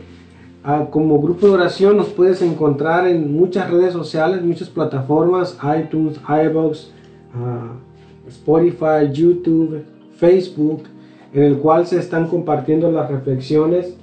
ah, 0.65 0.87
como 0.91 1.21
grupo 1.21 1.47
de 1.47 1.53
oración 1.53 1.97
nos 1.97 2.09
puedes 2.09 2.43
encontrar 2.43 3.07
en 3.07 3.33
muchas 3.35 3.71
redes 3.71 3.93
sociales, 3.93 4.43
muchas 4.43 4.69
plataformas, 4.69 5.59
iTunes, 5.81 6.19
iBox, 6.29 6.91
ah, 7.35 7.73
Spotify, 8.29 9.11
YouTube, 9.13 9.83
Facebook, 10.17 10.85
en 11.33 11.43
el 11.45 11.59
cual 11.59 11.87
se 11.87 11.99
están 11.99 12.29
compartiendo 12.29 12.93
las 12.93 13.11
reflexiones 13.11 13.95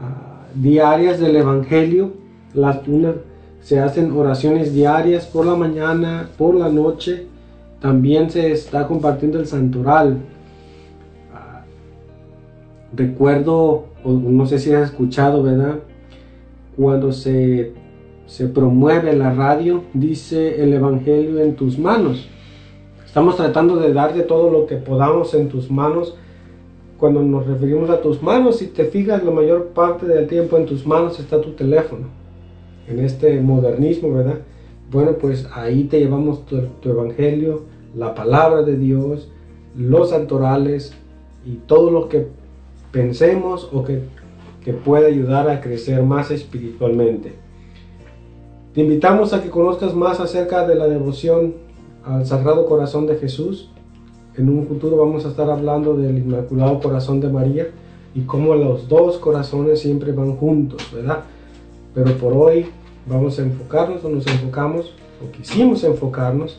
ah, 0.00 0.44
diarias 0.54 1.20
del 1.20 1.36
Evangelio. 1.36 2.12
Las, 2.54 2.88
una, 2.88 3.12
se 3.62 3.78
hacen 3.80 4.10
oraciones 4.16 4.72
diarias 4.74 5.26
por 5.26 5.44
la 5.44 5.54
mañana, 5.54 6.30
por 6.36 6.54
la 6.54 6.68
noche 6.70 7.26
también 7.80 8.28
se 8.30 8.52
está 8.52 8.86
compartiendo 8.86 9.38
el 9.38 9.46
santoral. 9.46 10.18
Ah, 11.34 11.62
recuerdo, 12.94 13.86
no 14.04 14.44
sé 14.44 14.58
si 14.58 14.70
has 14.72 14.90
escuchado, 14.90 15.42
¿verdad? 15.42 15.76
Cuando 16.76 17.10
se, 17.10 17.72
promueve 18.52 19.16
la 19.16 19.32
radio, 19.32 19.82
dice 19.94 20.62
el 20.62 20.74
Evangelio 20.74 21.40
en 21.40 21.56
tus 21.56 21.78
manos. 21.78 22.28
Estamos 23.06 23.36
tratando 23.36 23.76
de 23.76 23.94
darte 23.94 24.20
todo 24.22 24.50
lo 24.50 24.66
que 24.66 24.76
podamos 24.76 25.32
en 25.32 25.48
tus 25.48 25.70
manos. 25.70 26.14
Cuando 26.98 27.22
nos 27.22 27.46
referimos 27.46 27.88
a 27.88 28.02
tus 28.02 28.22
manos, 28.22 28.56
si 28.58 28.66
te 28.66 28.84
fijas, 28.84 29.24
la 29.24 29.30
mayor 29.30 29.68
parte 29.68 30.04
del 30.06 30.26
tiempo 30.28 30.58
en 30.58 30.66
tus 30.66 30.86
manos 30.86 31.18
está 31.18 31.40
tu 31.40 31.52
teléfono. 31.52 32.08
En 32.86 32.98
este 32.98 33.40
modernismo, 33.40 34.12
¿verdad? 34.12 34.40
Bueno, 34.92 35.12
pues 35.12 35.46
ahí 35.54 35.84
te 35.84 36.00
llevamos 36.00 36.40
tu 36.46 36.88
evangelio, 36.90 37.62
la 37.94 38.14
palabra 38.14 38.62
de 38.62 38.76
Dios, 38.76 39.28
los 39.76 40.10
santorales 40.10 40.92
y 41.44 41.56
todo 41.66 41.90
lo 41.90 42.08
que 42.08 42.28
pensemos 42.92 43.68
o 43.72 43.84
que, 43.84 44.02
que 44.64 44.72
pueda 44.72 45.08
ayudar 45.08 45.48
a 45.48 45.60
crecer 45.60 46.02
más 46.02 46.30
espiritualmente. 46.30 47.32
Te 48.74 48.82
invitamos 48.82 49.32
a 49.32 49.42
que 49.42 49.50
conozcas 49.50 49.94
más 49.94 50.20
acerca 50.20 50.66
de 50.66 50.76
la 50.76 50.86
devoción 50.86 51.54
al 52.04 52.26
Sagrado 52.26 52.66
Corazón 52.66 53.06
de 53.06 53.16
Jesús. 53.16 53.70
En 54.36 54.48
un 54.48 54.66
futuro 54.66 54.96
vamos 54.96 55.24
a 55.26 55.30
estar 55.30 55.50
hablando 55.50 55.96
del 55.96 56.16
Inmaculado 56.18 56.78
Corazón 56.80 57.20
de 57.20 57.28
María 57.28 57.66
y 58.14 58.22
cómo 58.22 58.54
los 58.54 58.88
dos 58.88 59.18
corazones 59.18 59.80
siempre 59.80 60.12
van 60.12 60.36
juntos, 60.36 60.80
¿verdad? 60.94 61.24
Pero 61.94 62.12
por 62.16 62.32
hoy 62.32 62.66
vamos 63.08 63.40
a 63.40 63.42
enfocarnos 63.42 64.04
o 64.04 64.08
nos 64.08 64.26
enfocamos 64.28 64.94
o 65.26 65.32
quisimos 65.32 65.82
enfocarnos 65.82 66.58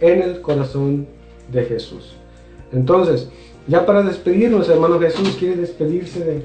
en 0.00 0.22
el 0.22 0.40
corazón 0.40 1.06
de 1.52 1.64
Jesús. 1.64 2.12
Entonces, 2.72 3.28
ya 3.66 3.86
para 3.86 4.02
despedirnos, 4.02 4.68
hermano 4.68 4.98
Jesús, 5.00 5.36
¿quiere 5.38 5.56
despedirse 5.56 6.24
de...? 6.24 6.42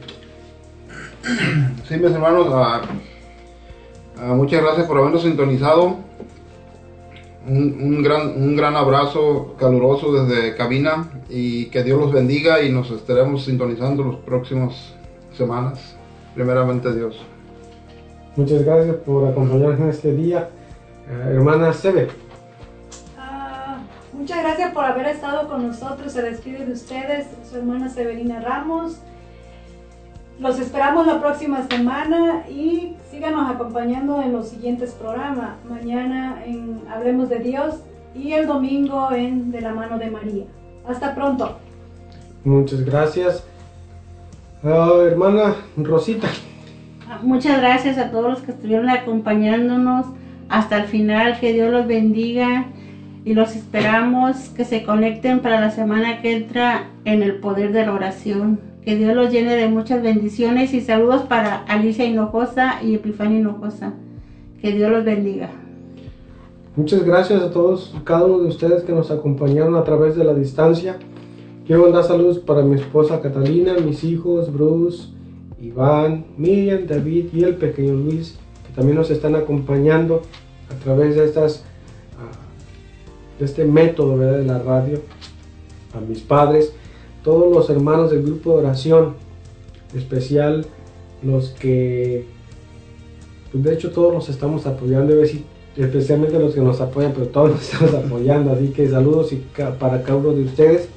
Sí, 1.87 1.97
mis 1.97 2.11
hermanos, 2.11 2.47
muchas 4.35 4.61
gracias 4.61 4.87
por 4.87 4.97
habernos 4.97 5.21
sintonizado. 5.23 5.97
Un, 7.47 8.03
gran, 8.03 8.27
un 8.35 8.55
gran 8.55 8.75
abrazo 8.75 9.55
caluroso 9.57 10.13
desde 10.13 10.55
cabina 10.55 11.09
y 11.27 11.65
que 11.65 11.83
Dios 11.83 11.99
los 11.99 12.11
bendiga 12.13 12.61
y 12.61 12.71
nos 12.71 12.91
estaremos 12.91 13.45
sintonizando 13.45 14.03
las 14.05 14.15
próximas 14.17 14.93
semanas. 15.35 15.95
Primeramente 16.35 16.93
Dios. 16.93 17.17
Muchas 18.35 18.63
gracias 18.63 18.95
por 18.97 19.27
acompañarnos 19.27 19.79
en 19.79 19.89
este 19.89 20.13
día. 20.13 20.49
Eh, 21.09 21.31
hermana 21.33 21.73
Sebe, 21.73 22.07
Muchas 24.22 24.41
gracias 24.43 24.72
por 24.73 24.85
haber 24.85 25.07
estado 25.07 25.49
con 25.49 25.65
nosotros. 25.65 26.11
Se 26.14 26.22
despide 26.22 26.64
de 26.64 26.73
ustedes 26.73 27.26
su 27.49 27.57
hermana 27.57 27.89
Severina 27.89 28.39
Ramos. 28.39 28.99
Los 30.39 30.60
esperamos 30.60 31.07
la 31.07 31.19
próxima 31.19 31.65
semana 31.68 32.43
y 32.48 32.95
síganos 33.10 33.49
acompañando 33.49 34.22
en 34.22 34.31
los 34.34 34.48
siguientes 34.49 34.91
programas. 34.91 35.56
Mañana 35.68 36.43
en 36.45 36.81
Hablemos 36.91 37.30
de 37.30 37.39
Dios 37.39 37.77
y 38.14 38.34
el 38.34 38.45
domingo 38.45 39.11
en 39.11 39.52
De 39.52 39.60
la 39.60 39.73
mano 39.73 39.98
de 39.98 40.11
María. 40.11 40.45
Hasta 40.88 41.15
pronto. 41.15 41.57
Muchas 42.43 42.81
gracias. 42.85 43.43
Oh, 44.64 45.02
hermana 45.02 45.56
Rosita. 45.77 46.27
Ah, 47.10 47.18
muchas 47.23 47.57
gracias 47.60 47.98
a 47.98 48.11
todos 48.11 48.30
los 48.30 48.41
que 48.43 48.52
estuvieron 48.52 48.88
acompañándonos 48.88 50.06
hasta 50.48 50.77
el 50.77 50.85
final. 50.85 51.39
Que 51.39 51.53
Dios 51.53 51.72
los 51.72 51.88
bendiga 51.88 52.68
y 53.23 53.34
los 53.34 53.56
esperamos 53.56 54.49
que 54.49 54.65
se 54.65 54.84
conecten 54.84 55.41
para 55.41 55.61
la 55.61 55.69
semana 55.72 56.22
que 56.22 56.31
entra 56.35 56.85
en 57.06 57.22
el 57.22 57.35
poder 57.35 57.72
de 57.72 57.85
la 57.85 57.93
oración. 57.93 58.60
Que 58.84 58.95
Dios 58.95 59.14
los 59.15 59.31
llene 59.31 59.56
de 59.56 59.68
muchas 59.68 60.02
bendiciones 60.02 60.73
y 60.73 60.81
saludos 60.81 61.22
para 61.23 61.57
Alicia 61.65 62.03
Hinojosa 62.06 62.80
y 62.84 62.95
Epifanio 62.95 63.38
Hinojosa. 63.38 63.93
Que 64.60 64.72
Dios 64.72 64.89
los 64.89 65.06
bendiga. 65.06 65.52
Muchas 66.76 67.03
gracias 67.03 67.43
a 67.43 67.52
todos, 67.52 67.93
cada 68.06 68.26
uno 68.26 68.39
de 68.39 68.48
ustedes 68.48 68.81
que 68.84 68.91
nos 68.93 69.11
acompañaron 69.11 69.76
a 69.76 69.84
través 69.84 70.15
de 70.15 70.23
la 70.23 70.34
distancia. 70.34 70.98
Quiero 71.68 71.84
mandar 71.84 72.03
saludos 72.06 72.39
para 72.39 72.64
mi 72.64 72.76
esposa 72.76 73.22
Catalina, 73.22 73.76
mis 73.85 74.03
hijos 74.03 74.52
Bruce, 74.52 75.10
Iván, 75.61 76.26
Miriam, 76.38 76.88
David 76.88 77.27
y 77.34 77.43
el 77.43 77.56
pequeño 77.57 77.93
Luis, 77.93 78.39
que 78.65 78.73
también 78.73 78.98
nos 78.98 79.11
están 79.11 79.35
acompañando 79.35 80.23
a 80.72 80.84
través 80.84 81.15
de 81.18 81.26
estas 81.26 81.64
este 83.43 83.65
método 83.65 84.18
de 84.18 84.43
la 84.43 84.59
radio, 84.59 85.01
a 85.93 85.99
mis 85.99 86.19
padres, 86.19 86.73
todos 87.23 87.53
los 87.55 87.69
hermanos 87.69 88.11
del 88.11 88.23
grupo 88.23 88.51
de 88.51 88.65
oración, 88.65 89.15
especial 89.95 90.65
los 91.23 91.49
que, 91.49 92.26
pues, 93.51 93.63
de 93.63 93.73
hecho 93.73 93.91
todos 93.91 94.13
nos 94.13 94.30
estamos 94.30 94.65
apoyando, 94.65 95.13
especialmente 95.76 96.39
los 96.39 96.53
que 96.53 96.61
nos 96.61 96.80
apoyan, 96.81 97.11
pero 97.13 97.27
todos 97.27 97.51
nos 97.51 97.61
estamos 97.61 97.93
apoyando, 97.95 98.51
así 98.51 98.69
que 98.69 98.88
saludos 98.89 99.31
para 99.80 100.01
cada 100.03 100.15
uno 100.18 100.34
de 100.34 100.43
ustedes. 100.43 100.88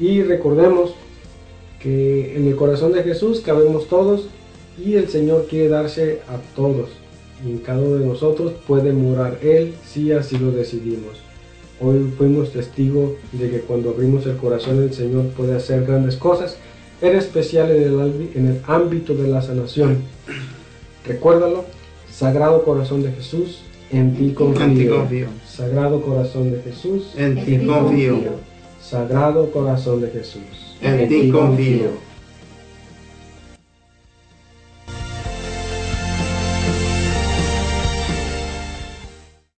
Y 0.00 0.22
recordemos 0.22 0.92
que 1.80 2.36
en 2.36 2.46
el 2.46 2.56
corazón 2.56 2.92
de 2.92 3.02
Jesús 3.04 3.40
cabemos 3.40 3.86
todos 3.88 4.26
y 4.82 4.94
el 4.94 5.08
Señor 5.08 5.46
quiere 5.48 5.68
darse 5.68 6.20
a 6.28 6.38
todos 6.56 6.88
y 7.46 7.50
en 7.52 7.58
cada 7.58 7.80
uno 7.80 7.96
de 7.96 8.06
nosotros 8.06 8.52
puede 8.66 8.92
morar 8.92 9.38
Él 9.42 9.74
si 9.86 10.10
así 10.12 10.36
lo 10.38 10.50
decidimos. 10.50 11.23
Hoy 11.80 12.08
fuimos 12.16 12.52
testigos 12.52 13.10
de 13.32 13.50
que 13.50 13.60
cuando 13.60 13.90
abrimos 13.90 14.24
el 14.26 14.36
corazón 14.36 14.80
el 14.82 14.92
Señor 14.94 15.26
puede 15.36 15.56
hacer 15.56 15.84
grandes 15.84 16.16
cosas, 16.16 16.56
en 17.02 17.16
especial 17.16 17.70
en 17.72 17.82
el, 17.82 18.30
en 18.34 18.46
el 18.46 18.60
ámbito 18.66 19.14
de 19.14 19.26
la 19.28 19.42
sanación. 19.42 19.96
Recuérdalo, 21.04 21.64
Sagrado 22.12 22.62
Corazón 22.64 23.02
de 23.02 23.10
Jesús, 23.10 23.62
en 23.90 24.14
ti 24.14 24.32
confío. 24.32 24.98
confío. 24.98 25.26
Sagrado 25.48 26.00
Corazón 26.00 26.52
de 26.52 26.62
Jesús, 26.62 27.10
en 27.16 27.44
ti 27.44 27.58
confío. 27.66 28.18
Sagrado 28.80 29.50
Corazón 29.50 30.00
de 30.00 30.10
Jesús, 30.10 30.76
en 30.80 31.08
ti 31.08 31.28
confío. 31.30 32.03